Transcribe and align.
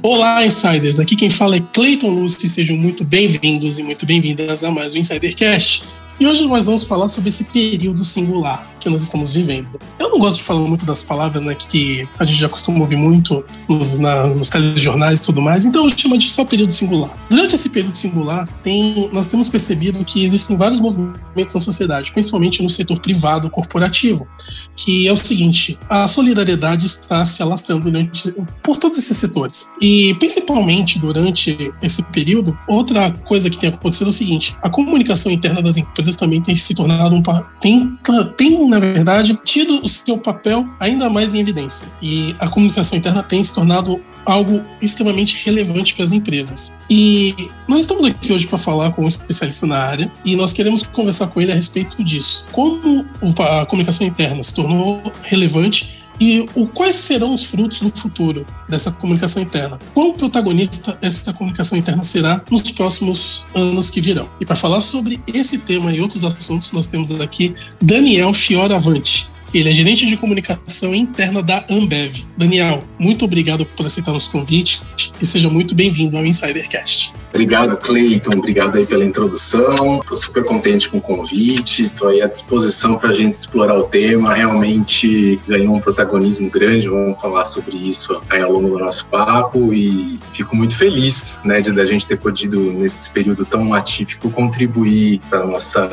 Olá, 0.00 0.46
insiders! 0.46 1.00
Aqui 1.00 1.16
quem 1.16 1.28
fala 1.28 1.56
é 1.56 1.60
Clayton 1.72 2.10
Lúcio 2.10 2.46
e 2.46 2.48
sejam 2.48 2.76
muito 2.76 3.02
bem-vindos 3.04 3.78
e 3.78 3.82
muito 3.82 4.06
bem-vindas 4.06 4.62
a 4.62 4.70
mais 4.70 4.94
um 4.94 4.98
Insidercast. 4.98 5.84
E 6.20 6.26
hoje 6.26 6.44
nós 6.48 6.66
vamos 6.66 6.82
falar 6.82 7.06
sobre 7.06 7.28
esse 7.28 7.44
período 7.44 8.04
singular 8.04 8.68
que 8.80 8.88
nós 8.88 9.02
estamos 9.02 9.32
vivendo. 9.32 9.78
Eu 9.98 10.10
não 10.10 10.18
gosto 10.18 10.38
de 10.38 10.42
falar 10.42 10.60
muito 10.60 10.84
das 10.84 11.02
palavras 11.02 11.42
né, 11.42 11.54
que 11.54 12.08
a 12.18 12.24
gente 12.24 12.38
já 12.38 12.48
costuma 12.48 12.80
ouvir 12.80 12.96
muito 12.96 13.44
nos, 13.68 13.98
na, 13.98 14.26
nos 14.26 14.48
telejornais 14.48 15.22
e 15.22 15.26
tudo 15.26 15.40
mais, 15.40 15.64
então 15.64 15.84
eu 15.84 15.90
chamo 15.90 16.18
de 16.18 16.28
só 16.28 16.44
período 16.44 16.72
singular. 16.72 17.16
Durante 17.30 17.54
esse 17.54 17.68
período 17.68 17.96
singular, 17.96 18.48
tem, 18.62 19.08
nós 19.12 19.28
temos 19.28 19.48
percebido 19.48 20.04
que 20.04 20.24
existem 20.24 20.56
vários 20.56 20.80
movimentos 20.80 21.54
na 21.54 21.60
sociedade, 21.60 22.10
principalmente 22.10 22.62
no 22.62 22.68
setor 22.68 23.00
privado 23.00 23.48
corporativo, 23.50 24.26
que 24.74 25.06
é 25.06 25.12
o 25.12 25.16
seguinte: 25.16 25.78
a 25.88 26.08
solidariedade 26.08 26.86
está 26.86 27.24
se 27.24 27.42
alastrando 27.42 27.84
durante, 27.84 28.34
por 28.62 28.76
todos 28.76 28.98
esses 28.98 29.16
setores. 29.16 29.68
E 29.80 30.14
principalmente 30.14 30.98
durante 30.98 31.72
esse 31.82 32.02
período, 32.02 32.58
outra 32.66 33.10
coisa 33.10 33.48
que 33.50 33.58
tem 33.58 33.70
acontecido 33.70 34.06
é 34.06 34.10
o 34.10 34.12
seguinte: 34.12 34.56
a 34.62 34.68
comunicação 34.68 35.30
interna 35.30 35.62
das 35.62 35.76
empresas 35.76 36.07
também 36.16 36.40
tem 36.40 36.54
se 36.56 36.74
tornado 36.74 37.14
um 37.14 37.22
tem, 37.60 37.98
tem 38.36 38.68
na 38.68 38.78
verdade 38.78 39.38
tido 39.44 39.82
o 39.82 39.88
seu 39.88 40.18
papel 40.18 40.66
ainda 40.80 41.08
mais 41.10 41.34
em 41.34 41.40
evidência 41.40 41.88
e 42.02 42.34
a 42.38 42.48
comunicação 42.48 42.98
interna 42.98 43.22
tem 43.22 43.42
se 43.42 43.52
tornado 43.52 44.00
algo 44.24 44.62
extremamente 44.82 45.42
relevante 45.44 45.94
para 45.94 46.04
as 46.04 46.12
empresas. 46.12 46.74
E 46.90 47.34
nós 47.66 47.80
estamos 47.80 48.04
aqui 48.04 48.32
hoje 48.32 48.46
para 48.46 48.58
falar 48.58 48.90
com 48.92 49.04
um 49.04 49.08
especialista 49.08 49.66
na 49.66 49.78
área 49.78 50.12
e 50.24 50.36
nós 50.36 50.52
queremos 50.52 50.82
conversar 50.82 51.28
com 51.28 51.40
ele 51.40 51.50
a 51.50 51.54
respeito 51.54 52.02
disso. 52.04 52.44
Como 52.52 53.06
a 53.40 53.64
comunicação 53.64 54.06
interna 54.06 54.42
se 54.42 54.52
tornou 54.52 55.02
relevante 55.22 56.02
e 56.20 56.48
o, 56.54 56.66
quais 56.66 56.96
serão 56.96 57.32
os 57.32 57.44
frutos 57.44 57.80
no 57.80 57.90
futuro 57.94 58.44
dessa 58.68 58.90
comunicação 58.90 59.42
interna? 59.42 59.78
Quão 59.94 60.12
protagonista 60.12 60.98
essa 61.00 61.32
comunicação 61.32 61.78
interna 61.78 62.02
será 62.02 62.42
nos 62.50 62.62
próximos 62.70 63.46
anos 63.54 63.88
que 63.90 64.00
virão? 64.00 64.28
E 64.40 64.46
para 64.46 64.56
falar 64.56 64.80
sobre 64.80 65.20
esse 65.26 65.58
tema 65.58 65.92
e 65.92 66.00
outros 66.00 66.24
assuntos, 66.24 66.72
nós 66.72 66.86
temos 66.86 67.10
aqui 67.20 67.54
Daniel 67.80 68.32
Fioravante. 68.32 69.30
Ele 69.52 69.70
é 69.70 69.72
gerente 69.72 70.06
de 70.06 70.16
comunicação 70.16 70.94
interna 70.94 71.42
da 71.42 71.64
Ambev. 71.70 72.22
Daniel, 72.36 72.82
muito 72.98 73.24
obrigado 73.24 73.64
por 73.64 73.86
aceitar 73.86 74.12
nosso 74.12 74.30
convite 74.30 74.82
e 75.20 75.24
seja 75.24 75.48
muito 75.48 75.74
bem-vindo 75.74 76.16
ao 76.16 76.24
Insidercast. 76.24 77.12
Obrigado, 77.30 77.76
Cleiton. 77.76 78.30
Obrigado 78.36 78.78
aí 78.78 78.86
pela 78.86 79.04
introdução. 79.04 80.00
Estou 80.00 80.16
super 80.16 80.42
contente 80.44 80.88
com 80.88 80.98
o 80.98 81.00
convite. 81.00 81.84
Estou 81.84 82.08
aí 82.08 82.22
à 82.22 82.26
disposição 82.26 82.96
para 82.96 83.10
a 83.10 83.12
gente 83.12 83.34
explorar 83.34 83.78
o 83.78 83.84
tema. 83.84 84.34
Realmente 84.34 85.38
ganhou 85.46 85.76
um 85.76 85.80
protagonismo 85.80 86.48
grande. 86.48 86.88
Vamos 86.88 87.20
falar 87.20 87.44
sobre 87.44 87.76
isso 87.76 88.18
ao 88.30 88.52
longo 88.52 88.70
do 88.70 88.78
nosso 88.78 89.06
papo 89.08 89.72
e 89.74 90.18
fico 90.32 90.56
muito 90.56 90.76
feliz, 90.76 91.36
né, 91.44 91.60
de 91.60 91.78
a 91.78 91.84
gente 91.84 92.06
ter 92.06 92.18
podido 92.18 92.72
nesse 92.72 93.10
período 93.10 93.44
tão 93.44 93.74
atípico 93.74 94.30
contribuir 94.30 95.20
para 95.28 95.46
nossa 95.46 95.86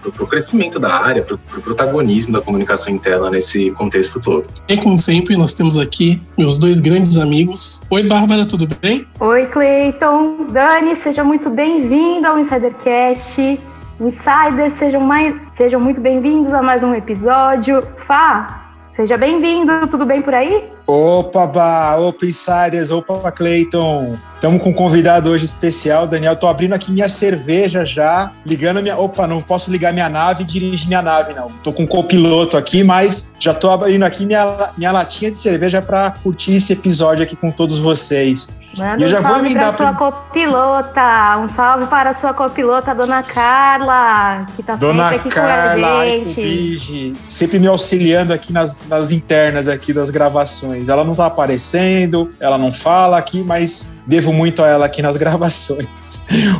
para 0.00 0.24
o 0.24 0.26
crescimento 0.26 0.78
da 0.78 0.92
área, 0.92 1.22
para 1.22 1.34
o 1.34 1.38
pro 1.38 1.60
protagonismo 1.60 2.32
da 2.32 2.40
comunicação 2.40 2.92
interna 2.98 3.30
nesse 3.30 3.70
contexto 3.72 4.20
todo. 4.20 4.46
E 4.68 4.76
como 4.76 4.98
sempre, 4.98 5.36
nós 5.36 5.54
temos 5.54 5.78
aqui 5.78 6.20
meus 6.36 6.58
dois 6.58 6.80
grandes 6.80 7.16
amigos. 7.16 7.82
Oi, 7.88 8.02
Bárbara, 8.06 8.44
tudo 8.44 8.68
bem? 8.82 9.06
Oi, 9.20 9.46
Cleiton. 9.46 10.48
Dani, 10.50 10.94
seja 10.96 11.24
muito 11.24 11.48
bem-vindo 11.48 12.26
ao 12.26 12.38
Insidercast. 12.38 13.58
Insiders, 14.00 14.74
sejam, 14.74 15.00
mais, 15.00 15.34
sejam 15.52 15.80
muito 15.80 16.00
bem-vindos 16.00 16.52
a 16.52 16.62
mais 16.62 16.84
um 16.84 16.94
episódio. 16.94 17.82
Fá, 17.98 18.72
seja 18.94 19.16
bem-vindo, 19.16 19.86
tudo 19.88 20.04
bem 20.04 20.22
por 20.22 20.34
aí? 20.34 20.77
Opa, 20.90 21.46
Bá, 21.46 21.96
opa, 21.98 22.24
Insiders, 22.24 22.90
opa, 22.90 23.30
Cleiton. 23.30 24.16
Estamos 24.36 24.62
com 24.62 24.70
um 24.70 24.72
convidado 24.72 25.28
hoje 25.28 25.44
especial, 25.44 26.06
Daniel. 26.06 26.32
Estou 26.32 26.48
abrindo 26.48 26.72
aqui 26.72 26.90
minha 26.90 27.10
cerveja 27.10 27.84
já, 27.84 28.32
ligando 28.46 28.82
minha. 28.82 28.96
Opa, 28.96 29.26
não 29.26 29.38
posso 29.42 29.70
ligar 29.70 29.92
minha 29.92 30.08
nave 30.08 30.44
e 30.44 30.46
dirigir 30.46 30.88
minha 30.88 31.02
nave, 31.02 31.34
não. 31.34 31.48
Estou 31.48 31.74
com 31.74 31.82
um 31.82 31.86
copiloto 31.86 32.56
aqui, 32.56 32.82
mas 32.82 33.34
já 33.38 33.52
estou 33.52 33.70
abrindo 33.70 34.02
aqui 34.02 34.24
minha, 34.24 34.70
minha 34.78 34.90
latinha 34.90 35.30
de 35.30 35.36
cerveja 35.36 35.82
para 35.82 36.10
curtir 36.10 36.54
esse 36.54 36.72
episódio 36.72 37.22
aqui 37.22 37.36
com 37.36 37.50
todos 37.50 37.78
vocês. 37.78 38.56
Manda 38.76 39.04
um 39.04 39.22
salve 39.22 39.54
para 39.54 39.72
sua 39.72 39.94
copilota. 39.94 41.38
Um 41.38 41.48
salve 41.48 41.86
para 41.86 42.10
a 42.10 42.12
sua 42.12 42.34
copilota, 42.34 42.94
Dona 42.94 43.22
Carla, 43.22 44.46
que 44.54 44.60
está 44.60 44.76
sempre 44.76 45.00
aqui 45.00 45.28
Carla, 45.30 45.80
com 45.80 45.98
a 46.00 46.24
gente. 46.24 47.14
sempre 47.26 47.58
me 47.58 47.66
auxiliando 47.66 48.32
aqui 48.32 48.52
nas, 48.52 48.86
nas 48.86 49.10
internas 49.10 49.68
aqui 49.68 49.92
das 49.92 50.10
gravações. 50.10 50.88
Ela 50.88 51.04
não 51.04 51.12
está 51.12 51.26
aparecendo, 51.26 52.30
ela 52.38 52.58
não 52.58 52.70
fala 52.70 53.18
aqui, 53.18 53.42
mas 53.42 53.98
devo 54.06 54.32
muito 54.32 54.62
a 54.62 54.68
ela 54.68 54.86
aqui 54.86 55.00
nas 55.00 55.16
gravações. 55.18 55.88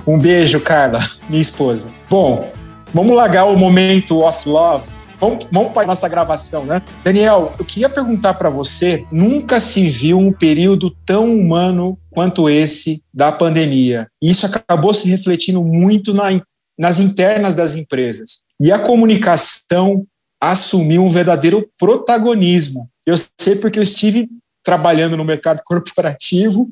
Um 0.07 0.19
beijo, 0.19 0.61
Carla, 0.61 1.01
minha 1.29 1.43
esposa. 1.43 1.91
Bom, 2.09 2.51
vamos 2.93 3.15
largar 3.15 3.45
o 3.45 3.57
momento 3.57 4.21
off 4.21 4.49
love 4.49 4.99
Vamos, 5.21 5.47
vamos 5.51 5.73
para 5.73 5.83
a 5.83 5.87
nossa 5.87 6.09
gravação, 6.09 6.65
né? 6.65 6.81
Daniel, 7.03 7.47
eu 7.59 7.65
queria 7.65 7.89
perguntar 7.89 8.35
para 8.35 8.49
você: 8.49 9.05
nunca 9.11 9.59
se 9.59 9.89
viu 9.89 10.19
um 10.19 10.33
período 10.33 10.91
tão 11.05 11.37
humano 11.37 11.99
quanto 12.11 12.49
esse 12.49 13.03
da 13.13 13.33
pandemia. 13.33 14.09
E 14.23 14.31
isso 14.31 14.47
acabou 14.47 14.95
se 14.95 15.09
refletindo 15.09 15.63
muito 15.63 16.15
na, 16.15 16.29
nas 16.79 17.01
internas 17.01 17.55
das 17.55 17.75
empresas. 17.75 18.43
E 18.61 18.71
a 18.71 18.79
comunicação 18.79 20.07
assumiu 20.41 21.03
um 21.03 21.09
verdadeiro 21.09 21.69
protagonismo. 21.79 22.89
Eu 23.05 23.15
sei 23.41 23.57
porque 23.57 23.79
eu 23.79 23.83
estive 23.83 24.29
trabalhando 24.65 25.17
no 25.17 25.25
mercado 25.25 25.63
corporativo 25.67 26.69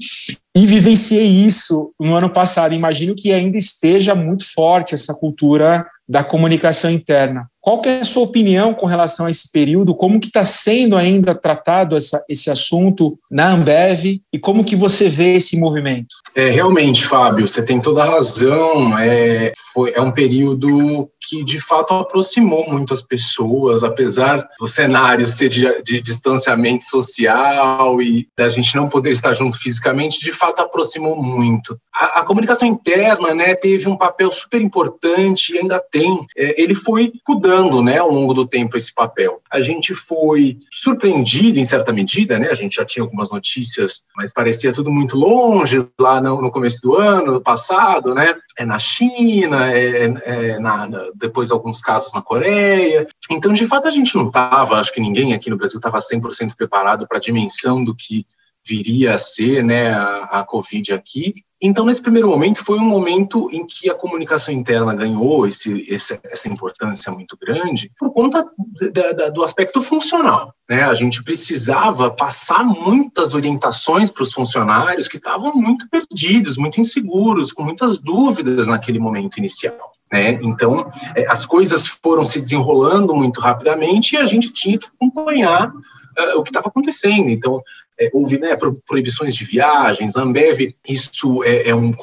e 0.56 0.66
vivenciei 0.66 1.26
isso 1.26 1.92
no 1.98 2.14
ano 2.14 2.30
passado. 2.30 2.74
Imagino 2.74 3.14
que 3.16 3.32
ainda 3.32 3.58
esteja 3.58 4.14
muito 4.14 4.44
forte 4.44 4.94
essa 4.94 5.14
cultura 5.14 5.84
da 6.08 6.22
comunicação 6.22 6.90
interna. 6.90 7.48
Qual 7.66 7.82
é 7.84 7.98
a 7.98 8.04
sua 8.04 8.22
opinião 8.22 8.72
com 8.72 8.86
relação 8.86 9.26
a 9.26 9.30
esse 9.30 9.50
período? 9.50 9.92
Como 9.92 10.20
que 10.20 10.28
está 10.28 10.44
sendo 10.44 10.94
ainda 10.94 11.34
tratado 11.34 11.96
essa, 11.96 12.24
esse 12.28 12.48
assunto 12.48 13.18
na 13.28 13.50
Ambev 13.50 14.20
e 14.32 14.38
como 14.38 14.62
que 14.62 14.76
você 14.76 15.08
vê 15.08 15.34
esse 15.34 15.58
movimento? 15.58 16.14
É, 16.32 16.48
realmente, 16.48 17.04
Fábio, 17.04 17.48
você 17.48 17.60
tem 17.64 17.80
toda 17.80 18.04
a 18.04 18.08
razão. 18.08 18.96
É, 18.96 19.50
foi, 19.74 19.92
é 19.96 20.00
um 20.00 20.12
período 20.12 21.10
que, 21.20 21.42
de 21.42 21.60
fato, 21.60 21.92
aproximou 21.94 22.70
muito 22.70 22.94
as 22.94 23.02
pessoas, 23.02 23.82
apesar 23.82 24.46
do 24.60 24.66
cenário 24.68 25.26
ser 25.26 25.48
de, 25.48 25.82
de 25.82 26.00
distanciamento 26.00 26.84
social 26.84 28.00
e 28.00 28.28
da 28.38 28.48
gente 28.48 28.76
não 28.76 28.88
poder 28.88 29.10
estar 29.10 29.32
junto 29.32 29.58
fisicamente, 29.58 30.20
de 30.20 30.32
fato, 30.32 30.62
aproximou 30.62 31.20
muito. 31.20 31.76
A, 31.92 32.20
a 32.20 32.24
comunicação 32.24 32.68
interna 32.68 33.34
né, 33.34 33.56
teve 33.56 33.88
um 33.88 33.96
papel 33.96 34.30
super 34.30 34.62
importante 34.62 35.52
e 35.52 35.58
ainda 35.58 35.80
tem. 35.80 35.95
É, 36.36 36.60
ele 36.60 36.74
foi 36.74 37.12
cuidando 37.24 37.82
né, 37.82 37.98
ao 37.98 38.10
longo 38.10 38.34
do 38.34 38.46
tempo 38.46 38.76
esse 38.76 38.92
papel. 38.92 39.40
A 39.50 39.60
gente 39.60 39.94
foi 39.94 40.58
surpreendido 40.70 41.58
em 41.58 41.64
certa 41.64 41.92
medida, 41.92 42.38
né? 42.38 42.48
A 42.50 42.54
gente 42.54 42.76
já 42.76 42.84
tinha 42.84 43.02
algumas 43.02 43.30
notícias, 43.30 44.04
mas 44.16 44.32
parecia 44.32 44.72
tudo 44.72 44.90
muito 44.90 45.16
longe 45.16 45.86
lá 45.98 46.20
no, 46.20 46.40
no 46.42 46.50
começo 46.50 46.80
do 46.82 46.96
ano 46.96 47.40
passado, 47.40 48.14
né? 48.14 48.34
É 48.58 48.64
na 48.64 48.78
China, 48.78 49.72
é, 49.72 50.04
é 50.24 50.58
na, 50.58 50.88
na, 50.88 51.10
depois 51.14 51.50
alguns 51.50 51.80
casos 51.80 52.12
na 52.12 52.22
Coreia. 52.22 53.06
Então, 53.30 53.52
de 53.52 53.66
fato, 53.66 53.88
a 53.88 53.90
gente 53.90 54.14
não 54.16 54.28
estava, 54.28 54.78
acho 54.78 54.92
que 54.92 55.00
ninguém 55.00 55.32
aqui 55.32 55.50
no 55.50 55.56
Brasil 55.56 55.78
estava 55.78 55.98
100% 55.98 56.54
preparado 56.56 57.06
para 57.06 57.18
a 57.18 57.20
dimensão 57.20 57.82
do 57.82 57.94
que 57.94 58.26
viria 58.66 59.14
a 59.14 59.18
ser 59.18 59.62
né, 59.62 59.90
a, 59.90 60.40
a 60.40 60.44
Covid 60.44 60.92
aqui. 60.92 61.34
Então, 61.60 61.86
nesse 61.86 62.02
primeiro 62.02 62.28
momento, 62.28 62.62
foi 62.62 62.78
um 62.78 62.84
momento 62.84 63.48
em 63.50 63.66
que 63.66 63.88
a 63.88 63.94
comunicação 63.94 64.52
interna 64.52 64.94
ganhou 64.94 65.46
esse, 65.46 65.86
esse, 65.88 66.20
essa 66.24 66.48
importância 66.48 67.10
muito 67.10 67.36
grande 67.40 67.90
por 67.98 68.12
conta 68.12 68.46
da, 68.92 69.12
da, 69.12 69.28
do 69.30 69.42
aspecto 69.42 69.80
funcional. 69.80 70.54
Né? 70.68 70.82
A 70.82 70.92
gente 70.92 71.24
precisava 71.24 72.10
passar 72.10 72.62
muitas 72.62 73.32
orientações 73.32 74.10
para 74.10 74.22
os 74.22 74.32
funcionários 74.34 75.08
que 75.08 75.16
estavam 75.16 75.54
muito 75.54 75.88
perdidos, 75.88 76.58
muito 76.58 76.78
inseguros, 76.78 77.52
com 77.52 77.62
muitas 77.62 77.98
dúvidas 77.98 78.68
naquele 78.68 78.98
momento 78.98 79.38
inicial. 79.38 79.92
Né? 80.12 80.38
Então, 80.42 80.90
é, 81.16 81.26
as 81.26 81.46
coisas 81.46 81.86
foram 81.86 82.24
se 82.24 82.38
desenrolando 82.38 83.14
muito 83.14 83.40
rapidamente 83.40 84.14
e 84.14 84.18
a 84.18 84.24
gente 84.24 84.50
tinha 84.50 84.78
que 84.78 84.86
acompanhar 84.86 85.68
uh, 85.68 86.38
o 86.38 86.42
que 86.42 86.50
estava 86.50 86.68
acontecendo. 86.68 87.28
Então, 87.28 87.62
é, 87.98 88.10
houve 88.12 88.38
né, 88.38 88.56
proibições 88.86 89.34
de 89.34 89.44
viagens, 89.44 90.16
a 90.16 90.22
Ambev, 90.22 90.74
isso 90.88 91.42
é, 91.44 91.70
é 91.70 91.74
um, 91.74 91.94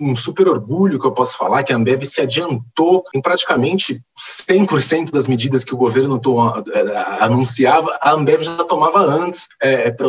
um, 0.00 0.14
super 0.14 0.48
orgulho 0.48 0.98
que 0.98 1.06
eu 1.06 1.12
posso 1.12 1.36
falar, 1.36 1.62
que 1.62 1.72
a 1.72 1.76
Ambev 1.76 2.04
se 2.04 2.20
adiantou 2.20 3.02
em 3.14 3.20
praticamente 3.20 4.00
100% 4.48 5.10
das 5.10 5.28
medidas 5.28 5.64
que 5.64 5.74
o 5.74 5.78
governo 5.78 6.18
to, 6.18 6.36
é, 6.72 6.96
anunciava, 7.20 7.98
a 8.00 8.12
Ambev 8.12 8.42
já 8.42 8.64
tomava 8.64 9.00
antes 9.00 9.48
é, 9.62 9.90
para 9.90 10.08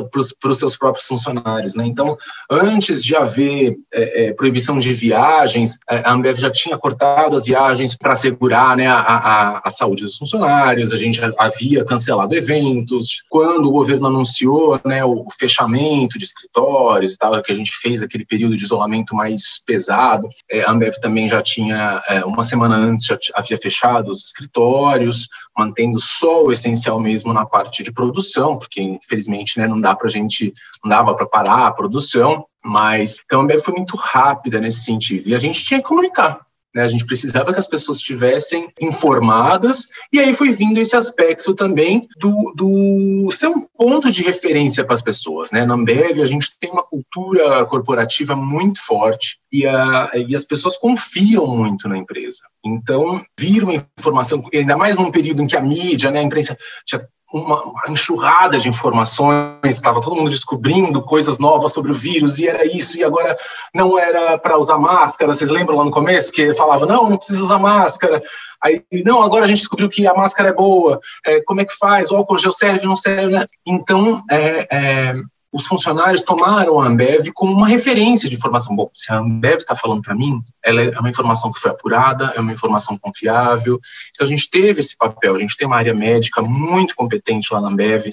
os 0.50 0.58
seus 0.58 0.78
próprios 0.78 1.08
funcionários. 1.08 1.74
Né? 1.76 1.86
Então, 1.86 2.18
antes 2.50 3.04
de 3.04 3.16
haver 3.16 3.78
é, 3.94 4.28
é, 4.28 4.34
proibição 4.34 4.80
de 4.80 4.94
viagens, 4.94 5.78
a 5.88 6.12
Ambev 6.12 6.38
já 6.38 6.52
tinha 6.52 6.78
cortado 6.78 7.36
as 7.36 7.46
viagens 7.46 7.96
para 7.96 8.14
assegurar 8.14 8.76
né, 8.76 8.88
a, 8.88 9.00
a, 9.00 9.62
a 9.64 9.70
saúde 9.70 10.04
dos 10.04 10.18
funcionários, 10.18 10.92
a 10.92 10.98
gente 10.98 11.22
havia 11.38 11.86
cancelado 11.86 12.36
eventos, 12.36 13.24
quando 13.30 13.68
o 13.68 13.72
governo 13.72 14.08
anunciou 14.08 14.80
né, 14.84 15.04
o 15.04 15.29
o 15.30 15.38
fechamento 15.38 16.18
de 16.18 16.26
escritórios 16.26 17.14
e 17.14 17.18
tal, 17.18 17.42
que 17.42 17.52
a 17.52 17.56
gente 17.56 17.72
fez 17.82 18.02
aquele 18.02 18.26
período 18.26 18.58
de 18.58 18.64
isolamento 18.64 19.16
mais 19.16 19.62
pesado. 19.66 20.28
É, 20.50 20.62
a 20.62 20.72
Ambev 20.72 20.96
também 21.02 21.28
já 21.28 21.42
tinha, 21.42 22.02
é, 22.08 22.26
uma 22.26 22.44
semana 22.44 22.76
antes, 22.76 23.06
já 23.06 23.18
havia 23.34 23.58
fechado 23.58 24.10
os 24.10 24.28
escritórios, 24.28 25.28
mantendo 25.58 26.00
só 26.00 26.44
o 26.44 26.52
essencial 26.52 27.00
mesmo 27.00 27.34
na 27.34 27.46
parte 27.46 27.84
de 27.84 27.92
produção, 27.92 28.58
porque 28.58 28.82
infelizmente 28.82 29.58
né, 29.60 29.68
não 29.68 29.80
dá 29.80 29.96
para 29.96 30.08
a 30.08 30.12
gente, 30.12 30.52
não 30.84 30.90
dava 30.90 31.16
para 31.16 31.26
parar 31.26 31.68
a 31.68 31.72
produção. 31.72 32.46
Mas 32.64 33.22
então 33.24 33.40
a 33.40 33.44
Ambev 33.44 33.62
foi 33.62 33.74
muito 33.74 33.96
rápida 33.96 34.60
nesse 34.60 34.82
sentido. 34.82 35.30
E 35.30 35.36
a 35.36 35.38
gente 35.38 35.64
tinha 35.64 35.82
que 35.82 35.88
comunicar. 35.88 36.42
Né? 36.74 36.84
A 36.84 36.88
gente 36.88 37.06
precisava 37.06 37.52
que 37.52 37.60
as 37.60 37.68
pessoas 37.68 37.98
estivessem 37.98 38.72
informadas, 38.80 39.88
e 40.12 40.20
aí 40.20 40.34
foi 40.34 40.52
vindo 40.52 40.80
esse 40.80 40.96
aspecto 40.96 41.54
também 41.54 42.08
do, 42.20 42.54
do 42.56 43.32
ser 43.32 43.48
um 43.48 43.66
ponto 43.78 44.12
de 44.12 44.22
referência 44.22 44.84
para 44.84 44.94
as 44.94 45.02
pessoas. 45.02 45.52
Né? 45.52 45.66
Na 45.66 45.74
Ambev, 45.74 46.22
a 46.22 46.26
gente 46.26 46.58
tem 46.60 46.70
uma 46.70 46.84
cultura 46.84 47.66
corporativa 47.66 48.36
muito 48.36 48.84
forte 48.86 49.40
e, 49.52 49.66
a, 49.66 50.12
e 50.16 50.36
as 50.36 50.46
pessoas 50.46 50.78
confiam 50.78 51.48
muito 51.48 51.88
na 51.88 51.98
empresa. 51.98 52.42
Então, 52.66 53.24
vir 53.40 53.64
uma 53.64 53.76
informação, 53.98 54.44
ainda 54.54 54.78
mais 54.78 54.98
num 54.98 55.12
período 55.12 55.42
em 55.42 55.48
que 55.48 55.58
a 55.58 55.62
mídia, 55.62 56.12
né, 56.12 56.20
a 56.20 56.24
imprensa 56.24 56.58
tinha 56.86 57.02
uma, 57.32 57.64
enxurrada 57.88 58.58
de 58.58 58.68
informações, 58.68 59.60
estava 59.64 60.02
todo 60.02 60.16
mundo 60.16 60.30
descobrindo 60.30 61.02
coisas 61.02 61.38
novas 61.38 61.74
sobre 61.74 61.92
o 61.92 61.96
vírus, 61.96 62.40
e 62.40 62.48
era 62.48 62.66
isso, 62.66 63.00
e 63.00 63.04
agora 63.04 63.38
não 63.74 63.98
era 63.98 64.38
para 64.38 64.58
usar 64.58 64.78
máscara. 64.78 65.34
Vocês 65.34 65.50
lembram 65.50 65.78
lá 65.78 65.86
no 65.86 65.92
começo 65.92 66.32
que 66.32 66.54
falava, 66.56 66.86
não, 66.86 67.10
não 67.10 67.18
precisa 67.18 67.44
usar 67.44 67.60
máscara. 67.60 68.22
Aí, 68.62 68.84
não, 69.06 69.22
agora 69.22 69.46
a 69.46 69.48
gente 69.48 69.60
descobriu 69.60 69.90
que 69.90 70.08
a 70.08 70.14
máscara 70.14 70.50
é 70.50 70.54
boa, 70.54 71.00
é, 71.26 71.42
como 71.44 71.62
é 71.62 71.66
que 71.66 71.78
faz? 71.78 72.12
O 72.12 72.16
álcool 72.16 72.38
gel 72.38 72.52
serve, 72.52 72.86
não 72.86 72.96
serve, 72.96 73.34
né? 73.34 73.46
Então, 73.66 74.24
é, 74.30 74.68
é 74.72 75.14
os 75.52 75.66
funcionários 75.66 76.22
tomaram 76.22 76.80
a 76.80 76.88
Ambev 76.88 77.32
como 77.34 77.54
uma 77.54 77.68
referência 77.68 78.30
de 78.30 78.36
informação. 78.36 78.76
Bom, 78.76 78.90
se 78.94 79.12
a 79.12 79.18
Ambev 79.18 79.58
está 79.58 79.76
falando 79.76 80.02
para 80.02 80.16
mim, 80.16 80.42
ela 80.64 80.82
é 80.82 81.00
uma 81.00 81.10
informação 81.10 81.52
que 81.52 81.60
foi 81.60 81.72
apurada, 81.72 82.34
é 82.36 82.40
uma 82.40 82.54
informação 82.54 82.98
confiável. 82.98 83.80
Então, 84.12 84.26
a 84.26 84.30
gente 84.30 84.50
teve 84.50 84.80
esse 84.80 84.96
papel. 84.96 85.36
A 85.36 85.40
gente 85.40 85.58
tem 85.58 85.66
uma 85.66 85.78
área 85.78 85.94
médica 85.94 86.42
muito 86.42 86.96
competente 86.96 87.52
lá 87.52 87.60
na 87.60 87.70
Ambev, 87.70 88.10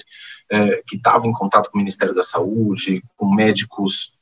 é, 0.51 0.81
que 0.87 0.95
estava 0.95 1.27
em 1.27 1.31
contato 1.31 1.69
com 1.69 1.77
o 1.77 1.79
Ministério 1.79 2.15
da 2.15 2.23
Saúde, 2.23 3.03
com 3.15 3.33
médicos 3.33 4.13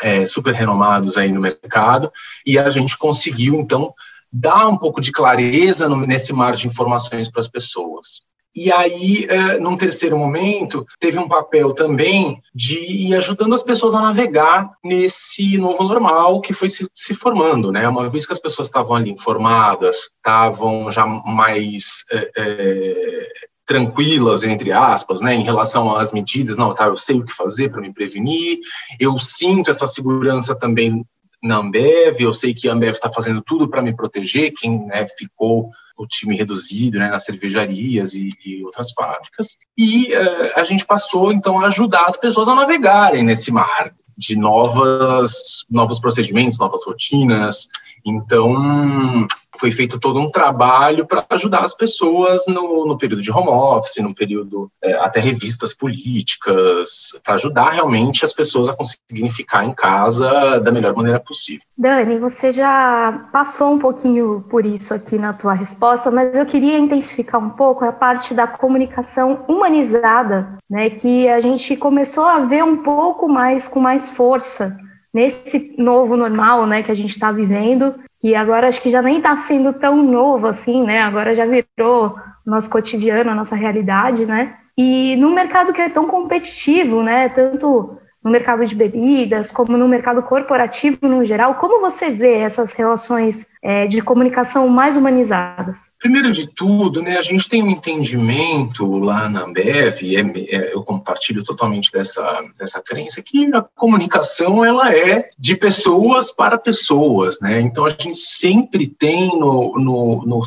é, 0.00 0.24
super 0.24 0.54
renomados 0.54 1.16
aí 1.16 1.32
no 1.32 1.40
mercado, 1.40 2.12
e 2.46 2.58
a 2.58 2.70
gente 2.70 2.96
conseguiu, 2.96 3.56
então, 3.56 3.92
dar 4.32 4.68
um 4.68 4.76
pouco 4.76 5.00
de 5.00 5.10
clareza 5.10 5.88
no, 5.88 6.06
nesse 6.06 6.32
mar 6.32 6.54
de 6.54 6.66
informações 6.66 7.28
para 7.28 7.40
as 7.40 7.48
pessoas. 7.48 8.22
E 8.54 8.70
aí, 8.70 9.26
é, 9.28 9.58
num 9.58 9.76
terceiro 9.76 10.16
momento, 10.16 10.86
teve 11.00 11.18
um 11.18 11.28
papel 11.28 11.74
também 11.74 12.40
de 12.54 12.78
ir 12.78 13.14
ajudando 13.14 13.54
as 13.54 13.62
pessoas 13.62 13.94
a 13.94 14.00
navegar 14.00 14.70
nesse 14.82 15.58
novo 15.58 15.82
normal 15.82 16.40
que 16.40 16.52
foi 16.52 16.68
se, 16.68 16.88
se 16.94 17.14
formando, 17.14 17.72
né? 17.72 17.88
Uma 17.88 18.08
vez 18.08 18.26
que 18.26 18.32
as 18.32 18.38
pessoas 18.38 18.68
estavam 18.68 18.96
ali 18.96 19.10
informadas, 19.10 20.10
estavam 20.16 20.90
já 20.90 21.04
mais 21.04 22.04
é, 22.12 22.30
é, 22.36 23.28
tranquilas, 23.66 24.44
entre 24.44 24.70
aspas, 24.72 25.20
né, 25.20 25.34
em 25.34 25.42
relação 25.42 25.96
às 25.96 26.12
medidas, 26.12 26.56
não, 26.56 26.74
tá, 26.74 26.86
eu 26.86 26.96
sei 26.96 27.16
o 27.16 27.24
que 27.24 27.32
fazer 27.32 27.70
para 27.70 27.80
me 27.80 27.92
prevenir, 27.92 28.58
eu 29.00 29.18
sinto 29.18 29.70
essa 29.70 29.86
segurança 29.86 30.54
também 30.54 31.04
na 31.44 31.56
Ambev, 31.56 32.20
eu 32.20 32.32
sei 32.32 32.54
que 32.54 32.68
a 32.68 32.72
Ambev 32.72 32.92
está 32.92 33.12
fazendo 33.12 33.42
tudo 33.42 33.68
para 33.68 33.82
me 33.82 33.94
proteger, 33.94 34.54
quem 34.56 34.86
né, 34.86 35.04
ficou 35.06 35.70
o 35.96 36.06
time 36.06 36.34
reduzido 36.34 36.98
né, 36.98 37.08
nas 37.08 37.24
cervejarias 37.24 38.14
e, 38.14 38.30
e 38.44 38.64
outras 38.64 38.92
fábricas. 38.92 39.58
E 39.76 40.12
uh, 40.14 40.52
a 40.56 40.64
gente 40.64 40.84
passou, 40.86 41.30
então, 41.30 41.60
a 41.60 41.66
ajudar 41.66 42.06
as 42.06 42.16
pessoas 42.16 42.48
a 42.48 42.54
navegarem 42.54 43.22
nesse 43.22 43.52
mar 43.52 43.94
de 44.16 44.36
novas, 44.36 45.64
novos 45.70 46.00
procedimentos, 46.00 46.58
novas 46.58 46.84
rotinas. 46.84 47.68
Então, 48.04 49.26
foi 49.58 49.70
feito 49.70 49.98
todo 49.98 50.20
um 50.20 50.30
trabalho 50.30 51.06
para 51.06 51.24
ajudar 51.30 51.60
as 51.60 51.74
pessoas 51.74 52.46
no, 52.46 52.86
no, 52.86 52.98
período 52.98 53.22
de 53.22 53.30
home 53.30 53.48
office, 53.48 54.02
no 54.02 54.14
período 54.14 54.70
é, 54.82 54.94
até 54.94 55.20
revistas 55.20 55.72
políticas, 55.72 57.18
para 57.22 57.34
ajudar 57.34 57.70
realmente 57.70 58.24
as 58.24 58.32
pessoas 58.32 58.68
a 58.68 58.74
conseguirem 58.74 59.30
ficar 59.30 59.64
em 59.64 59.72
casa 59.72 60.60
da 60.60 60.72
melhor 60.72 60.94
maneira 60.94 61.20
possível. 61.20 61.62
Dani, 61.76 62.18
você 62.18 62.52
já 62.52 63.28
passou 63.32 63.72
um 63.72 63.78
pouquinho 63.78 64.44
por 64.50 64.66
isso 64.66 64.92
aqui 64.92 65.18
na 65.18 65.32
tua 65.32 65.54
resposta, 65.54 66.10
mas 66.10 66.36
eu 66.36 66.46
queria 66.46 66.78
intensificar 66.78 67.40
um 67.40 67.50
pouco 67.50 67.84
a 67.84 67.92
parte 67.92 68.34
da 68.34 68.46
comunicação 68.46 69.44
humanizada, 69.48 70.58
né, 70.68 70.90
que 70.90 71.28
a 71.28 71.40
gente 71.40 71.76
começou 71.76 72.24
a 72.24 72.40
ver 72.40 72.64
um 72.64 72.78
pouco 72.78 73.28
mais 73.28 73.68
com 73.68 73.80
mais 73.80 74.10
força 74.10 74.76
nesse 75.14 75.74
novo 75.78 76.16
normal, 76.16 76.66
né, 76.66 76.82
que 76.82 76.90
a 76.90 76.94
gente 76.94 77.10
está 77.10 77.30
vivendo, 77.30 77.94
que 78.20 78.34
agora 78.34 78.66
acho 78.66 78.82
que 78.82 78.90
já 78.90 79.00
nem 79.00 79.18
está 79.18 79.36
sendo 79.36 79.72
tão 79.72 80.02
novo 80.02 80.48
assim, 80.48 80.82
né? 80.84 81.00
Agora 81.00 81.34
já 81.34 81.46
virou 81.46 82.16
nosso 82.44 82.68
cotidiano, 82.68 83.30
a 83.30 83.34
nossa 83.34 83.54
realidade, 83.54 84.26
né? 84.26 84.56
E 84.76 85.14
num 85.16 85.32
mercado 85.32 85.72
que 85.72 85.80
é 85.80 85.88
tão 85.88 86.08
competitivo, 86.08 87.02
né? 87.02 87.28
Tanto 87.28 87.96
no 88.24 88.30
mercado 88.30 88.64
de 88.64 88.74
bebidas, 88.74 89.50
como 89.50 89.76
no 89.76 89.86
mercado 89.86 90.22
corporativo 90.22 90.96
no 91.02 91.24
geral, 91.26 91.56
como 91.56 91.80
você 91.80 92.08
vê 92.08 92.38
essas 92.38 92.72
relações 92.72 93.46
é, 93.62 93.86
de 93.86 94.00
comunicação 94.00 94.66
mais 94.66 94.96
humanizadas? 94.96 95.90
Primeiro 96.00 96.32
de 96.32 96.48
tudo, 96.48 97.02
né, 97.02 97.18
a 97.18 97.22
gente 97.22 97.48
tem 97.48 97.62
um 97.62 97.70
entendimento 97.70 98.98
lá 98.98 99.28
na 99.28 99.42
Ambev, 99.42 100.02
e 100.02 100.16
é, 100.16 100.20
é, 100.20 100.74
eu 100.74 100.82
compartilho 100.82 101.44
totalmente 101.44 101.92
dessa, 101.92 102.42
dessa 102.58 102.80
crença, 102.80 103.22
que 103.22 103.54
a 103.54 103.62
comunicação 103.76 104.64
ela 104.64 104.94
é 104.94 105.28
de 105.38 105.54
pessoas 105.54 106.32
para 106.32 106.56
pessoas, 106.56 107.40
né? 107.40 107.60
Então 107.60 107.84
a 107.84 107.90
gente 107.90 108.14
sempre 108.14 108.86
tem 108.86 109.38
no, 109.38 109.74
no, 109.76 110.24
no, 110.24 110.42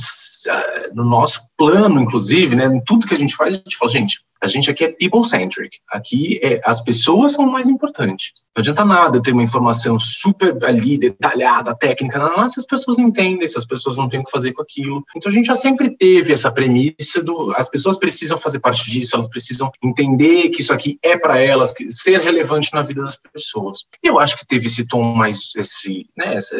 no 0.93 1.03
nosso 1.03 1.41
plano, 1.55 2.01
inclusive, 2.01 2.55
né, 2.55 2.65
em 2.65 2.81
tudo 2.81 3.05
que 3.05 3.13
a 3.13 3.17
gente 3.17 3.35
faz, 3.35 3.55
a 3.55 3.57
gente 3.57 3.77
fala, 3.77 3.91
gente, 3.91 4.19
a 4.41 4.47
gente 4.47 4.69
aqui 4.69 4.85
é 4.85 4.91
people-centric. 4.91 5.79
Aqui 5.91 6.39
é, 6.43 6.61
as 6.63 6.81
pessoas 6.81 7.33
são 7.33 7.45
o 7.45 7.51
mais 7.51 7.67
importante. 7.67 8.33
Não 8.55 8.61
adianta 8.61 8.83
nada 8.83 9.21
ter 9.21 9.31
uma 9.31 9.43
informação 9.43 9.99
super 9.99 10.57
ali, 10.63 10.97
detalhada, 10.97 11.75
técnica, 11.75 12.17
não, 12.17 12.35
não, 12.35 12.49
se 12.49 12.59
as 12.59 12.65
pessoas 12.65 12.97
não 12.97 13.05
entendem, 13.05 13.47
se 13.47 13.57
as 13.57 13.65
pessoas 13.65 13.97
não 13.97 14.09
têm 14.09 14.19
o 14.19 14.23
que 14.23 14.31
fazer 14.31 14.51
com 14.53 14.61
aquilo. 14.61 15.03
Então 15.15 15.31
a 15.31 15.33
gente 15.33 15.45
já 15.45 15.55
sempre 15.55 15.89
teve 15.89 16.33
essa 16.33 16.51
premissa 16.51 17.21
do 17.23 17.53
as 17.55 17.69
pessoas 17.69 17.97
precisam 17.97 18.37
fazer 18.37 18.59
parte 18.59 18.89
disso, 18.89 19.15
elas 19.15 19.29
precisam 19.29 19.71
entender 19.83 20.49
que 20.49 20.61
isso 20.61 20.73
aqui 20.73 20.97
é 21.03 21.17
para 21.17 21.39
elas, 21.39 21.71
que, 21.71 21.89
ser 21.91 22.19
relevante 22.19 22.73
na 22.73 22.81
vida 22.81 23.03
das 23.03 23.17
pessoas. 23.17 23.85
Eu 24.03 24.19
acho 24.19 24.37
que 24.37 24.45
teve 24.45 24.65
esse 24.65 24.87
tom 24.87 25.03
mais, 25.03 25.51
esse, 25.55 26.07
né, 26.17 26.35
essa, 26.35 26.57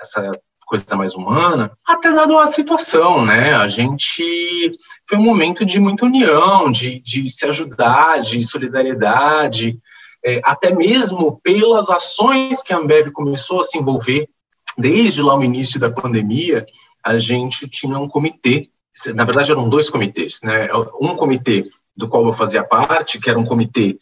essa 0.00 0.30
coisa 0.74 0.96
mais 0.96 1.14
humana, 1.14 1.70
até 1.86 2.12
dado 2.12 2.36
a 2.36 2.48
situação, 2.48 3.24
né? 3.24 3.54
A 3.54 3.68
gente 3.68 4.76
foi 5.08 5.16
um 5.16 5.22
momento 5.22 5.64
de 5.64 5.78
muita 5.78 6.04
união, 6.04 6.68
de, 6.70 6.98
de 7.00 7.28
se 7.28 7.46
ajudar, 7.46 8.20
de 8.20 8.42
solidariedade, 8.42 9.78
é, 10.24 10.40
até 10.42 10.74
mesmo 10.74 11.40
pelas 11.42 11.90
ações 11.90 12.60
que 12.60 12.72
a 12.72 12.78
Ambev 12.78 13.10
começou 13.12 13.60
a 13.60 13.62
se 13.62 13.78
envolver 13.78 14.28
desde 14.76 15.22
lá 15.22 15.36
o 15.36 15.44
início 15.44 15.78
da 15.78 15.90
pandemia, 15.90 16.66
a 17.04 17.18
gente 17.18 17.68
tinha 17.68 17.96
um 17.96 18.08
comitê, 18.08 18.68
na 19.14 19.22
verdade 19.22 19.52
eram 19.52 19.68
dois 19.68 19.88
comitês, 19.88 20.40
né? 20.42 20.68
Um 21.00 21.14
comitê 21.14 21.68
do 21.96 22.08
qual 22.08 22.26
eu 22.26 22.32
fazia 22.32 22.64
parte, 22.64 23.20
que 23.20 23.30
era 23.30 23.38
um 23.38 23.44
comitê 23.44 23.96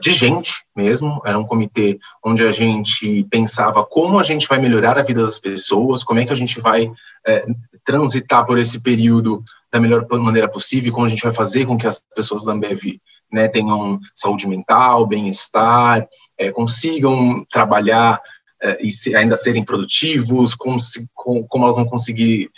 de 0.00 0.10
gente 0.12 0.64
mesmo, 0.74 1.20
era 1.26 1.38
um 1.38 1.44
comitê 1.44 1.98
onde 2.24 2.42
a 2.42 2.50
gente 2.50 3.24
pensava 3.30 3.84
como 3.84 4.18
a 4.18 4.22
gente 4.22 4.48
vai 4.48 4.58
melhorar 4.58 4.98
a 4.98 5.02
vida 5.02 5.22
das 5.22 5.38
pessoas, 5.38 6.02
como 6.02 6.20
é 6.20 6.24
que 6.24 6.32
a 6.32 6.36
gente 6.36 6.60
vai 6.60 6.90
é, 7.26 7.44
transitar 7.84 8.46
por 8.46 8.58
esse 8.58 8.80
período 8.80 9.44
da 9.70 9.78
melhor 9.78 10.06
maneira 10.18 10.48
possível, 10.48 10.92
como 10.92 11.04
a 11.04 11.08
gente 11.08 11.22
vai 11.22 11.32
fazer 11.32 11.66
com 11.66 11.76
que 11.76 11.86
as 11.86 12.00
pessoas 12.14 12.44
da 12.44 12.52
Ambev 12.52 12.98
né, 13.30 13.48
tenham 13.48 13.98
saúde 14.14 14.46
mental, 14.46 15.06
bem-estar, 15.06 16.06
é, 16.38 16.50
consigam 16.50 17.44
trabalhar 17.50 18.20
é, 18.62 18.78
e 18.80 19.16
ainda 19.16 19.36
serem 19.36 19.64
produtivos, 19.64 20.54
como, 20.54 20.78
como 21.14 21.64
elas 21.64 21.76
vão 21.76 21.84
conseguir 21.84 22.44
é, 22.44 22.50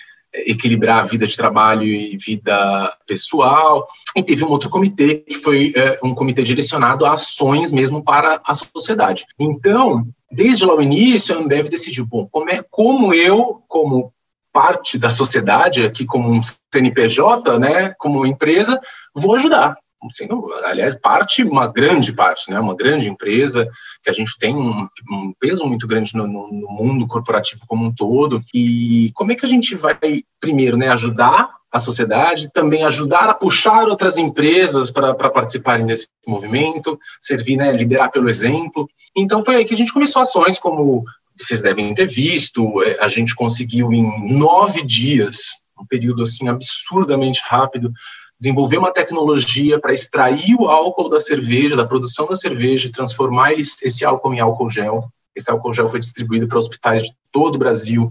equilibrar 0.47 0.99
a 0.99 1.07
vida 1.07 1.27
de 1.27 1.37
trabalho 1.37 1.85
e 1.85 2.17
vida 2.17 2.97
pessoal. 3.07 3.87
E 4.15 4.23
teve 4.23 4.45
um 4.45 4.49
outro 4.49 4.71
comitê, 4.71 5.17
que 5.17 5.37
foi 5.37 5.73
é, 5.77 5.99
um 6.03 6.15
comitê 6.15 6.43
direcionado 6.43 7.07
a 7.07 7.13
ações 7.13 7.73
mesmo 7.73 8.03
para 8.03 8.41
a 8.45 8.55
sociedade. 8.55 9.27
Então, 9.39 10.07
desde 10.31 10.65
lá 10.65 10.75
o 10.75 10.83
início, 10.83 11.35
a 11.35 11.39
Ambev 11.39 11.69
decidiu, 11.69 12.07
bom, 12.07 12.29
como, 12.31 12.51
é, 12.51 12.63
como 12.71 13.15
eu, 13.15 13.63
como 13.69 14.13
parte 14.53 14.99
da 14.99 15.11
sociedade, 15.11 15.85
aqui 15.85 16.07
como 16.07 16.31
um 16.31 16.41
CNPJ, 16.73 17.59
né, 17.59 17.95
como 17.99 18.27
empresa, 18.27 18.81
vou 19.15 19.35
ajudar 19.35 19.77
sendo, 20.11 20.53
aliás, 20.65 20.95
parte, 20.95 21.43
uma 21.43 21.67
grande 21.67 22.13
parte, 22.13 22.51
né, 22.51 22.59
uma 22.59 22.75
grande 22.75 23.09
empresa, 23.09 23.69
que 24.03 24.11
a 24.11 24.13
gente 24.13 24.39
tem 24.39 24.55
um, 24.57 24.89
um 25.11 25.33
peso 25.39 25.67
muito 25.67 25.87
grande 25.87 26.15
no, 26.15 26.27
no, 26.27 26.53
no, 26.53 26.69
mundo 26.69 27.07
corporativo 27.07 27.63
como 27.67 27.87
um 27.87 27.95
todo. 27.95 28.41
E 28.55 29.11
como 29.15 29.33
é 29.33 29.35
que 29.35 29.47
a 29.47 29.49
gente 29.49 29.75
vai, 29.75 29.97
primeiro, 30.41 30.77
né, 30.77 30.89
ajudar 30.89 31.51
a 31.73 31.79
sociedade, 31.79 32.51
também 32.53 32.85
ajudar 32.85 33.29
a 33.29 33.35
puxar 33.35 33.87
outras 33.89 34.17
empresas 34.17 34.91
para 34.91 35.15
participarem 35.15 35.87
desse 35.87 36.09
movimento, 36.27 36.99
servir, 37.21 37.57
né, 37.57 37.73
liderar 37.73 38.11
pelo 38.11 38.29
exemplo. 38.29 38.89
Então 39.15 39.43
foi 39.43 39.57
aí 39.57 39.65
que 39.65 39.75
a 39.75 39.77
gente 39.77 39.93
começou 39.93 40.23
ações 40.23 40.59
como 40.59 41.05
vocês 41.39 41.61
devem 41.61 41.93
ter 41.95 42.09
visto, 42.09 42.83
é, 42.83 42.99
a 42.99 43.09
gente 43.09 43.35
conseguiu 43.35 43.93
em 43.93 44.35
nove 44.39 44.83
dias, 44.83 45.61
um 45.79 45.87
período 45.87 46.23
assim 46.23 46.49
absurdamente 46.49 47.43
rápido, 47.47 47.93
desenvolver 48.39 48.79
uma 48.79 48.93
tecnologia 48.93 49.81
para 49.81 49.93
extrair 49.93 50.55
o 50.59 50.69
álcool 50.69 51.09
da 51.09 51.21
cerveja, 51.21 51.77
da 51.77 51.87
produção 51.87 52.27
da 52.27 52.35
cerveja, 52.35 52.89
e 52.89 52.93
transformar 52.93 53.53
esse 53.55 54.05
álcool 54.05 54.35
em 54.35 54.41
álcool 54.41 54.69
gel. 54.69 55.05
Esse 55.35 55.51
álcool 55.51 55.73
gel 55.73 55.89
foi 55.89 56.01
distribuído 56.01 56.47
para 56.47 56.59
hospitais 56.59 57.05
de 57.05 57.11
todo 57.31 57.57
o 57.57 57.59
Brasil, 57.59 58.09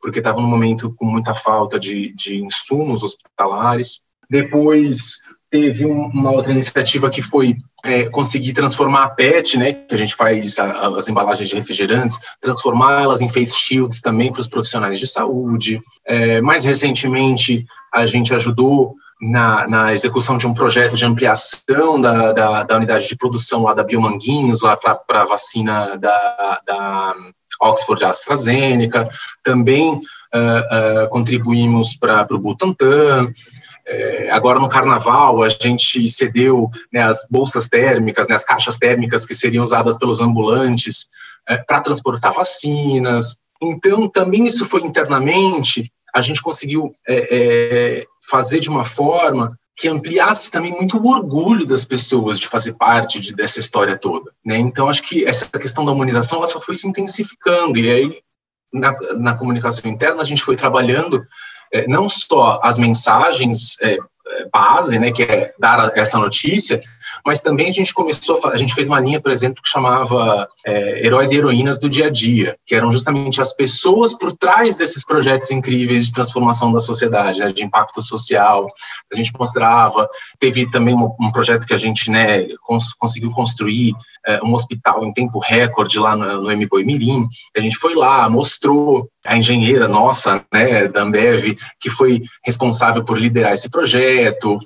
porque 0.00 0.18
estava 0.18 0.40
num 0.40 0.48
momento 0.48 0.94
com 0.96 1.04
muita 1.04 1.34
falta 1.34 1.78
de, 1.78 2.14
de 2.14 2.42
insumos 2.42 3.02
hospitalares. 3.02 4.00
Depois 4.30 4.98
teve 5.50 5.84
uma 5.86 6.30
outra 6.30 6.52
iniciativa 6.52 7.08
que 7.08 7.22
foi 7.22 7.56
é, 7.84 8.04
conseguir 8.08 8.52
transformar 8.52 9.04
a 9.04 9.08
PET, 9.08 9.58
né, 9.58 9.72
que 9.72 9.94
a 9.94 9.98
gente 9.98 10.14
faz 10.14 10.58
a, 10.58 10.88
as 10.96 11.08
embalagens 11.08 11.48
de 11.48 11.54
refrigerantes, 11.54 12.18
transformá-las 12.40 13.22
em 13.22 13.28
face 13.28 13.54
shields 13.54 14.00
também 14.00 14.30
para 14.30 14.40
os 14.40 14.48
profissionais 14.48 14.98
de 14.98 15.06
saúde. 15.06 15.80
É, 16.06 16.40
mais 16.40 16.64
recentemente, 16.64 17.64
a 17.92 18.04
gente 18.04 18.34
ajudou 18.34 18.94
na, 19.20 19.66
na, 19.66 19.92
execução 19.92 20.38
de 20.38 20.46
um 20.46 20.54
projeto 20.54 20.96
de 20.96 21.04
ampliação 21.04 22.00
da, 22.00 22.32
da, 22.32 22.62
da 22.62 22.76
unidade 22.76 23.08
de 23.08 23.16
produção 23.16 23.62
lá 23.62 23.74
da 23.74 23.82
Biomanguinhos, 23.82 24.62
lá 24.62 24.76
para 24.76 25.22
a 25.22 25.24
vacina 25.24 25.96
da, 25.96 26.60
da 26.64 27.14
Oxford 27.60 28.04
AstraZeneca. 28.04 29.08
Também 29.42 29.94
uh, 29.94 31.04
uh, 31.04 31.08
contribuímos 31.10 31.96
para 31.96 32.26
o 32.30 32.38
Butantan. 32.38 33.30
É, 33.90 34.30
agora 34.30 34.58
no 34.58 34.68
carnaval 34.68 35.42
a 35.42 35.48
gente 35.48 36.06
cedeu 36.08 36.70
né, 36.92 37.02
as 37.02 37.26
bolsas 37.30 37.70
térmicas, 37.70 38.28
né, 38.28 38.34
as 38.34 38.44
caixas 38.44 38.76
térmicas 38.76 39.24
que 39.24 39.34
seriam 39.34 39.64
usadas 39.64 39.96
pelos 39.96 40.20
ambulantes 40.20 41.08
é, 41.48 41.56
para 41.56 41.80
transportar 41.80 42.34
vacinas. 42.34 43.38
Então 43.62 44.06
também 44.06 44.46
isso 44.46 44.66
foi 44.66 44.82
internamente 44.82 45.90
a 46.18 46.20
gente 46.20 46.42
conseguiu 46.42 46.94
é, 47.06 47.28
é, 47.30 48.06
fazer 48.28 48.60
de 48.60 48.68
uma 48.68 48.84
forma 48.84 49.48
que 49.76 49.88
ampliasse 49.88 50.50
também 50.50 50.72
muito 50.72 50.98
o 50.98 51.08
orgulho 51.08 51.64
das 51.64 51.84
pessoas 51.84 52.40
de 52.40 52.48
fazer 52.48 52.72
parte 52.72 53.20
de, 53.20 53.34
dessa 53.34 53.60
história 53.60 53.96
toda. 53.96 54.32
Né? 54.44 54.58
Então, 54.58 54.88
acho 54.88 55.04
que 55.04 55.24
essa 55.24 55.46
questão 55.56 55.84
da 55.84 55.92
humanização 55.92 56.38
ela 56.38 56.46
só 56.48 56.60
foi 56.60 56.74
se 56.74 56.88
intensificando, 56.88 57.78
e 57.78 57.88
aí, 57.88 58.18
na, 58.72 58.92
na 59.16 59.34
comunicação 59.34 59.88
interna, 59.88 60.20
a 60.20 60.24
gente 60.24 60.42
foi 60.42 60.56
trabalhando 60.56 61.24
é, 61.72 61.86
não 61.86 62.08
só 62.08 62.60
as 62.62 62.76
mensagens 62.76 63.80
é, 63.80 63.94
é, 63.94 64.48
base, 64.52 64.98
né, 64.98 65.12
que 65.12 65.22
é 65.22 65.52
dar 65.60 65.96
essa 65.96 66.18
notícia, 66.18 66.82
mas 67.24 67.40
também 67.40 67.68
a 67.68 67.72
gente 67.72 67.92
começou, 67.92 68.38
a, 68.46 68.56
gente 68.56 68.74
fez 68.74 68.88
uma 68.88 69.00
linha, 69.00 69.20
por 69.20 69.30
exemplo, 69.30 69.62
que 69.62 69.68
chamava 69.68 70.48
é, 70.66 71.06
Heróis 71.06 71.32
e 71.32 71.36
Heroínas 71.36 71.78
do 71.78 71.88
Dia 71.88 72.06
a 72.06 72.10
Dia, 72.10 72.56
que 72.66 72.74
eram 72.74 72.92
justamente 72.92 73.40
as 73.40 73.52
pessoas 73.52 74.14
por 74.14 74.32
trás 74.32 74.76
desses 74.76 75.04
projetos 75.04 75.50
incríveis 75.50 76.06
de 76.06 76.12
transformação 76.12 76.72
da 76.72 76.80
sociedade, 76.80 77.40
né, 77.40 77.52
de 77.52 77.64
impacto 77.64 78.02
social. 78.02 78.66
A 79.12 79.16
gente 79.16 79.32
mostrava, 79.38 80.08
teve 80.38 80.70
também 80.70 80.94
um, 80.94 81.14
um 81.20 81.30
projeto 81.30 81.66
que 81.66 81.74
a 81.74 81.78
gente 81.78 82.10
né, 82.10 82.46
cons 82.62 82.92
conseguiu 82.94 83.30
construir 83.30 83.94
é, 84.26 84.42
um 84.42 84.52
hospital 84.52 85.04
em 85.04 85.12
tempo 85.12 85.38
recorde 85.38 85.98
lá 85.98 86.14
no, 86.14 86.42
no 86.42 86.56
MBoi 86.56 86.84
Mirim. 86.84 87.26
A 87.56 87.60
gente 87.60 87.76
foi 87.76 87.94
lá, 87.94 88.28
mostrou 88.28 89.08
a 89.24 89.36
engenheira 89.36 89.88
nossa, 89.88 90.44
né, 90.52 90.86
da 90.88 91.08
que 91.80 91.90
foi 91.90 92.22
responsável 92.44 93.04
por 93.04 93.18
liderar 93.18 93.52
esse 93.52 93.70
projeto. 93.70 94.58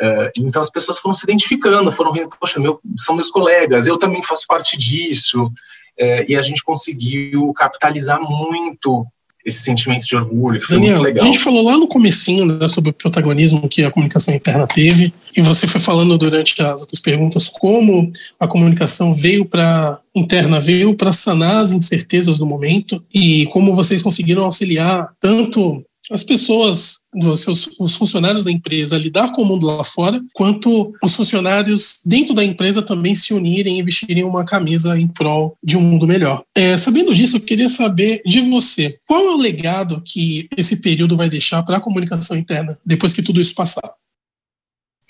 Uh, 0.00 0.30
então 0.38 0.62
as 0.62 0.70
pessoas 0.70 0.98
foram 0.98 1.14
se 1.14 1.24
identificando, 1.24 1.92
foram 1.92 2.12
vendo, 2.12 2.30
poxa, 2.40 2.58
meu, 2.58 2.80
são 2.96 3.14
meus 3.14 3.30
colegas, 3.30 3.86
eu 3.86 3.98
também 3.98 4.22
faço 4.22 4.46
parte 4.48 4.78
disso, 4.78 5.44
uh, 5.46 6.24
e 6.26 6.36
a 6.36 6.42
gente 6.42 6.64
conseguiu 6.64 7.52
capitalizar 7.52 8.18
muito 8.18 9.06
esse 9.44 9.62
sentimento 9.62 10.06
de 10.06 10.16
orgulho, 10.16 10.60
que 10.60 10.66
foi 10.66 10.76
Daniel, 10.76 10.96
muito 10.96 11.04
legal. 11.04 11.24
A 11.24 11.26
gente 11.26 11.38
falou 11.38 11.62
lá 11.62 11.76
no 11.76 11.88
comecinho 11.88 12.44
né, 12.44 12.68
sobre 12.68 12.90
o 12.90 12.92
protagonismo 12.92 13.68
que 13.68 13.82
a 13.82 13.90
comunicação 13.90 14.34
interna 14.34 14.66
teve, 14.66 15.12
e 15.36 15.40
você 15.40 15.66
foi 15.66 15.80
falando 15.80 16.16
durante 16.18 16.60
as 16.62 16.80
outras 16.80 17.00
perguntas 17.00 17.48
como 17.48 18.10
a 18.38 18.46
comunicação 18.46 19.12
veio 19.12 19.44
para 19.44 20.00
interna 20.14 20.60
veio 20.60 20.94
para 20.94 21.12
sanar 21.12 21.58
as 21.58 21.72
incertezas 21.72 22.38
do 22.38 22.46
momento 22.46 23.02
e 23.14 23.46
como 23.46 23.74
vocês 23.74 24.02
conseguiram 24.02 24.42
auxiliar 24.42 25.12
tanto 25.20 25.84
as 26.10 26.22
pessoas, 26.22 27.00
os, 27.14 27.40
seus, 27.40 27.70
os 27.78 27.94
funcionários 27.96 28.44
da 28.44 28.50
empresa 28.50 28.98
lidar 28.98 29.32
com 29.32 29.42
o 29.42 29.44
mundo 29.44 29.66
lá 29.66 29.84
fora, 29.84 30.20
quanto 30.34 30.92
os 31.02 31.14
funcionários 31.14 32.00
dentro 32.04 32.34
da 32.34 32.44
empresa 32.44 32.82
também 32.82 33.14
se 33.14 33.32
unirem 33.32 33.78
e 33.78 33.82
vestirem 33.82 34.24
uma 34.24 34.44
camisa 34.44 34.98
em 34.98 35.06
prol 35.06 35.56
de 35.62 35.76
um 35.76 35.80
mundo 35.80 36.06
melhor. 36.06 36.42
É, 36.54 36.76
sabendo 36.76 37.14
disso, 37.14 37.36
eu 37.36 37.40
queria 37.40 37.68
saber 37.68 38.20
de 38.26 38.40
você, 38.40 38.98
qual 39.06 39.20
é 39.20 39.30
o 39.30 39.38
legado 39.38 40.02
que 40.04 40.48
esse 40.56 40.76
período 40.76 41.16
vai 41.16 41.28
deixar 41.28 41.62
para 41.62 41.76
a 41.76 41.80
comunicação 41.80 42.36
interna 42.36 42.76
depois 42.84 43.12
que 43.12 43.22
tudo 43.22 43.40
isso 43.40 43.54
passar? 43.54 43.94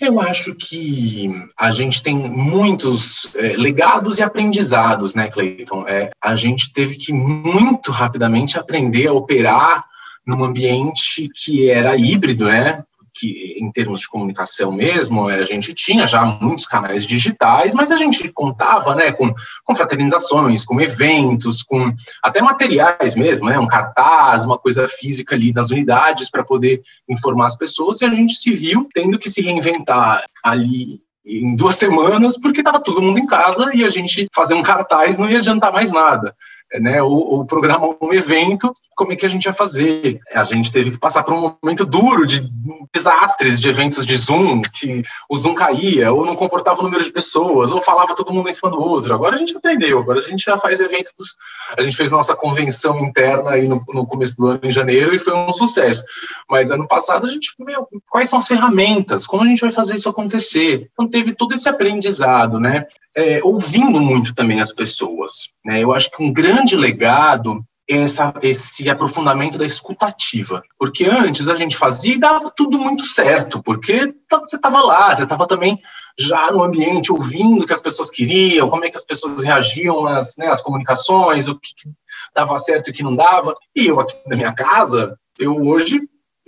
Eu 0.01 0.19
acho 0.19 0.55
que 0.55 1.31
a 1.59 1.71
gente 1.71 2.03
tem 2.03 2.17
muitos 2.17 3.29
é, 3.35 3.55
legados 3.55 4.19
e 4.19 4.23
aprendizados, 4.23 5.15
né, 5.15 5.29
Cleiton? 5.29 5.87
É, 5.87 6.11
a 6.23 6.35
gente 6.35 6.73
teve 6.73 6.97
que 6.97 7.13
muito 7.13 7.91
rapidamente 7.91 8.59
aprender 8.59 9.09
a 9.09 9.13
operar 9.13 9.85
num 10.27 10.45
ambiente 10.45 11.29
que 11.35 11.71
era 11.71 11.97
híbrido, 11.97 12.47
né? 12.47 12.83
que 13.15 13.57
em 13.59 13.71
termos 13.71 14.01
de 14.01 14.09
comunicação 14.09 14.73
mesmo, 14.73 15.29
a 15.29 15.45
gente 15.45 15.75
tinha 15.75 16.07
já 16.07 16.25
muitos 16.25 16.67
canais 16.67 17.07
digitais, 17.07 17.75
mas 17.75 17.91
a 17.91 17.97
gente 17.97 18.31
contava 18.33 18.95
né, 18.95 19.13
com, 19.13 19.33
com 19.65 19.75
fraternizações, 19.75 20.65
com 20.65 20.81
eventos, 20.81 21.63
com 21.63 21.93
até 22.23 22.41
materiais 22.41 23.15
mesmo, 23.15 23.49
né, 23.49 23.59
um 23.59 23.67
cartaz, 23.67 24.45
uma 24.45 24.59
coisa 24.59 24.89
física 24.89 25.35
ali 25.35 25.53
nas 25.53 25.71
unidades 25.71 26.31
para 26.31 26.45
poder 26.45 26.81
informar 27.09 27.47
as 27.47 27.57
pessoas, 27.57 28.01
e 28.01 28.05
a 28.05 28.11
gente 28.11 28.35
se 28.35 28.53
viu 28.53 28.89
tendo 28.93 29.19
que 29.19 29.31
se 29.31 29.43
reinventar 29.43 30.25
ali 30.45 31.01
em 31.25 31.55
duas 31.55 31.77
semanas, 31.77 32.39
porque 32.39 32.61
estava 32.61 32.81
todo 32.81 33.03
mundo 33.03 33.19
em 33.19 33.27
casa 33.27 33.71
e 33.75 33.85
a 33.85 33.89
gente 33.89 34.27
fazer 34.35 34.55
um 34.55 34.63
cartaz 34.63 35.19
não 35.19 35.29
ia 35.29 35.39
adiantar 35.39 35.73
mais 35.73 35.93
nada 35.93 36.35
né, 36.79 37.03
ou, 37.03 37.33
ou 37.33 37.47
programar 37.47 37.91
um 38.01 38.13
evento, 38.13 38.73
como 38.95 39.13
é 39.13 39.17
que 39.17 39.27
a 39.27 39.29
gente 39.29 39.47
ia 39.47 39.53
fazer? 39.53 40.19
A 40.33 40.45
gente 40.45 40.73
teve 40.73 40.93
que 40.93 40.99
passar 40.99 41.23
por 41.23 41.35
um 41.35 41.57
momento 41.63 41.85
duro 41.85 42.27
de 42.27 42.49
desastres 42.93 43.61
de 43.61 43.69
eventos 43.69 44.07
de 44.07 44.17
Zoom, 44.17 44.61
que 44.61 45.03
o 45.29 45.37
Zoom 45.37 45.55
caía, 45.55 46.13
ou 46.13 46.25
não 46.25 46.37
comportava 46.37 46.81
o 46.81 46.83
número 46.83 47.03
de 47.03 47.11
pessoas, 47.11 47.73
ou 47.73 47.81
falava 47.81 48.15
todo 48.15 48.33
mundo 48.33 48.49
em 48.49 48.53
cima 48.53 48.71
do 48.71 48.81
outro. 48.81 49.15
Agora 49.15 49.35
a 49.35 49.39
gente 49.39 49.57
aprendeu, 49.57 49.99
agora 49.99 50.21
a 50.21 50.23
gente 50.23 50.45
já 50.45 50.57
faz 50.59 50.81
eventos. 50.81 51.35
A 51.77 51.83
gente 51.83 51.97
fez 51.97 52.11
nossa 52.13 52.37
convenção 52.37 53.01
interna 53.01 53.51
aí 53.51 53.67
no, 53.67 53.83
no 53.89 54.07
começo 54.07 54.37
do 54.37 54.47
ano, 54.47 54.61
em 54.63 54.71
janeiro, 54.71 55.15
e 55.15 55.19
foi 55.19 55.35
um 55.35 55.53
sucesso. 55.53 56.05
Mas 56.49 56.71
ano 56.71 56.87
passado 56.87 57.27
a 57.27 57.31
gente, 57.31 57.55
meu, 57.59 57.89
quais 58.09 58.29
são 58.29 58.39
as 58.39 58.47
ferramentas? 58.47 59.27
Como 59.27 59.43
a 59.43 59.47
gente 59.47 59.61
vai 59.61 59.71
fazer 59.71 59.95
isso 59.95 60.09
acontecer? 60.09 60.89
Então 60.93 61.09
teve 61.09 61.33
todo 61.33 61.55
esse 61.55 61.69
aprendizado, 61.69 62.61
né? 62.61 62.87
é, 63.17 63.41
ouvindo 63.43 64.01
muito 64.01 64.35
também 64.35 64.61
as 64.61 64.73
pessoas. 64.73 65.49
Né? 65.65 65.83
Eu 65.83 65.93
acho 65.93 66.11
que 66.11 66.23
um 66.23 66.33
grande 66.33 66.60
legado 66.77 67.65
é 67.89 67.97
essa, 67.97 68.33
esse 68.43 68.89
aprofundamento 68.89 69.59
da 69.59 69.67
escutativa. 69.67 70.63
Porque 70.79 71.05
antes 71.05 71.49
a 71.49 71.57
gente 71.57 71.77
fazia 71.77 72.15
e 72.15 72.21
dava 72.21 72.51
tudo 72.55 72.79
muito 72.79 73.05
certo, 73.05 73.63
porque 73.63 74.15
você 74.31 74.57
estava 74.57 74.81
lá, 74.81 75.15
você 75.15 75.25
estava 75.25 75.47
também 75.47 75.81
já 76.19 76.51
no 76.53 76.63
ambiente, 76.63 77.11
ouvindo 77.11 77.65
o 77.65 77.67
que 77.67 77.73
as 77.73 77.81
pessoas 77.81 78.11
queriam, 78.11 78.69
como 78.69 78.85
é 78.85 78.91
que 78.91 78.97
as 78.97 79.05
pessoas 79.05 79.43
reagiam 79.43 80.07
às, 80.07 80.37
né, 80.37 80.53
comunicações, 80.63 81.49
o 81.49 81.59
que, 81.59 81.75
que 81.75 81.91
dava 82.35 82.57
certo 82.59 82.89
e 82.89 82.91
o 82.91 82.95
que 82.95 83.03
não 83.03 83.17
dava. 83.17 83.55
E 83.75 83.87
eu 83.87 83.99
aqui 83.99 84.17
na 84.27 84.37
minha 84.37 84.53
casa, 84.53 85.17
eu 85.39 85.57
hoje 85.57 86.01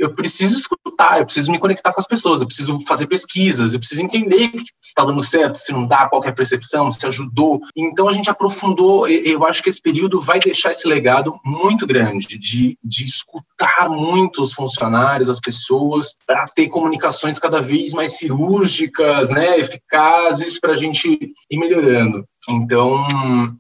eu 0.02 0.12
preciso 0.12 0.58
escutar, 0.58 1.18
eu 1.18 1.24
preciso 1.24 1.52
me 1.52 1.60
conectar 1.60 1.92
com 1.92 2.00
as 2.00 2.06
pessoas, 2.06 2.40
eu 2.40 2.46
preciso 2.46 2.78
fazer 2.80 3.06
pesquisas, 3.06 3.72
eu 3.72 3.78
preciso 3.78 4.02
entender 4.02 4.50
se 4.80 4.88
está 4.88 5.04
dando 5.04 5.22
certo, 5.22 5.58
se 5.58 5.72
não 5.72 5.86
dá, 5.86 6.08
qualquer 6.08 6.34
percepção, 6.34 6.90
se 6.90 7.06
ajudou. 7.06 7.60
Então 7.76 8.08
a 8.08 8.12
gente 8.12 8.28
aprofundou, 8.28 9.06
eu 9.06 9.44
acho 9.46 9.62
que 9.62 9.68
esse 9.68 9.80
período 9.80 10.20
vai 10.20 10.40
deixar 10.40 10.72
esse 10.72 10.88
legado 10.88 11.38
muito 11.44 11.86
grande 11.86 12.36
de, 12.36 12.76
de 12.82 13.04
escutar 13.04 13.88
muito 13.88 14.42
os 14.42 14.52
funcionários, 14.52 15.28
as 15.28 15.38
pessoas, 15.38 16.16
para 16.26 16.46
ter 16.46 16.68
comunicações 16.68 17.38
cada 17.38 17.60
vez 17.60 17.92
mais 17.92 18.18
cirúrgicas, 18.18 19.30
né, 19.30 19.58
eficazes, 19.58 20.58
para 20.58 20.72
a 20.72 20.76
gente 20.76 21.32
ir 21.50 21.58
melhorando. 21.58 22.26
Então, 22.48 23.06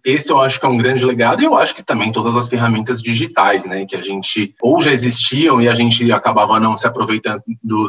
esse 0.04 0.32
eu 0.32 0.40
acho 0.40 0.58
que 0.58 0.66
é 0.66 0.68
um 0.68 0.76
grande 0.76 1.04
legado 1.04 1.40
e 1.40 1.44
eu 1.44 1.54
acho 1.56 1.74
que 1.74 1.84
também 1.84 2.10
todas 2.10 2.36
as 2.36 2.48
ferramentas 2.48 3.00
digitais, 3.00 3.64
né, 3.64 3.86
que 3.86 3.94
a 3.94 4.02
gente 4.02 4.54
ou 4.60 4.82
já 4.82 4.90
existiam 4.90 5.60
e 5.60 5.68
a 5.68 5.74
gente 5.74 6.10
acabava 6.10 6.58
não 6.58 6.76
se 6.76 6.86
aproveitando 6.86 7.42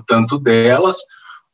tanto 0.05 0.37
delas, 0.37 0.97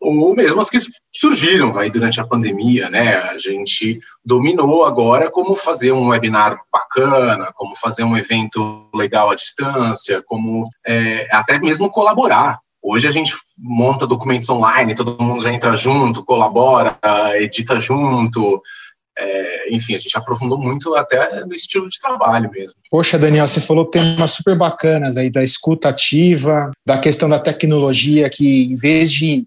ou 0.02 0.36
mesmo 0.36 0.60
as 0.60 0.70
que 0.70 0.78
surgiram 1.14 1.78
aí 1.78 1.90
durante 1.90 2.22
a 2.22 2.26
pandemia, 2.26 2.90
né? 2.90 3.16
A 3.16 3.38
gente 3.38 4.00
dominou 4.24 4.86
agora 4.86 5.30
como 5.30 5.54
fazer 5.56 5.92
um 5.92 6.08
webinar 6.08 6.58
bacana, 6.72 7.52
como 7.54 7.76
fazer 7.76 8.06
um 8.06 8.18
evento 8.18 8.90
legal 8.96 9.30
à 9.30 9.36
distância, 9.36 10.24
como 10.26 10.70
é, 10.88 11.28
até 11.32 11.60
mesmo 11.60 11.90
colaborar 11.90 12.60
Hoje 12.82 13.08
a 13.08 13.12
gente 13.12 13.36
monta 13.58 14.08
documentos 14.08 14.50
online, 14.50 14.96
todo 14.96 15.22
mundo 15.22 15.44
já 15.44 15.52
entra 15.52 15.76
junto, 15.76 16.24
colabora, 16.24 16.98
edita 17.36 17.78
junto, 17.78 18.62
é, 19.20 19.76
enfim, 19.76 19.96
a 19.96 19.98
gente 19.98 20.18
aprofundou 20.18 20.58
muito 20.58 20.96
até 20.96 21.46
no 21.46 21.54
estilo 21.54 21.90
de 21.90 22.00
trabalho 22.00 22.50
mesmo. 22.50 22.80
Poxa, 22.90 23.20
Daniel, 23.20 23.46
você 23.46 23.60
falou 23.60 23.86
temas 23.86 24.32
super 24.32 24.58
bacanas 24.58 25.18
aí 25.18 25.30
da 25.30 25.44
escuta 25.44 25.90
ativa, 25.90 26.72
da 26.86 26.98
questão 26.98 27.28
da 27.28 27.40
tecnologia, 27.40 28.30
que 28.30 28.64
em 28.64 28.78
vez 28.78 29.12
de, 29.12 29.46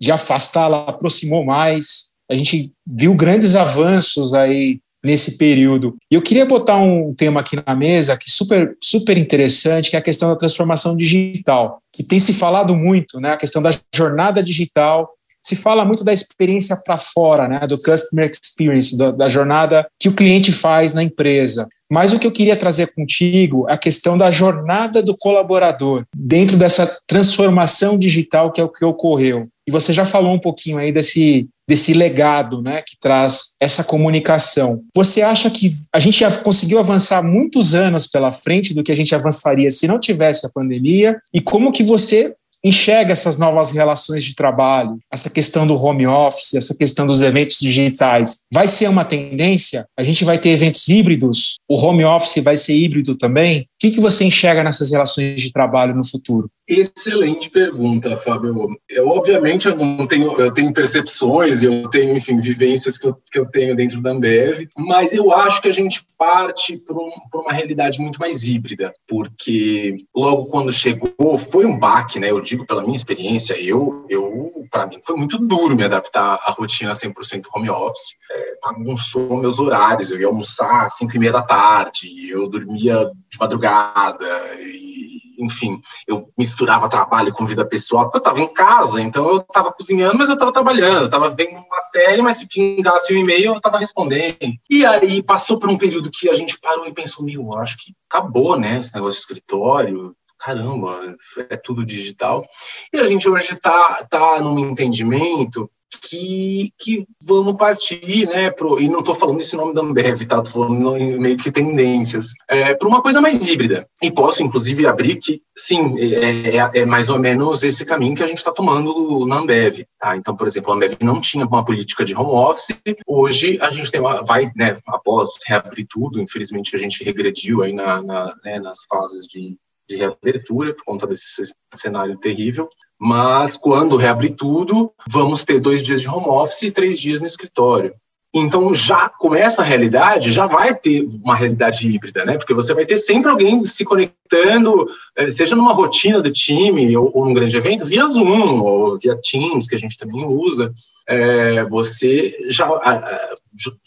de 0.00 0.10
afastar, 0.10 0.64
ela 0.64 0.84
aproximou 0.88 1.44
mais. 1.44 2.12
A 2.28 2.34
gente 2.34 2.72
viu 2.86 3.14
grandes 3.14 3.54
avanços 3.54 4.34
aí 4.34 4.80
nesse 5.04 5.36
período. 5.36 5.92
E 6.10 6.14
eu 6.14 6.22
queria 6.22 6.46
botar 6.46 6.76
um 6.76 7.12
tema 7.14 7.40
aqui 7.40 7.56
na 7.64 7.74
mesa 7.74 8.16
que 8.16 8.30
super 8.30 8.76
super 8.80 9.18
interessante, 9.18 9.90
que 9.90 9.96
é 9.96 9.98
a 9.98 10.02
questão 10.02 10.28
da 10.28 10.36
transformação 10.36 10.96
digital, 10.96 11.80
que 11.92 12.04
tem 12.04 12.18
se 12.18 12.32
falado 12.32 12.76
muito, 12.76 13.20
né, 13.20 13.32
a 13.32 13.36
questão 13.36 13.60
da 13.60 13.70
jornada 13.94 14.42
digital 14.42 15.10
se 15.42 15.56
fala 15.56 15.84
muito 15.84 16.04
da 16.04 16.12
experiência 16.12 16.76
para 16.84 16.96
fora, 16.96 17.48
né, 17.48 17.60
do 17.66 17.76
customer 17.76 18.30
experience, 18.30 18.96
do, 18.96 19.12
da 19.12 19.28
jornada 19.28 19.86
que 19.98 20.08
o 20.08 20.14
cliente 20.14 20.52
faz 20.52 20.94
na 20.94 21.02
empresa. 21.02 21.66
Mas 21.92 22.14
o 22.14 22.18
que 22.18 22.26
eu 22.26 22.32
queria 22.32 22.56
trazer 22.56 22.94
contigo 22.94 23.68
é 23.68 23.74
a 23.74 23.78
questão 23.78 24.16
da 24.16 24.30
jornada 24.30 25.02
do 25.02 25.14
colaborador 25.14 26.04
dentro 26.16 26.56
dessa 26.56 26.90
transformação 27.06 27.98
digital 27.98 28.50
que 28.50 28.62
é 28.62 28.64
o 28.64 28.68
que 28.70 28.82
ocorreu. 28.82 29.46
E 29.68 29.70
você 29.70 29.92
já 29.92 30.06
falou 30.06 30.32
um 30.32 30.38
pouquinho 30.38 30.78
aí 30.78 30.90
desse, 30.90 31.46
desse 31.68 31.92
legado 31.92 32.62
né, 32.62 32.82
que 32.82 32.96
traz 32.98 33.56
essa 33.60 33.84
comunicação. 33.84 34.80
Você 34.94 35.22
acha 35.22 35.50
que 35.50 35.70
a 35.94 36.00
gente 36.00 36.20
já 36.20 36.34
conseguiu 36.34 36.78
avançar 36.78 37.22
muitos 37.22 37.74
anos 37.74 38.06
pela 38.06 38.32
frente 38.32 38.72
do 38.72 38.82
que 38.82 38.90
a 38.90 38.96
gente 38.96 39.14
avançaria 39.14 39.70
se 39.70 39.86
não 39.86 40.00
tivesse 40.00 40.46
a 40.46 40.50
pandemia? 40.50 41.20
E 41.32 41.40
como 41.42 41.70
que 41.70 41.82
você 41.82 42.34
enxerga 42.64 43.12
essas 43.12 43.36
novas 43.36 43.72
relações 43.72 44.24
de 44.24 44.34
trabalho, 44.34 44.98
essa 45.12 45.28
questão 45.28 45.66
do 45.66 45.74
home 45.74 46.06
office, 46.06 46.54
essa 46.54 46.74
questão 46.74 47.06
dos 47.06 47.22
eventos 47.22 47.58
digitais, 47.58 48.42
vai 48.52 48.68
ser 48.68 48.88
uma 48.88 49.04
tendência? 49.04 49.86
A 49.98 50.04
gente 50.04 50.24
vai 50.24 50.38
ter 50.38 50.50
eventos 50.50 50.88
híbridos? 50.88 51.56
O 51.68 51.76
home 51.76 52.04
office 52.04 52.42
vai 52.42 52.56
ser 52.56 52.74
híbrido 52.74 53.14
também? 53.14 53.62
O 53.62 53.64
que, 53.80 53.90
que 53.90 54.00
você 54.00 54.24
enxerga 54.24 54.62
nessas 54.62 54.92
relações 54.92 55.40
de 55.40 55.52
trabalho 55.52 55.94
no 55.94 56.06
futuro? 56.06 56.48
Excelente 56.72 57.50
pergunta, 57.50 58.16
Fábio. 58.16 58.68
Eu, 58.88 59.08
obviamente, 59.08 59.68
eu 59.68 59.76
não 59.76 60.06
tenho, 60.06 60.40
eu 60.40 60.50
tenho 60.50 60.72
percepções, 60.72 61.62
eu 61.62 61.88
tenho, 61.88 62.16
enfim, 62.16 62.40
vivências 62.40 62.96
que 62.96 63.06
eu, 63.06 63.16
que 63.30 63.38
eu 63.38 63.46
tenho 63.46 63.76
dentro 63.76 64.00
da 64.00 64.10
Ambev, 64.10 64.68
mas 64.76 65.12
eu 65.12 65.32
acho 65.32 65.60
que 65.60 65.68
a 65.68 65.72
gente 65.72 66.06
parte 66.16 66.78
para 66.78 66.96
um, 66.96 67.10
uma 67.34 67.52
realidade 67.52 68.00
muito 68.00 68.18
mais 68.18 68.44
híbrida, 68.44 68.92
porque 69.06 69.96
logo 70.14 70.46
quando 70.46 70.72
chegou, 70.72 71.36
foi 71.36 71.66
um 71.66 71.78
baque, 71.78 72.18
né? 72.18 72.30
Eu 72.30 72.40
digo 72.40 72.64
pela 72.64 72.82
minha 72.82 72.96
experiência, 72.96 73.60
eu, 73.60 74.06
eu 74.08 74.52
para 74.70 74.86
mim, 74.86 74.98
foi 75.04 75.16
muito 75.16 75.38
duro 75.38 75.76
me 75.76 75.84
adaptar 75.84 76.40
à 76.42 76.50
rotina 76.52 76.92
100% 76.92 77.42
home 77.54 77.68
office. 77.68 78.16
É, 78.30 78.54
bagunçou 78.62 79.36
meus 79.36 79.58
horários, 79.58 80.10
eu 80.10 80.18
ia 80.18 80.26
almoçar 80.26 80.86
às 80.86 80.96
5 80.96 81.14
e 81.14 81.18
meia 81.18 81.32
da 81.32 81.42
tarde, 81.42 82.30
eu 82.30 82.48
dormia 82.48 83.10
de 83.30 83.38
madrugada, 83.38 84.26
e 84.60 85.11
enfim, 85.42 85.80
eu 86.06 86.30
misturava 86.38 86.88
trabalho 86.88 87.32
com 87.32 87.46
vida 87.46 87.64
pessoal, 87.66 88.04
porque 88.04 88.18
eu 88.18 88.20
estava 88.20 88.40
em 88.40 88.52
casa, 88.52 89.00
então 89.00 89.28
eu 89.28 89.38
estava 89.38 89.72
cozinhando, 89.72 90.18
mas 90.18 90.28
eu 90.28 90.34
estava 90.34 90.52
trabalhando, 90.52 91.02
eu 91.02 91.06
estava 91.06 91.30
vendo 91.30 91.58
uma 91.58 91.80
série, 91.92 92.22
mas 92.22 92.38
se 92.38 92.48
pingasse 92.48 93.14
um 93.14 93.18
e-mail, 93.18 93.52
eu 93.52 93.56
estava 93.56 93.78
respondendo. 93.78 94.36
E 94.70 94.86
aí 94.86 95.22
passou 95.22 95.58
por 95.58 95.70
um 95.70 95.78
período 95.78 96.10
que 96.10 96.28
a 96.28 96.34
gente 96.34 96.58
parou 96.58 96.86
e 96.86 96.92
pensou, 96.92 97.24
meu, 97.24 97.52
acho 97.58 97.76
que 97.78 97.92
acabou, 98.08 98.58
né, 98.58 98.78
esse 98.78 98.94
negócio 98.94 99.14
de 99.14 99.20
escritório, 99.20 100.14
caramba, 100.38 101.16
é 101.48 101.56
tudo 101.56 101.86
digital. 101.86 102.44
E 102.92 102.98
a 102.98 103.06
gente 103.06 103.28
hoje 103.28 103.54
está 103.54 104.04
tá 104.04 104.40
num 104.40 104.58
entendimento 104.58 105.70
que, 106.00 106.72
que 106.78 107.06
vamos 107.22 107.56
partir, 107.56 108.26
né, 108.26 108.50
pro, 108.50 108.80
e 108.80 108.88
não 108.88 109.00
estou 109.00 109.14
falando 109.14 109.40
esse 109.40 109.56
nome 109.56 109.74
da 109.74 109.82
Ambev, 109.82 110.24
tá, 110.26 110.38
estou 110.38 110.66
falando 110.66 110.92
meio 111.20 111.36
que 111.36 111.50
tendências, 111.50 112.32
é, 112.48 112.74
para 112.74 112.88
uma 112.88 113.02
coisa 113.02 113.20
mais 113.20 113.44
híbrida. 113.44 113.86
E 114.00 114.10
posso, 114.10 114.42
inclusive, 114.42 114.86
abrir 114.86 115.16
que, 115.16 115.42
sim, 115.56 115.96
é, 115.98 116.56
é, 116.56 116.70
é 116.80 116.86
mais 116.86 117.08
ou 117.08 117.18
menos 117.18 117.62
esse 117.62 117.84
caminho 117.84 118.16
que 118.16 118.22
a 118.22 118.26
gente 118.26 118.38
está 118.38 118.52
tomando 118.52 119.26
na 119.26 119.38
Ambev. 119.38 119.84
Tá? 119.98 120.16
Então, 120.16 120.36
por 120.36 120.46
exemplo, 120.46 120.72
a 120.72 120.76
Ambev 120.76 120.94
não 121.00 121.20
tinha 121.20 121.46
uma 121.46 121.64
política 121.64 122.04
de 122.04 122.14
home 122.14 122.32
office, 122.32 122.76
hoje 123.06 123.58
a 123.60 123.70
gente 123.70 123.90
tem 123.90 124.00
uma, 124.00 124.22
vai, 124.22 124.50
né, 124.56 124.78
após 124.86 125.30
reabrir 125.46 125.86
tudo, 125.88 126.20
infelizmente 126.20 126.74
a 126.74 126.78
gente 126.78 127.04
regrediu 127.04 127.62
aí 127.62 127.72
na, 127.72 128.02
na 128.02 128.34
né, 128.44 128.58
nas 128.58 128.84
fases 128.88 129.26
de 129.26 129.56
de 129.88 129.96
reabertura 129.96 130.74
por 130.74 130.84
conta 130.84 131.06
desse 131.06 131.52
cenário 131.74 132.16
terrível. 132.18 132.68
Mas 133.04 133.56
quando 133.56 133.96
reabrir 133.96 134.36
tudo, 134.36 134.92
vamos 135.08 135.44
ter 135.44 135.58
dois 135.58 135.82
dias 135.82 136.00
de 136.00 136.08
home 136.08 136.28
office 136.28 136.62
e 136.62 136.70
três 136.70 137.00
dias 137.00 137.20
no 137.20 137.26
escritório. 137.26 137.92
Então, 138.32 138.72
já 138.72 139.08
com 139.08 139.34
essa 139.34 139.64
realidade, 139.64 140.30
já 140.30 140.46
vai 140.46 140.72
ter 140.72 141.04
uma 141.20 141.34
realidade 141.34 141.84
híbrida, 141.84 142.24
né? 142.24 142.38
Porque 142.38 142.54
você 142.54 142.72
vai 142.72 142.86
ter 142.86 142.96
sempre 142.96 143.28
alguém 143.28 143.64
se 143.64 143.84
conectando, 143.84 144.86
eh, 145.16 145.28
seja 145.28 145.56
numa 145.56 145.72
rotina 145.72 146.22
do 146.22 146.30
time 146.30 146.96
ou, 146.96 147.10
ou 147.12 147.24
num 147.24 147.34
grande 147.34 147.56
evento, 147.56 147.84
via 147.84 148.06
Zoom 148.06 148.62
ou 148.62 148.96
via 148.96 149.18
Teams, 149.20 149.66
que 149.66 149.74
a 149.74 149.78
gente 149.78 149.98
também 149.98 150.24
usa. 150.24 150.70
É, 151.08 151.64
você 151.64 152.36
já 152.46 152.68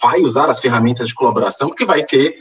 vai 0.04 0.20
usar 0.20 0.50
as 0.50 0.60
ferramentas 0.60 1.08
de 1.08 1.16
colaboração, 1.16 1.70
porque 1.70 1.86
vai 1.86 2.04
ter 2.04 2.36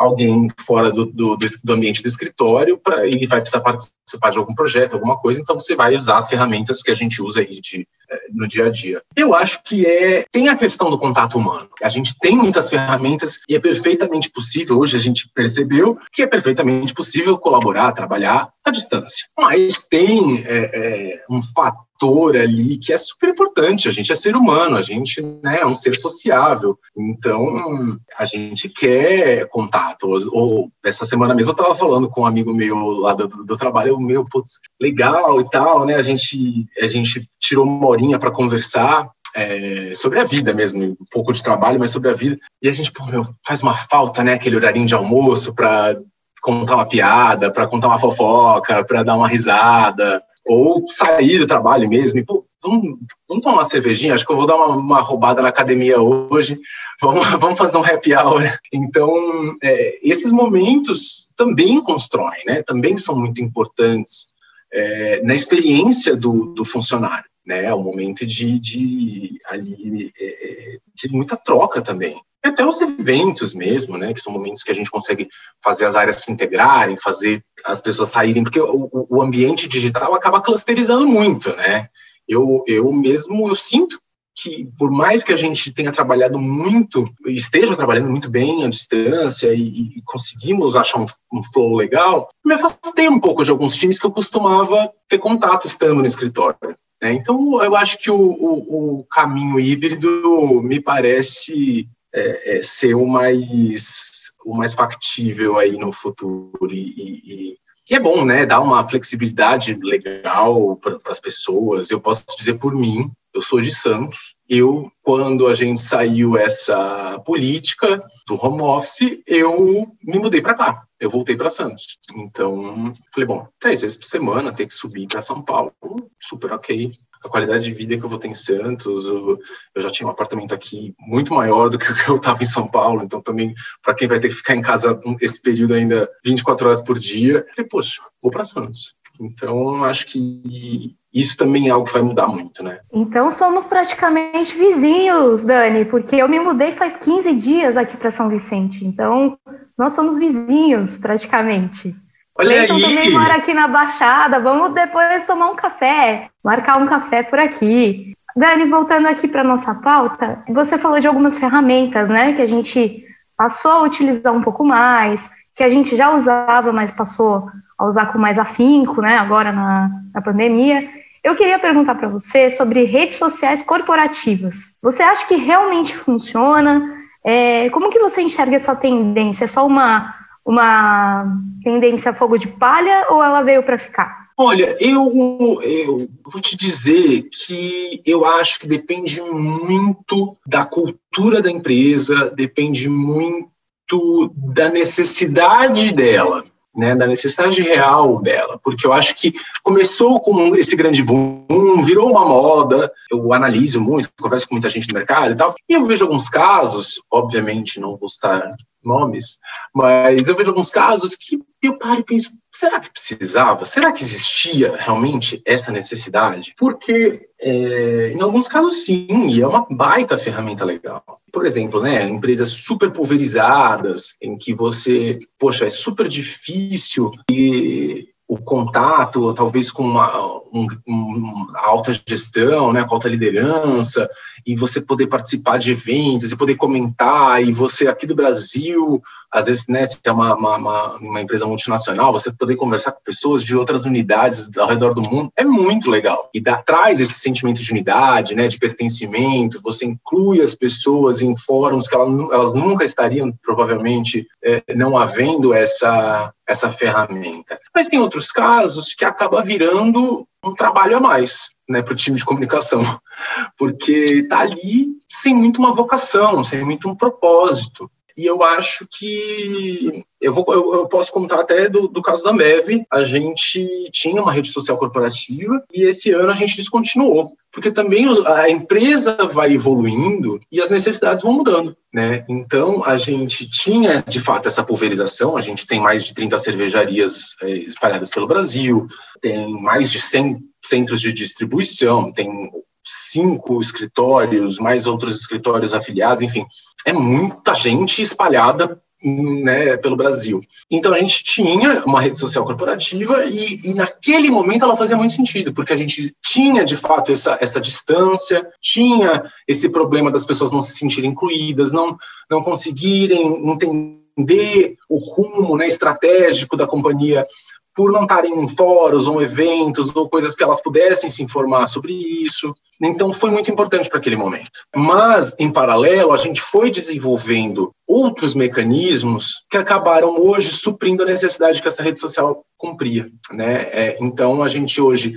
alguém 0.00 0.48
fora 0.58 0.90
do, 0.90 1.04
do, 1.04 1.36
do 1.36 1.72
ambiente 1.74 2.02
do 2.02 2.08
escritório 2.08 2.78
para 2.78 3.06
e 3.06 3.26
vai 3.26 3.42
precisar 3.42 3.60
participar 3.60 4.30
de 4.30 4.38
algum 4.38 4.54
projeto, 4.54 4.94
alguma 4.94 5.18
coisa, 5.18 5.42
então 5.42 5.58
você 5.58 5.76
vai 5.76 5.94
usar 5.94 6.16
as 6.16 6.26
ferramentas 6.26 6.82
que 6.82 6.90
a 6.90 6.94
gente 6.94 7.22
usa 7.22 7.40
aí 7.40 7.60
de, 7.60 7.86
é, 8.10 8.18
no 8.32 8.48
dia 8.48 8.64
a 8.64 8.70
dia. 8.70 9.02
Eu 9.14 9.34
acho 9.34 9.62
que 9.62 9.84
é 9.84 10.24
tem 10.32 10.48
a 10.48 10.56
questão 10.56 10.90
do 10.90 10.98
contato 10.98 11.36
humano. 11.36 11.68
A 11.82 11.88
gente 11.90 12.18
tem 12.18 12.34
muitas 12.34 12.70
ferramentas 12.70 13.40
e 13.46 13.54
é 13.54 13.60
perfeitamente 13.60 14.30
possível, 14.30 14.78
hoje 14.78 14.96
a 14.96 15.00
gente 15.00 15.30
percebeu 15.34 15.98
que 16.10 16.22
é 16.22 16.26
perfeitamente 16.26 16.94
possível 16.94 17.36
colaborar, 17.36 17.92
trabalhar 17.92 18.48
à 18.64 18.70
distância. 18.70 19.26
Mas 19.38 19.82
tem 19.82 20.42
é, 20.46 20.70
é, 20.72 21.24
um 21.28 21.42
fato 21.42 21.89
ali 22.36 22.78
que 22.78 22.92
é 22.92 22.96
super 22.96 23.28
importante. 23.28 23.88
A 23.88 23.92
gente 23.92 24.10
é 24.10 24.14
ser 24.14 24.34
humano, 24.36 24.76
a 24.76 24.82
gente 24.82 25.20
né, 25.42 25.60
é 25.60 25.66
um 25.66 25.74
ser 25.74 25.96
sociável. 25.96 26.78
Então, 26.96 27.98
a 28.18 28.24
gente 28.24 28.68
quer 28.68 29.48
contato. 29.48 30.04
Ou, 30.32 30.70
essa 30.84 31.04
semana 31.04 31.34
mesmo 31.34 31.50
eu 31.50 31.56
estava 31.56 31.74
falando 31.74 32.08
com 32.08 32.22
um 32.22 32.26
amigo 32.26 32.54
meu 32.54 32.76
lá 32.76 33.14
do, 33.14 33.26
do 33.28 33.56
trabalho, 33.56 33.98
meu, 33.98 34.24
putz, 34.24 34.52
legal 34.80 35.40
e 35.40 35.50
tal, 35.50 35.84
né? 35.84 35.94
A 35.94 36.02
gente, 36.02 36.66
a 36.80 36.86
gente 36.86 37.28
tirou 37.38 37.64
uma 37.64 37.86
horinha 37.88 38.18
para 38.18 38.30
conversar. 38.30 39.08
É, 39.32 39.92
sobre 39.94 40.18
a 40.18 40.24
vida 40.24 40.52
mesmo, 40.52 40.82
um 40.82 40.96
pouco 41.08 41.32
de 41.32 41.40
trabalho, 41.40 41.78
mas 41.78 41.92
sobre 41.92 42.10
a 42.10 42.12
vida. 42.12 42.36
E 42.60 42.68
a 42.68 42.72
gente, 42.72 42.90
pô, 42.90 43.06
meu, 43.06 43.24
faz 43.46 43.62
uma 43.62 43.74
falta, 43.74 44.24
né? 44.24 44.32
Aquele 44.32 44.56
horarinho 44.56 44.86
de 44.86 44.94
almoço 44.94 45.54
para 45.54 45.96
contar 46.42 46.74
uma 46.74 46.86
piada, 46.86 47.52
para 47.52 47.68
contar 47.68 47.86
uma 47.86 47.98
fofoca, 47.98 48.84
para 48.84 49.04
dar 49.04 49.16
uma 49.16 49.28
risada 49.28 50.20
ou 50.46 50.86
sair 50.86 51.38
do 51.38 51.46
trabalho 51.46 51.88
mesmo 51.88 52.18
e, 52.18 52.24
pô, 52.24 52.44
vamos, 52.62 52.98
vamos 53.28 53.42
tomar 53.42 53.56
uma 53.56 53.64
cervejinha, 53.64 54.14
acho 54.14 54.26
que 54.26 54.32
eu 54.32 54.36
vou 54.36 54.46
dar 54.46 54.56
uma, 54.56 54.76
uma 54.76 55.00
roubada 55.00 55.42
na 55.42 55.48
academia 55.48 56.00
hoje, 56.00 56.58
vamos, 57.00 57.26
vamos 57.38 57.58
fazer 57.58 57.78
um 57.78 57.84
happy 57.84 58.14
hour. 58.14 58.42
Então, 58.72 59.56
é, 59.62 59.98
esses 60.02 60.32
momentos 60.32 61.26
também 61.36 61.80
constroem, 61.82 62.44
né? 62.46 62.62
também 62.62 62.96
são 62.96 63.16
muito 63.16 63.42
importantes 63.42 64.28
é, 64.72 65.22
na 65.22 65.34
experiência 65.34 66.16
do, 66.16 66.54
do 66.54 66.64
funcionário. 66.64 67.28
Né, 67.46 67.64
é 67.64 67.74
um 67.74 67.82
momento 67.82 68.26
de, 68.26 68.58
de, 68.60 69.38
ali, 69.46 70.12
é, 70.20 70.74
é 70.74 70.78
de 70.94 71.10
muita 71.10 71.38
troca 71.38 71.80
também 71.80 72.20
até 72.48 72.66
os 72.66 72.80
eventos 72.80 73.52
mesmo, 73.52 73.98
né, 73.98 74.14
que 74.14 74.20
são 74.20 74.32
momentos 74.32 74.62
que 74.62 74.70
a 74.70 74.74
gente 74.74 74.90
consegue 74.90 75.28
fazer 75.62 75.84
as 75.84 75.94
áreas 75.94 76.16
se 76.16 76.32
integrarem, 76.32 76.96
fazer 76.96 77.44
as 77.64 77.80
pessoas 77.80 78.08
saírem, 78.08 78.42
porque 78.42 78.60
o, 78.60 78.88
o 78.92 79.22
ambiente 79.22 79.68
digital 79.68 80.14
acaba 80.14 80.40
clusterizando 80.40 81.06
muito, 81.06 81.54
né? 81.56 81.88
Eu, 82.26 82.62
eu 82.66 82.92
mesmo, 82.92 83.48
eu 83.48 83.56
sinto 83.56 83.98
que 84.34 84.68
por 84.78 84.90
mais 84.90 85.22
que 85.22 85.32
a 85.32 85.36
gente 85.36 85.72
tenha 85.72 85.92
trabalhado 85.92 86.38
muito, 86.38 87.08
esteja 87.26 87.76
trabalhando 87.76 88.08
muito 88.08 88.30
bem 88.30 88.64
à 88.64 88.68
distância 88.68 89.52
e, 89.52 89.96
e 89.96 90.02
conseguimos 90.04 90.76
achar 90.76 91.00
um, 91.00 91.06
um, 91.32 91.42
flow 91.42 91.74
legal, 91.74 92.28
me 92.44 92.54
afastei 92.54 93.08
um 93.08 93.20
pouco 93.20 93.44
de 93.44 93.50
alguns 93.50 93.76
times 93.76 93.98
que 93.98 94.06
eu 94.06 94.12
costumava 94.12 94.90
ter 95.08 95.18
contato 95.18 95.66
estando 95.66 95.96
no 95.96 96.06
escritório. 96.06 96.76
Né? 97.02 97.12
Então, 97.12 97.62
eu 97.62 97.76
acho 97.76 97.98
que 97.98 98.10
o, 98.10 98.16
o, 98.16 99.00
o 99.00 99.04
caminho 99.04 99.58
híbrido 99.58 100.62
me 100.62 100.80
parece 100.80 101.86
é, 102.12 102.56
é, 102.56 102.62
ser 102.62 102.94
o 102.94 103.06
mais, 103.06 104.30
o 104.44 104.56
mais 104.56 104.74
factível 104.74 105.58
aí 105.58 105.72
no 105.72 105.92
futuro 105.92 106.72
e, 106.72 106.76
e, 106.76 107.58
e 107.90 107.94
é 107.94 107.98
bom, 107.98 108.24
né? 108.24 108.46
Dar 108.46 108.60
uma 108.60 108.84
flexibilidade 108.84 109.74
legal 109.82 110.76
para 110.76 110.98
as 111.08 111.18
pessoas. 111.18 111.90
Eu 111.90 112.00
posso 112.00 112.24
dizer 112.38 112.54
por 112.54 112.74
mim, 112.74 113.10
eu 113.34 113.42
sou 113.42 113.60
de 113.60 113.74
Santos. 113.74 114.34
Eu, 114.48 114.90
quando 115.02 115.46
a 115.46 115.54
gente 115.54 115.80
saiu 115.80 116.36
essa 116.36 117.18
política 117.24 118.00
do 118.26 118.34
home 118.34 118.62
office, 118.62 119.20
eu 119.26 119.92
me 120.02 120.18
mudei 120.18 120.40
para 120.40 120.54
cá. 120.54 120.82
eu 121.00 121.10
voltei 121.10 121.36
para 121.36 121.50
Santos. 121.50 121.98
Então, 122.16 122.92
falei, 123.12 123.26
bom, 123.26 123.48
três 123.58 123.82
vezes 123.82 123.96
por 123.96 124.06
semana, 124.06 124.52
ter 124.52 124.66
que 124.66 124.74
subir 124.74 125.08
para 125.08 125.22
São 125.22 125.42
Paulo, 125.42 125.72
super 126.20 126.52
ok 126.52 126.92
a 127.24 127.28
qualidade 127.28 127.64
de 127.64 127.72
vida 127.72 127.96
que 127.96 128.04
eu 128.04 128.08
vou 128.08 128.18
ter 128.18 128.28
em 128.28 128.34
Santos. 128.34 129.06
Eu, 129.06 129.38
eu 129.74 129.82
já 129.82 129.90
tinha 129.90 130.06
um 130.06 130.10
apartamento 130.10 130.54
aqui 130.54 130.94
muito 130.98 131.34
maior 131.34 131.68
do 131.68 131.78
que 131.78 131.90
o 131.90 131.94
que 131.94 132.10
eu 132.10 132.16
estava 132.16 132.42
em 132.42 132.46
São 132.46 132.66
Paulo, 132.66 133.02
então 133.02 133.20
também 133.20 133.54
para 133.82 133.94
quem 133.94 134.08
vai 134.08 134.18
ter 134.18 134.28
que 134.28 134.34
ficar 134.34 134.54
em 134.54 134.62
casa 134.62 135.00
esse 135.20 135.40
período 135.40 135.74
ainda 135.74 136.08
24 136.24 136.66
horas 136.66 136.82
por 136.82 136.98
dia, 136.98 137.46
falei, 137.54 137.68
poxa, 137.68 138.02
vou 138.22 138.30
para 138.30 138.44
Santos. 138.44 138.94
Então, 139.20 139.84
acho 139.84 140.06
que 140.06 140.96
isso 141.12 141.36
também 141.36 141.68
é 141.68 141.70
algo 141.70 141.86
que 141.86 141.92
vai 141.92 142.00
mudar 142.00 142.26
muito, 142.26 142.62
né? 142.64 142.80
Então, 142.90 143.30
somos 143.30 143.66
praticamente 143.66 144.56
vizinhos, 144.56 145.44
Dani, 145.44 145.84
porque 145.84 146.16
eu 146.16 146.28
me 146.28 146.40
mudei 146.40 146.72
faz 146.72 146.96
15 146.96 147.34
dias 147.34 147.76
aqui 147.76 147.96
para 147.98 148.10
São 148.10 148.30
Vicente. 148.30 148.84
Então, 148.84 149.36
nós 149.76 149.92
somos 149.92 150.16
vizinhos, 150.16 150.96
praticamente. 150.96 151.94
Olha 152.40 152.66
Cleiton 152.66 152.74
aí. 152.74 152.82
também 152.82 153.12
mora 153.12 153.34
aqui 153.34 153.52
na 153.52 153.68
Baixada. 153.68 154.40
Vamos 154.40 154.72
depois 154.72 155.24
tomar 155.24 155.50
um 155.50 155.56
café, 155.56 156.30
marcar 156.42 156.78
um 156.78 156.86
café 156.86 157.22
por 157.22 157.38
aqui. 157.38 158.14
Dani, 158.34 158.64
voltando 158.64 159.06
aqui 159.06 159.28
para 159.28 159.44
nossa 159.44 159.74
pauta, 159.74 160.42
você 160.48 160.78
falou 160.78 160.98
de 160.98 161.06
algumas 161.06 161.36
ferramentas, 161.36 162.08
né, 162.08 162.32
que 162.32 162.40
a 162.40 162.46
gente 162.46 163.04
passou 163.36 163.70
a 163.72 163.82
utilizar 163.82 164.32
um 164.32 164.40
pouco 164.40 164.64
mais, 164.64 165.30
que 165.54 165.62
a 165.62 165.68
gente 165.68 165.94
já 165.96 166.14
usava, 166.14 166.72
mas 166.72 166.90
passou 166.90 167.50
a 167.76 167.84
usar 167.84 168.06
com 168.06 168.18
mais 168.18 168.38
afinco, 168.38 169.02
né, 169.02 169.18
agora 169.18 169.52
na, 169.52 169.90
na 170.14 170.22
pandemia. 170.22 170.88
Eu 171.22 171.36
queria 171.36 171.58
perguntar 171.58 171.96
para 171.96 172.08
você 172.08 172.48
sobre 172.48 172.84
redes 172.84 173.18
sociais 173.18 173.62
corporativas. 173.62 174.74
Você 174.80 175.02
acha 175.02 175.26
que 175.26 175.34
realmente 175.34 175.94
funciona? 175.94 176.96
É, 177.22 177.68
como 177.70 177.90
que 177.90 177.98
você 177.98 178.22
enxerga 178.22 178.56
essa 178.56 178.74
tendência? 178.74 179.44
É 179.44 179.48
só 179.48 179.66
uma 179.66 180.14
uma 180.44 181.26
tendência 181.62 182.10
a 182.10 182.14
fogo 182.14 182.38
de 182.38 182.48
palha 182.48 183.06
ou 183.10 183.22
ela 183.22 183.42
veio 183.42 183.62
para 183.62 183.78
ficar? 183.78 184.28
Olha, 184.36 184.74
eu, 184.80 185.60
eu 185.62 186.08
vou 186.24 186.40
te 186.40 186.56
dizer 186.56 187.28
que 187.30 188.00
eu 188.06 188.24
acho 188.24 188.60
que 188.60 188.66
depende 188.66 189.20
muito 189.20 190.36
da 190.46 190.64
cultura 190.64 191.42
da 191.42 191.50
empresa, 191.50 192.30
depende 192.30 192.88
muito 192.88 194.32
da 194.54 194.70
necessidade 194.70 195.92
dela 195.92 196.44
né, 196.74 196.94
da 196.94 197.06
necessidade 197.06 197.62
real 197.62 198.20
dela, 198.20 198.58
porque 198.62 198.86
eu 198.86 198.92
acho 198.92 199.14
que 199.16 199.32
começou 199.62 200.20
com 200.20 200.54
esse 200.56 200.76
grande 200.76 201.02
boom, 201.02 201.82
virou 201.82 202.10
uma 202.10 202.24
moda, 202.24 202.90
eu 203.10 203.32
analiso 203.32 203.80
muito, 203.80 204.08
converso 204.20 204.48
com 204.48 204.54
muita 204.54 204.68
gente 204.68 204.88
no 204.88 204.94
mercado 204.94 205.32
e 205.32 205.36
tal, 205.36 205.54
e 205.68 205.74
eu 205.74 205.82
vejo 205.82 206.04
alguns 206.04 206.28
casos, 206.28 207.02
obviamente 207.10 207.80
não 207.80 207.96
vou 207.96 208.06
estar 208.06 208.50
nomes, 208.84 209.38
mas 209.74 210.28
eu 210.28 210.36
vejo 210.36 210.50
alguns 210.50 210.70
casos 210.70 211.16
que 211.16 211.38
eu 211.62 211.76
paro 211.78 212.00
e 212.00 212.04
penso, 212.04 212.30
será 212.50 212.80
que 212.80 212.90
precisava? 212.90 213.64
Será 213.64 213.92
que 213.92 214.02
existia 214.02 214.76
realmente 214.76 215.42
essa 215.46 215.70
necessidade? 215.70 216.54
Porque 216.56 217.28
é, 217.40 218.12
em 218.12 218.20
alguns 218.20 218.48
casos 218.48 218.84
sim, 218.84 219.28
e 219.28 219.40
é 219.40 219.46
uma 219.46 219.66
baita 219.70 220.18
ferramenta 220.18 220.64
legal. 220.64 221.04
Por 221.32 221.46
exemplo, 221.46 221.80
né, 221.80 222.04
empresas 222.04 222.50
super 222.50 222.90
pulverizadas, 222.90 224.16
em 224.20 224.36
que 224.36 224.52
você, 224.52 225.16
poxa, 225.38 225.66
é 225.66 225.70
super 225.70 226.08
difícil 226.08 227.10
e 227.30 228.09
o 228.30 228.38
contato, 228.38 229.34
talvez 229.34 229.72
com 229.72 229.82
uma, 229.82 230.16
um, 230.52 231.48
alta 231.56 231.92
gestão, 232.06 232.72
né, 232.72 232.84
com 232.84 232.94
alta 232.94 233.08
liderança, 233.08 234.08
e 234.46 234.54
você 234.54 234.80
poder 234.80 235.08
participar 235.08 235.58
de 235.58 235.72
eventos, 235.72 236.30
e 236.30 236.36
poder 236.36 236.54
comentar, 236.54 237.42
e 237.42 237.50
você 237.50 237.88
aqui 237.88 238.06
do 238.06 238.14
Brasil, 238.14 239.02
às 239.32 239.46
vezes, 239.46 239.66
né, 239.68 239.86
se 239.86 240.00
é 240.04 240.12
uma, 240.12 240.34
uma, 240.34 240.96
uma, 240.96 241.20
empresa 241.20 241.46
multinacional, 241.46 242.12
você 242.12 242.32
poder 242.32 242.56
conversar 242.56 242.92
com 242.92 243.00
pessoas 243.02 243.44
de 243.44 243.56
outras 243.56 243.84
unidades 243.84 244.50
ao 244.58 244.68
redor 244.68 244.94
do 244.94 245.08
mundo, 245.08 245.30
é 245.36 245.44
muito 245.44 245.90
legal. 245.90 246.28
E 246.34 246.40
dá, 246.40 246.56
traz 246.58 247.00
esse 247.00 247.14
sentimento 247.14 247.62
de 247.62 247.70
unidade, 247.70 248.34
né, 248.34 248.48
de 248.48 248.58
pertencimento, 248.58 249.60
você 249.62 249.86
inclui 249.86 250.40
as 250.42 250.54
pessoas 250.54 251.22
em 251.22 251.36
fóruns 251.36 251.86
que 251.86 251.94
elas, 251.94 252.12
elas 252.32 252.54
nunca 252.54 252.84
estariam, 252.84 253.32
provavelmente, 253.42 254.26
é, 254.42 254.62
não 254.74 254.96
havendo 254.96 255.54
essa, 255.54 256.32
essa 256.48 256.70
ferramenta. 256.70 257.58
Mas 257.74 257.88
tem 257.88 258.00
outros 258.00 258.32
casos 258.32 258.94
que 258.94 259.04
acaba 259.04 259.42
virando 259.42 260.26
um 260.44 260.54
trabalho 260.54 260.96
a 260.96 261.00
mais 261.00 261.50
né, 261.68 261.80
para 261.82 261.92
o 261.92 261.96
time 261.96 262.16
de 262.16 262.24
comunicação, 262.24 262.82
porque 263.56 263.92
está 263.92 264.40
ali 264.40 264.88
sem 265.08 265.34
muito 265.34 265.58
uma 265.58 265.72
vocação, 265.72 266.42
sem 266.42 266.64
muito 266.64 266.88
um 266.88 266.96
propósito. 266.96 267.88
E 268.16 268.26
eu 268.26 268.42
acho 268.42 268.86
que 268.90 270.04
eu, 270.20 270.32
vou, 270.32 270.44
eu, 270.48 270.74
eu 270.74 270.86
posso 270.86 271.10
contar 271.12 271.40
até 271.40 271.68
do, 271.68 271.88
do, 271.88 272.02
caso 272.02 272.22
da 272.22 272.32
MEV. 272.32 272.84
A 272.90 273.04
gente 273.04 273.90
tinha 273.90 274.22
uma 274.22 274.32
rede 274.32 274.48
social 274.48 274.76
corporativa 274.76 275.62
e 275.72 275.84
esse 275.84 276.10
ano 276.10 276.30
a 276.30 276.34
gente 276.34 276.56
descontinuou, 276.56 277.32
porque 277.50 277.70
também 277.70 278.06
a 278.26 278.50
empresa 278.50 279.16
vai 279.30 279.52
evoluindo 279.52 280.40
e 280.52 280.60
as 280.60 280.70
necessidades 280.70 281.22
vão 281.22 281.32
mudando. 281.32 281.76
Né? 281.92 282.24
Então 282.28 282.84
a 282.84 282.96
gente 282.96 283.48
tinha 283.48 284.04
de 284.06 284.20
fato 284.20 284.46
essa 284.48 284.62
pulverização. 284.62 285.36
A 285.36 285.40
gente 285.40 285.66
tem 285.66 285.80
mais 285.80 286.04
de 286.04 286.14
30 286.14 286.38
cervejarias 286.38 287.34
é, 287.42 287.50
espalhadas 287.50 288.10
pelo 288.10 288.26
Brasil, 288.26 288.86
tem 289.20 289.50
mais 289.60 289.90
de 289.90 290.00
100 290.00 290.38
centros 290.62 291.00
de 291.00 291.12
distribuição, 291.12 292.12
tem 292.12 292.50
cinco 292.84 293.60
escritórios, 293.60 294.58
mais 294.58 294.86
outros 294.86 295.16
escritórios 295.20 295.74
afiliados, 295.74 296.22
enfim, 296.22 296.44
é 296.86 296.92
muita 296.92 297.54
gente 297.54 298.02
espalhada 298.02 298.80
né, 299.02 299.76
pelo 299.78 299.96
Brasil. 299.96 300.40
Então 300.70 300.92
a 300.92 300.98
gente 300.98 301.24
tinha 301.24 301.82
uma 301.84 302.00
rede 302.00 302.18
social 302.18 302.44
corporativa 302.44 303.24
e, 303.24 303.60
e, 303.64 303.74
naquele 303.74 304.30
momento 304.30 304.64
ela 304.64 304.76
fazia 304.76 304.96
muito 304.96 305.14
sentido, 305.14 305.52
porque 305.52 305.72
a 305.72 305.76
gente 305.76 306.14
tinha 306.22 306.64
de 306.64 306.76
fato 306.76 307.10
essa, 307.10 307.38
essa 307.40 307.60
distância, 307.60 308.46
tinha 308.60 309.24
esse 309.48 309.68
problema 309.68 310.10
das 310.10 310.26
pessoas 310.26 310.52
não 310.52 310.60
se 310.60 310.76
sentirem 310.76 311.10
incluídas, 311.10 311.72
não, 311.72 311.96
não 312.30 312.42
conseguirem 312.42 313.42
entender 313.48 314.76
o 314.88 314.98
rumo 314.98 315.56
né, 315.56 315.66
estratégico 315.66 316.56
da 316.56 316.66
companhia 316.66 317.26
por 317.74 317.92
não 317.92 318.02
estarem 318.02 318.32
em 318.38 318.48
fóruns 318.48 319.06
ou 319.06 319.22
eventos 319.22 319.94
ou 319.94 320.08
coisas 320.08 320.34
que 320.34 320.42
elas 320.42 320.62
pudessem 320.62 321.10
se 321.10 321.22
informar 321.22 321.66
sobre 321.66 321.92
isso. 321.92 322.54
Então 322.82 323.12
foi 323.12 323.30
muito 323.30 323.50
importante 323.50 323.88
para 323.88 323.98
aquele 323.98 324.16
momento. 324.16 324.50
Mas, 324.74 325.34
em 325.38 325.52
paralelo, 325.52 326.12
a 326.12 326.16
gente 326.16 326.40
foi 326.40 326.70
desenvolvendo 326.70 327.72
outros 327.86 328.34
mecanismos 328.34 329.44
que 329.50 329.56
acabaram 329.56 330.16
hoje 330.16 330.50
suprindo 330.50 331.02
a 331.02 331.06
necessidade 331.06 331.60
que 331.60 331.68
essa 331.68 331.82
rede 331.82 331.98
social 331.98 332.44
cumpria. 332.56 333.10
Né? 333.32 333.62
É, 333.70 333.98
então 334.00 334.42
a 334.42 334.48
gente 334.48 334.80
hoje 334.80 335.14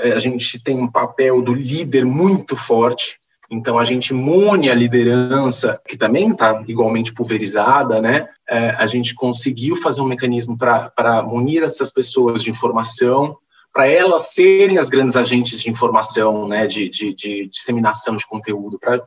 é, 0.00 0.12
a 0.12 0.18
gente 0.18 0.62
tem 0.62 0.76
um 0.76 0.90
papel 0.90 1.42
do 1.42 1.52
líder 1.52 2.04
muito 2.04 2.56
forte 2.56 3.20
então, 3.52 3.78
a 3.78 3.84
gente 3.84 4.14
mune 4.14 4.70
a 4.70 4.74
liderança, 4.74 5.78
que 5.86 5.94
também 5.94 6.30
está 6.30 6.64
igualmente 6.66 7.12
pulverizada, 7.12 8.00
né? 8.00 8.26
É, 8.48 8.70
a 8.70 8.86
gente 8.86 9.14
conseguiu 9.14 9.76
fazer 9.76 10.00
um 10.00 10.06
mecanismo 10.06 10.56
para 10.56 11.22
munir 11.22 11.62
essas 11.62 11.92
pessoas 11.92 12.42
de 12.42 12.48
informação, 12.48 13.36
para 13.70 13.86
elas 13.86 14.32
serem 14.32 14.78
as 14.78 14.88
grandes 14.88 15.16
agentes 15.16 15.60
de 15.60 15.68
informação, 15.68 16.48
né? 16.48 16.66
De, 16.66 16.88
de, 16.88 17.14
de 17.14 17.46
disseminação 17.46 18.16
de 18.16 18.26
conteúdo 18.26 18.78
para 18.80 19.02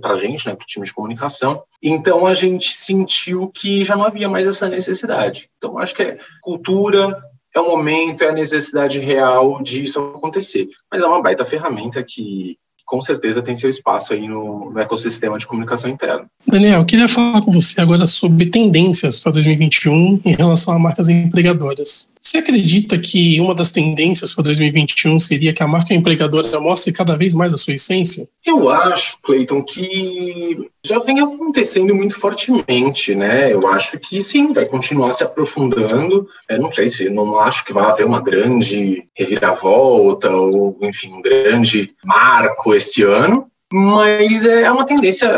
para 0.00 0.12
a 0.12 0.14
gente, 0.14 0.46
né, 0.46 0.54
para 0.54 0.64
o 0.64 0.66
time 0.66 0.86
de 0.86 0.94
comunicação. 0.94 1.62
Então 1.82 2.26
a 2.26 2.32
gente 2.32 2.72
sentiu 2.72 3.48
que 3.48 3.84
já 3.84 3.94
não 3.94 4.04
havia 4.04 4.30
mais 4.30 4.46
essa 4.46 4.66
necessidade. 4.66 5.50
Então 5.58 5.78
acho 5.78 5.94
que 5.94 6.02
é 6.02 6.18
cultura, 6.40 7.14
é 7.54 7.60
o 7.60 7.68
momento, 7.68 8.24
é 8.24 8.28
a 8.28 8.32
necessidade 8.32 8.98
real 8.98 9.62
disso 9.62 10.00
acontecer. 10.16 10.68
Mas 10.90 11.02
é 11.02 11.06
uma 11.06 11.20
baita 11.20 11.44
ferramenta 11.44 12.02
que 12.02 12.58
com 12.84 13.00
certeza 13.00 13.42
tem 13.42 13.54
seu 13.54 13.70
espaço 13.70 14.12
aí 14.12 14.26
no, 14.28 14.70
no 14.70 14.78
ecossistema 14.78 15.38
de 15.38 15.46
comunicação 15.46 15.90
interna. 15.90 16.26
Daniel, 16.46 16.80
eu 16.80 16.84
queria 16.84 17.08
falar 17.08 17.42
com 17.42 17.52
você 17.52 17.80
agora 17.80 18.06
sobre 18.06 18.46
tendências 18.46 19.20
para 19.20 19.32
2021 19.32 20.20
em 20.24 20.34
relação 20.34 20.74
a 20.74 20.78
marcas 20.78 21.08
empregadoras. 21.08 22.08
Você 22.20 22.38
acredita 22.38 22.98
que 22.98 23.38
uma 23.38 23.54
das 23.54 23.70
tendências 23.70 24.32
para 24.32 24.44
2021 24.44 25.18
seria 25.18 25.52
que 25.52 25.62
a 25.62 25.68
marca 25.68 25.92
empregadora 25.92 26.58
mostre 26.58 26.90
cada 26.90 27.16
vez 27.16 27.34
mais 27.34 27.52
a 27.52 27.58
sua 27.58 27.74
essência? 27.74 28.26
Eu 28.46 28.70
acho, 28.70 29.18
Cleiton, 29.22 29.62
que 29.62 30.56
já 30.82 30.98
vem 30.98 31.20
acontecendo 31.20 31.94
muito 31.94 32.18
fortemente, 32.18 33.14
né? 33.14 33.52
Eu 33.52 33.66
acho 33.68 33.98
que 33.98 34.22
sim, 34.22 34.52
vai 34.52 34.66
continuar 34.66 35.12
se 35.12 35.22
aprofundando. 35.22 36.26
Eu 36.48 36.60
não 36.60 36.70
sei 36.70 36.88
se, 36.88 37.10
não 37.10 37.38
acho 37.38 37.64
que 37.64 37.74
vai 37.74 37.84
haver 37.84 38.06
uma 38.06 38.22
grande 38.22 39.04
reviravolta 39.14 40.30
ou, 40.30 40.78
enfim, 40.80 41.12
um 41.12 41.22
grande 41.22 41.90
marco 42.04 42.73
esse 42.74 43.04
ano, 43.04 43.50
Mas 43.72 44.44
é 44.44 44.70
uma 44.70 44.84
tendência 44.84 45.28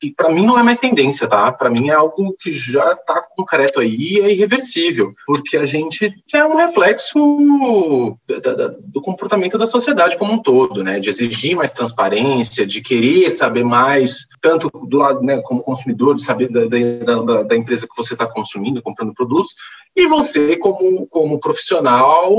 que, 0.00 0.12
para 0.14 0.30
mim, 0.30 0.44
não 0.44 0.58
é 0.58 0.62
mais 0.62 0.78
tendência, 0.78 1.26
tá? 1.26 1.50
Para 1.52 1.70
mim 1.70 1.88
é 1.88 1.94
algo 1.94 2.34
que 2.38 2.50
já 2.50 2.92
está 2.92 3.22
concreto 3.34 3.80
aí 3.80 3.96
e 3.96 4.20
é 4.20 4.32
irreversível, 4.32 5.10
porque 5.26 5.56
a 5.56 5.64
gente 5.64 6.12
é 6.34 6.44
um 6.44 6.56
reflexo 6.56 7.18
do 8.26 9.00
comportamento 9.00 9.56
da 9.56 9.66
sociedade 9.66 10.18
como 10.18 10.32
um 10.32 10.42
todo, 10.42 10.82
né? 10.82 10.98
De 10.98 11.08
exigir 11.08 11.56
mais 11.56 11.72
transparência, 11.72 12.66
de 12.66 12.82
querer 12.82 13.30
saber 13.30 13.64
mais, 13.64 14.26
tanto 14.40 14.68
do 14.86 14.98
lado, 14.98 15.22
né, 15.22 15.40
como 15.42 15.62
consumidor, 15.62 16.16
de 16.16 16.24
saber 16.24 16.48
da, 16.48 16.64
da, 16.66 17.42
da 17.42 17.56
empresa 17.56 17.86
que 17.86 17.96
você 17.96 18.14
está 18.14 18.26
consumindo, 18.26 18.82
comprando 18.82 19.14
produtos, 19.14 19.54
e 19.94 20.06
você, 20.06 20.56
como, 20.56 21.06
como 21.06 21.38
profissional, 21.38 22.34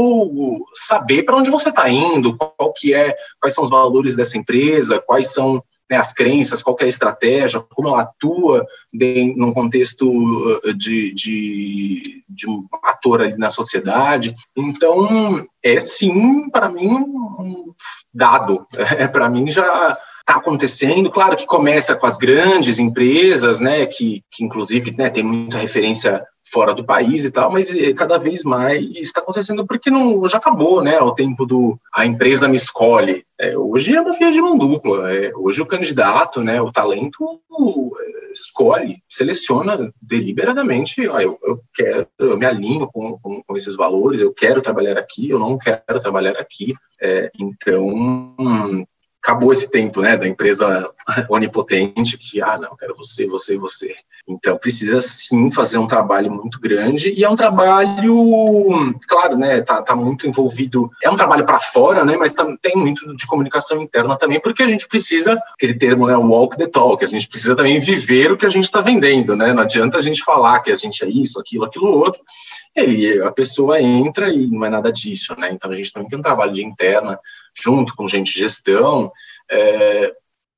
saber 0.73 1.23
para 1.23 1.35
onde 1.35 1.51
você 1.51 1.69
está 1.69 1.87
indo, 1.87 2.35
qual 2.35 2.73
que 2.73 2.93
é, 2.93 3.15
quais 3.39 3.53
são 3.53 3.63
os 3.63 3.69
valores 3.69 4.15
dessa 4.15 4.37
empresa, 4.37 4.99
quais 5.13 5.31
são 5.31 5.63
né, 5.89 5.97
as 5.97 6.11
crenças, 6.11 6.63
qual 6.63 6.75
é 6.79 6.85
a 6.85 6.87
estratégia, 6.87 7.59
como 7.59 7.89
ela 7.89 8.01
atua 8.01 8.65
em 8.99 9.35
num 9.37 9.53
contexto 9.53 10.09
uh, 10.09 10.73
de, 10.73 11.13
de, 11.13 12.23
de 12.27 12.49
um 12.49 12.65
ator 12.83 13.21
ali 13.21 13.37
na 13.37 13.51
sociedade. 13.51 14.33
Então, 14.57 15.45
é 15.61 15.79
sim, 15.79 16.49
para 16.49 16.67
mim, 16.69 16.87
um 16.87 17.73
dado. 18.13 18.65
É, 18.97 19.07
para 19.07 19.29
mim 19.29 19.49
já 19.49 19.97
está 20.23 20.39
acontecendo. 20.39 21.11
Claro 21.11 21.35
que 21.35 21.45
começa 21.45 21.95
com 21.95 22.05
as 22.05 22.17
grandes 22.17 22.79
empresas, 22.79 23.59
né, 23.59 23.85
que, 23.85 24.23
que 24.31 24.43
inclusive 24.43 24.95
né, 24.97 25.09
tem 25.09 25.23
muita 25.23 25.57
referência 25.57 26.25
fora 26.51 26.73
do 26.73 26.83
país 26.83 27.25
e 27.25 27.31
tal, 27.31 27.51
mas 27.51 27.73
eh, 27.73 27.93
cada 27.93 28.17
vez 28.17 28.43
mais 28.43 28.83
está 28.95 29.21
acontecendo 29.21 29.65
porque 29.65 29.89
não 29.89 30.27
já 30.27 30.37
acabou, 30.37 30.83
né? 30.83 30.99
O 30.99 31.13
tempo 31.13 31.45
do 31.45 31.79
a 31.93 32.05
empresa 32.05 32.47
me 32.47 32.55
escolhe. 32.55 33.25
É, 33.39 33.57
hoje 33.57 33.95
é 33.95 34.01
uma 34.01 34.11
via 34.11 34.31
de 34.31 34.41
mão 34.41 34.57
dupla. 34.57 35.11
É, 35.13 35.31
hoje 35.35 35.61
o 35.61 35.65
candidato, 35.65 36.43
né? 36.43 36.61
O 36.61 36.71
talento 36.71 37.41
é, 37.99 38.33
escolhe, 38.33 39.01
seleciona 39.09 39.91
deliberadamente. 40.01 41.07
Ó, 41.07 41.19
eu, 41.19 41.39
eu 41.43 41.61
quero, 41.73 42.07
eu 42.19 42.37
me 42.37 42.45
alinho 42.45 42.87
com, 42.87 43.17
com, 43.19 43.41
com, 43.41 43.55
esses 43.55 43.75
valores. 43.75 44.21
Eu 44.21 44.33
quero 44.33 44.61
trabalhar 44.61 44.97
aqui. 44.97 45.29
Eu 45.29 45.39
não 45.39 45.57
quero 45.57 45.99
trabalhar 45.99 46.37
aqui. 46.37 46.73
É, 47.01 47.31
então 47.39 48.35
acabou 49.23 49.53
esse 49.53 49.71
tempo, 49.71 50.01
né, 50.01 50.17
da 50.17 50.27
empresa 50.27 50.89
onipotente 51.29 52.17
que, 52.17 52.41
ah, 52.41 52.57
não, 52.57 52.75
quero 52.75 52.93
você, 52.95 53.25
você, 53.25 53.57
você. 53.57 53.95
Então, 54.27 54.57
precisa 54.57 54.99
sim 55.01 55.49
fazer 55.51 55.77
um 55.77 55.87
trabalho 55.87 56.31
muito 56.31 56.59
grande 56.59 57.13
e 57.13 57.23
é 57.23 57.29
um 57.29 57.35
trabalho, 57.35 58.15
claro, 59.07 59.37
né, 59.37 59.61
tá, 59.61 59.81
tá 59.81 59.95
muito 59.95 60.27
envolvido, 60.27 60.89
é 61.01 61.09
um 61.09 61.15
trabalho 61.15 61.45
para 61.45 61.59
fora, 61.59 62.05
né, 62.05 62.17
mas 62.17 62.33
tem 62.61 62.75
muito 62.75 63.15
de 63.15 63.25
comunicação 63.25 63.81
interna 63.81 64.17
também, 64.17 64.41
porque 64.41 64.63
a 64.63 64.67
gente 64.67 64.87
precisa, 64.87 65.37
aquele 65.53 65.73
termo, 65.73 66.07
né, 66.07 66.15
walk 66.15 66.57
the 66.57 66.67
talk, 66.67 67.03
a 67.03 67.07
gente 67.07 67.27
precisa 67.27 67.55
também 67.55 67.79
viver 67.79 68.31
o 68.31 68.37
que 68.37 68.45
a 68.45 68.49
gente 68.49 68.65
está 68.65 68.79
vendendo, 68.81 69.35
né, 69.35 69.51
não 69.51 69.63
adianta 69.63 69.97
a 69.97 70.01
gente 70.01 70.23
falar 70.23 70.61
que 70.61 70.71
a 70.71 70.77
gente 70.77 71.03
é 71.03 71.07
isso, 71.07 71.39
aquilo, 71.39 71.65
aquilo 71.65 71.87
outro, 71.87 72.21
e 72.75 72.79
aí 72.79 73.21
a 73.21 73.31
pessoa 73.31 73.81
entra 73.81 74.29
e 74.29 74.47
não 74.47 74.65
é 74.65 74.69
nada 74.69 74.91
disso, 74.91 75.35
né, 75.37 75.49
então 75.51 75.69
a 75.69 75.75
gente 75.75 75.91
também 75.91 76.07
tem 76.07 76.19
um 76.19 76.23
trabalho 76.23 76.53
de 76.53 76.65
interna, 76.65 77.19
junto 77.55 77.95
com 77.95 78.07
gente 78.07 78.33
de 78.33 78.39
gestão, 78.39 79.11
é, 79.51 80.11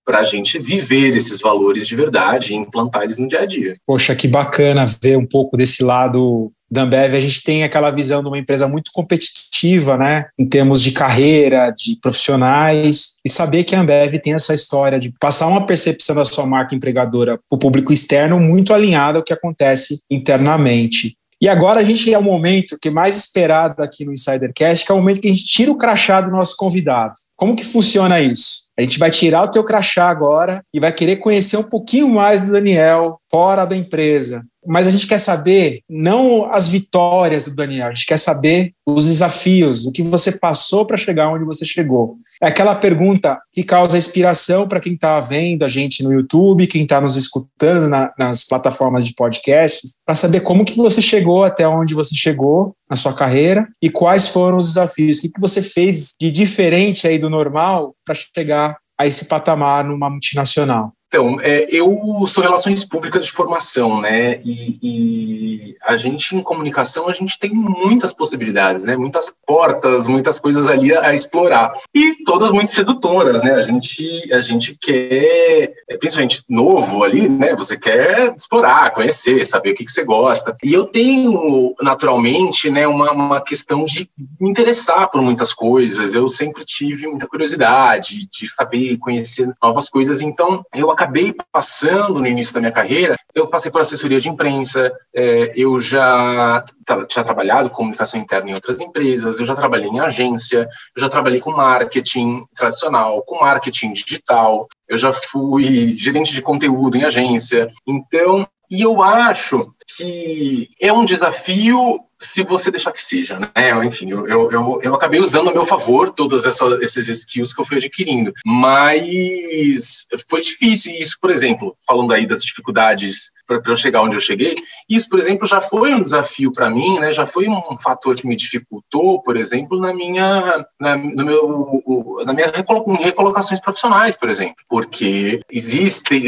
para 0.05 0.19
a 0.19 0.23
gente 0.23 0.59
viver 0.59 1.15
esses 1.15 1.41
valores 1.41 1.87
de 1.87 1.95
verdade 1.95 2.53
e 2.53 2.55
implantar 2.55 3.03
eles 3.03 3.17
no 3.17 3.27
dia 3.27 3.41
a 3.41 3.45
dia. 3.45 3.75
Poxa, 3.85 4.15
que 4.15 4.27
bacana 4.27 4.85
ver 5.01 5.17
um 5.17 5.25
pouco 5.25 5.57
desse 5.57 5.83
lado 5.83 6.51
da 6.69 6.83
Ambev. 6.83 7.15
A 7.15 7.19
gente 7.19 7.41
tem 7.43 7.63
aquela 7.63 7.89
visão 7.89 8.21
de 8.21 8.27
uma 8.27 8.37
empresa 8.37 8.67
muito 8.67 8.91
competitiva, 8.93 9.97
né, 9.97 10.27
em 10.37 10.47
termos 10.47 10.81
de 10.81 10.91
carreira, 10.91 11.71
de 11.71 11.97
profissionais, 11.99 13.15
e 13.25 13.29
saber 13.29 13.63
que 13.63 13.75
a 13.75 13.81
Ambev 13.81 14.19
tem 14.19 14.33
essa 14.33 14.53
história 14.53 14.99
de 14.99 15.11
passar 15.19 15.47
uma 15.47 15.65
percepção 15.65 16.15
da 16.15 16.25
sua 16.25 16.45
marca 16.45 16.75
empregadora 16.75 17.39
para 17.49 17.55
o 17.55 17.59
público 17.59 17.91
externo 17.91 18.39
muito 18.39 18.73
alinhada 18.73 19.17
ao 19.17 19.23
que 19.23 19.33
acontece 19.33 20.01
internamente. 20.09 21.15
E 21.41 21.49
agora 21.49 21.81
a 21.81 21.83
gente 21.83 22.13
é 22.13 22.17
o 22.17 22.23
momento 22.23 22.77
que 22.79 22.87
é 22.87 22.91
mais 22.91 23.17
esperado 23.17 23.83
aqui 23.83 24.05
no 24.05 24.13
Insidercast, 24.13 24.85
que 24.85 24.91
é 24.91 24.95
o 24.95 24.97
momento 24.97 25.21
que 25.21 25.27
a 25.27 25.33
gente 25.33 25.45
tira 25.45 25.71
o 25.71 25.77
crachá 25.77 26.21
do 26.21 26.31
nosso 26.31 26.55
convidado. 26.55 27.13
Como 27.35 27.55
que 27.55 27.65
funciona 27.65 28.21
isso? 28.21 28.64
A 28.77 28.81
gente 28.81 28.99
vai 28.99 29.09
tirar 29.09 29.43
o 29.43 29.51
teu 29.51 29.63
crachá 29.63 30.09
agora 30.09 30.61
e 30.73 30.79
vai 30.79 30.91
querer 30.91 31.17
conhecer 31.17 31.57
um 31.57 31.69
pouquinho 31.69 32.09
mais 32.09 32.45
do 32.45 32.51
Daniel 32.51 33.19
fora 33.31 33.65
da 33.65 33.75
empresa. 33.75 34.43
Mas 34.67 34.87
a 34.87 34.91
gente 34.91 35.05
quer 35.05 35.19
saber 35.19 35.81
não 35.89 36.51
as 36.51 36.69
vitórias 36.69 37.45
do 37.45 37.55
Daniel, 37.55 37.87
a 37.87 37.93
gente 37.93 38.05
quer 38.05 38.17
saber 38.17 38.71
os 38.85 39.05
desafios, 39.05 39.85
o 39.85 39.91
que 39.91 40.01
você 40.01 40.39
passou 40.39 40.85
para 40.85 40.97
chegar 40.97 41.29
onde 41.29 41.45
você 41.45 41.63
chegou. 41.63 42.15
É 42.41 42.47
aquela 42.47 42.73
pergunta 42.73 43.37
que 43.51 43.63
causa 43.63 43.97
inspiração 43.97 44.67
para 44.67 44.79
quem 44.79 44.93
está 44.93 45.19
vendo 45.19 45.63
a 45.63 45.67
gente 45.67 46.03
no 46.03 46.13
YouTube, 46.13 46.67
quem 46.67 46.83
está 46.83 46.99
nos 46.99 47.15
escutando 47.15 47.87
na, 47.87 48.11
nas 48.17 48.43
plataformas 48.45 49.05
de 49.05 49.13
podcasts, 49.13 49.97
para 50.05 50.15
saber 50.15 50.41
como 50.41 50.65
que 50.65 50.77
você 50.77 51.01
chegou 51.01 51.43
até 51.43 51.67
onde 51.67 51.93
você 51.93 52.15
chegou 52.15 52.75
na 52.89 52.95
sua 52.95 53.13
carreira 53.13 53.67
e 53.81 53.89
quais 53.89 54.27
foram 54.29 54.57
os 54.57 54.67
desafios, 54.67 55.17
o 55.17 55.21
que, 55.21 55.29
que 55.29 55.41
você 55.41 55.61
fez 55.61 56.13
de 56.19 56.31
diferente 56.31 57.07
aí 57.07 57.17
do 57.17 57.29
normal 57.29 57.95
para 58.05 58.15
chegar 58.15 58.64
a 58.97 59.05
esse 59.05 59.27
patamar 59.27 59.85
numa 59.85 60.09
multinacional. 60.09 60.94
Então, 61.07 61.39
é, 61.41 61.67
eu 61.69 62.25
sou 62.27 62.43
relações 62.43 62.83
públicas 62.83 63.25
de 63.25 63.31
formação, 63.31 64.01
né? 64.01 64.41
E, 64.43 64.79
e, 64.81 65.75
a 65.83 65.95
gente 65.95 66.35
em 66.35 66.41
comunicação 66.41 67.07
a 67.07 67.13
gente 67.13 67.37
tem 67.39 67.51
muitas 67.51 68.11
possibilidades, 68.11 68.83
né? 68.83 68.97
Muitas 68.97 69.31
portas, 69.45 70.07
muitas 70.07 70.39
coisas 70.39 70.67
ali 70.67 70.93
a, 70.93 71.07
a, 71.07 71.13
explorar 71.13 71.73
e 71.93 72.23
todas 72.25 72.51
muito 72.51 72.71
sedutoras, 72.71 73.41
né? 73.41 73.53
A 73.53 73.61
gente 73.61 74.33
a 74.33 74.41
gente 74.41 74.75
quer, 74.81 75.73
principalmente 75.99 76.43
novo 76.49 77.03
ali, 77.03 77.29
né? 77.29 77.55
Você 77.55 77.77
quer 77.77 78.33
explorar, 78.35 78.91
conhecer, 78.91 79.45
saber 79.45 79.71
o 79.71 79.75
que, 79.75 79.85
que 79.85 79.91
você 79.91 80.03
gosta. 80.03 80.57
E 80.63 80.73
eu 80.73 80.85
tenho 80.85 81.75
naturalmente, 81.81 82.69
né? 82.69 82.87
Uma, 82.87 83.11
uma 83.11 83.41
questão 83.41 83.85
de 83.85 84.09
me 84.41 84.49
interessar 84.49 85.09
por 85.09 85.21
muitas 85.21 85.53
coisas. 85.53 86.13
Eu 86.13 86.27
sempre 86.27 86.65
tive 86.65 87.07
muita 87.07 87.27
curiosidade 87.27 88.27
de 88.27 88.49
saber, 88.49 88.97
conhecer 88.97 89.53
novas 89.61 89.87
coisas. 89.87 90.21
Então 90.21 90.65
eu 90.73 90.91
acabei 90.95 91.35
passando 91.51 92.19
no 92.19 92.27
início 92.27 92.53
da 92.53 92.59
minha 92.59 92.71
carreira, 92.71 93.15
eu 93.33 93.47
passei 93.47 93.71
por 93.71 93.81
assessoria 93.81 94.19
de 94.19 94.29
imprensa, 94.29 94.91
é, 95.13 95.51
eu 95.55 95.79
já 95.79 96.63
tinha 97.07 97.23
trabalhado 97.23 97.69
com 97.69 97.75
comunicação 97.75 98.19
interna 98.19 98.49
em 98.49 98.53
outras 98.53 98.81
empresas, 98.81 99.39
eu 99.39 99.45
já 99.45 99.53
trabalhei 99.53 99.89
em 99.89 99.99
agência, 99.99 100.67
eu 100.95 101.01
já 101.01 101.09
trabalhei 101.09 101.39
com 101.39 101.51
marketing 101.51 102.45
tradicional, 102.55 103.21
com 103.23 103.41
marketing 103.41 103.93
digital, 103.93 104.67
eu 104.87 104.97
já 104.97 105.11
fui 105.11 105.95
gerente 105.97 106.33
de 106.33 106.41
conteúdo 106.41 106.97
em 106.97 107.03
agência. 107.03 107.67
Então, 107.85 108.47
e 108.69 108.81
eu 108.81 109.03
acho 109.03 109.71
que 109.97 110.69
é 110.81 110.91
um 110.91 111.05
desafio 111.05 111.99
se 112.25 112.43
você 112.43 112.71
deixar 112.71 112.91
que 112.91 113.03
seja, 113.03 113.39
né? 113.39 113.49
Enfim, 113.85 114.09
eu, 114.09 114.27
eu, 114.27 114.81
eu, 114.81 114.95
acabei 114.95 115.19
usando 115.19 115.49
a 115.49 115.53
meu 115.53 115.65
favor 115.65 116.09
essa, 116.45 116.65
esses 116.81 117.07
skills 117.07 117.53
que 117.53 117.61
eu 117.61 117.65
fui 117.65 117.77
adquirindo, 117.77 118.33
mas 118.45 120.07
foi 120.29 120.41
difícil. 120.41 120.93
Isso, 120.93 121.17
por 121.21 121.29
exemplo, 121.29 121.77
falando 121.85 122.13
aí 122.13 122.25
das 122.25 122.43
dificuldades 122.43 123.34
para 123.45 123.61
eu 123.65 123.75
chegar 123.75 124.01
onde 124.01 124.15
eu 124.15 124.19
cheguei. 124.19 124.55
Isso, 124.89 125.09
por 125.09 125.19
exemplo, 125.19 125.47
já 125.47 125.61
foi 125.61 125.93
um 125.93 126.01
desafio 126.01 126.51
para 126.51 126.69
mim, 126.69 126.99
né? 126.99 127.11
Já 127.11 127.25
foi 127.25 127.47
um 127.47 127.77
fator 127.77 128.15
que 128.15 128.27
me 128.27 128.35
dificultou, 128.35 129.21
por 129.21 129.37
exemplo, 129.37 129.79
na 129.79 129.93
minha, 129.93 130.65
na, 130.79 130.97
no 130.97 131.25
meu, 131.25 132.23
na 132.25 132.33
minha 132.33 132.51
recolocações 132.99 133.59
profissionais, 133.59 134.15
por 134.15 134.29
exemplo, 134.29 134.55
porque 134.69 135.39
existe, 135.51 136.21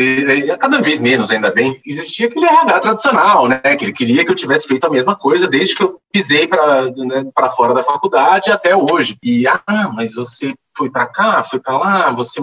cada 0.59 0.79
vez 0.81 0.99
menos, 0.99 1.31
ainda 1.31 1.51
bem, 1.51 1.79
existia 1.85 2.27
aquele 2.27 2.45
RH 2.45 2.79
tradicional, 2.79 3.47
né? 3.47 3.59
Que 3.59 3.85
ele 3.85 3.93
queria 3.93 4.25
que 4.25 4.31
eu 4.31 4.35
tivesse 4.35 4.67
feito 4.67 4.85
a 4.85 4.89
mesma 4.89 5.15
coisa 5.15 5.47
desde 5.47 5.75
que 5.75 5.83
eu 5.83 5.99
pisei 6.11 6.47
para 6.47 6.85
né, 6.85 7.25
fora 7.55 7.73
da 7.73 7.83
faculdade 7.83 8.51
até 8.51 8.75
hoje. 8.75 9.17
E 9.21 9.47
ah, 9.47 9.91
mas 9.93 10.13
você 10.13 10.53
foi 10.77 10.89
para 10.89 11.07
cá, 11.07 11.41
foi 11.43 11.59
para 11.59 11.77
lá, 11.77 12.11
você, 12.11 12.39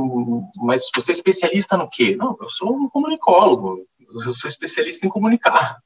mas 0.59 0.91
você 0.95 1.13
é 1.13 1.15
especialista 1.15 1.77
no 1.77 1.89
quê? 1.89 2.17
Não, 2.17 2.37
eu 2.41 2.49
sou 2.49 2.75
um 2.75 2.89
comunicólogo 2.89 3.87
eu 4.15 4.33
sou 4.33 4.49
especialista 4.49 5.07
em 5.07 5.11
comunicar. 5.11 5.79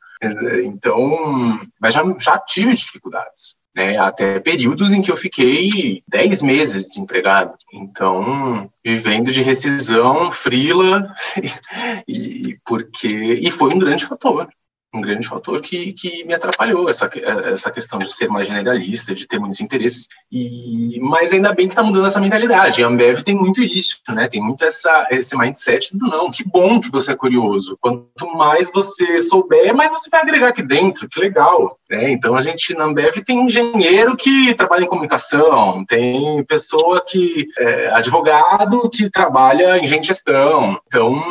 Então, 0.65 1.61
mas 1.81 1.95
já, 1.95 2.03
já 2.19 2.39
tive 2.39 2.75
dificuldades, 2.75 3.59
né? 3.75 3.97
Até 3.99 4.41
períodos 4.41 4.93
em 4.93 5.01
que 5.01 5.13
eu 5.13 5.17
fiquei 5.17 6.03
10 6.09 6.43
meses 6.43 6.89
desempregado. 6.89 7.55
Então, 7.73 8.69
vivendo 8.85 9.31
de 9.31 9.43
rescisão, 9.43 10.31
frila, 10.33 11.15
e, 12.09 12.59
porque, 12.65 13.09
e 13.09 13.51
foi 13.51 13.73
um 13.73 13.79
grande 13.79 14.07
fator. 14.07 14.49
Um 14.95 15.01
grande 15.01 15.27
fator 15.27 15.61
que, 15.61 15.93
que 15.93 16.25
me 16.25 16.35
atrapalhou 16.35 16.89
essa, 16.89 17.11
essa 17.45 17.71
questão 17.71 17.99
de 17.99 18.13
ser 18.13 18.29
mais 18.29 18.47
generalista, 18.47 19.15
de 19.15 19.27
ter 19.27 19.39
muitos 19.39 19.61
interesses. 19.61 20.09
E 20.33 20.99
mas 21.01 21.33
ainda 21.33 21.53
bem 21.53 21.67
que 21.67 21.73
está 21.73 21.83
mudando 21.83 22.07
essa 22.07 22.21
mentalidade. 22.21 22.83
A 22.83 22.87
Ambev 22.87 23.23
tem 23.23 23.35
muito 23.35 23.61
isso, 23.61 23.99
né? 24.09 24.29
Tem 24.29 24.41
muito 24.41 24.65
essa 24.65 25.07
esse 25.11 25.37
mindset 25.37 25.97
do 25.97 26.07
não, 26.07 26.31
que 26.31 26.45
bom 26.45 26.81
que 26.81 26.91
você 26.91 27.13
é 27.13 27.17
curioso. 27.17 27.77
Quanto 27.81 28.27
mais 28.35 28.71
você 28.71 29.19
souber, 29.19 29.75
mais 29.75 29.91
você 29.91 30.09
vai 30.09 30.23
agregar 30.23 30.49
aqui 30.49 30.63
dentro. 30.63 31.09
Que 31.09 31.21
legal. 31.21 31.79
Né? 31.89 32.11
Então 32.11 32.35
a 32.35 32.41
gente 32.41 32.75
na 32.75 32.85
Ambev 32.85 33.23
tem 33.25 33.41
engenheiro 33.41 34.17
que 34.17 34.55
trabalha 34.55 34.85
em 34.85 34.89
comunicação, 34.89 35.85
tem 35.87 36.43
pessoa 36.45 37.03
que 37.07 37.47
é 37.59 37.91
advogado 37.91 38.89
que 38.91 39.11
trabalha 39.11 39.79
em 39.79 39.87
gestão. 39.87 40.79
Então 40.87 41.23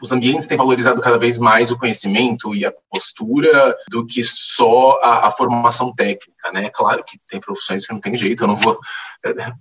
os 0.00 0.12
ambientes 0.12 0.46
têm 0.46 0.56
valorizado 0.56 1.00
cada 1.00 1.18
vez 1.18 1.38
mais 1.38 1.70
o 1.70 1.78
conhecimento 1.78 2.54
e 2.54 2.64
a 2.64 2.72
postura 2.90 3.76
do 3.88 4.06
que 4.06 4.22
só 4.22 4.98
a, 5.02 5.28
a, 5.28 5.30
formação 5.30 5.92
técnica, 5.92 6.52
né? 6.52 6.70
Claro 6.70 7.04
que 7.04 7.18
tem 7.28 7.40
profissões 7.40 7.86
que 7.86 7.92
não 7.92 8.00
tem 8.00 8.16
jeito, 8.16 8.44
eu 8.44 8.48
não 8.48 8.56
vou, 8.56 8.78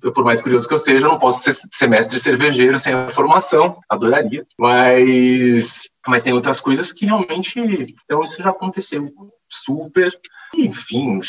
eu, 0.02 0.12
por 0.12 0.24
mais 0.24 0.42
curioso 0.42 0.68
que 0.68 0.74
eu 0.74 0.80
seja, 0.80 1.06
eu 1.06 1.12
não 1.12 1.20
posso 1.20 1.44
ser 1.44 1.68
semestre 1.72 2.20
cervejeiro 2.20 2.78
sem 2.80 2.94
a 2.94 3.10
formação, 3.10 3.80
adoraria, 3.90 4.46
mas, 4.58 5.90
mas 6.08 6.24
tem 6.24 6.34
outras 6.34 6.62
coisas 6.62 6.94
que 6.94 7.06
realmente, 7.06 7.60
então 8.04 8.24
isso 8.24 8.42
já 8.42 8.50
aconteceu 8.50 9.12
super, 9.50 10.18
enfim, 10.56 11.20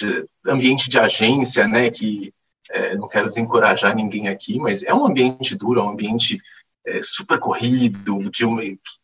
ambiente 0.46 0.88
de 0.88 0.99
agência, 0.99 1.66
né, 1.66 1.90
que 1.90 2.33
é, 2.70 2.96
não 2.96 3.09
quero 3.09 3.27
desencorajar 3.27 3.94
ninguém 3.94 4.29
aqui, 4.29 4.59
mas 4.59 4.83
é 4.83 4.92
um 4.92 5.07
ambiente 5.07 5.55
duro, 5.55 5.81
é 5.81 5.83
um 5.83 5.90
ambiente 5.90 6.40
é, 6.87 7.01
super 7.03 7.38
corrido, 7.38 8.18
que, 8.31 8.44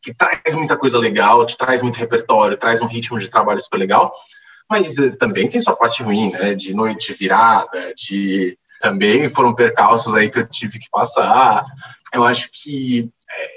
que, 0.01 0.15
traz 0.15 0.55
muita 0.55 0.77
coisa 0.77 0.99
legal, 0.99 1.45
te 1.45 1.57
traz 1.57 1.83
muito 1.83 1.97
repertório, 1.97 2.57
traz 2.57 2.81
um 2.81 2.87
ritmo 2.87 3.19
de 3.19 3.31
trabalho 3.31 3.61
super 3.61 3.79
legal, 3.79 4.13
mas 4.71 4.97
é, 4.99 5.11
também 5.17 5.49
tem 5.49 5.61
sua 5.61 5.77
parte 5.77 6.03
ruim, 6.03 6.31
né? 6.31 6.55
De 6.55 6.73
noite 6.73 7.13
virada, 7.13 7.93
de 7.95 8.57
também 8.81 9.29
foram 9.29 9.55
percalços 9.55 10.15
aí 10.15 10.29
que 10.29 10.39
eu 10.39 10.49
tive 10.49 10.79
que 10.79 10.91
passar. 10.91 11.65
Eu 12.13 12.25
acho 12.25 12.49
que 12.53 13.09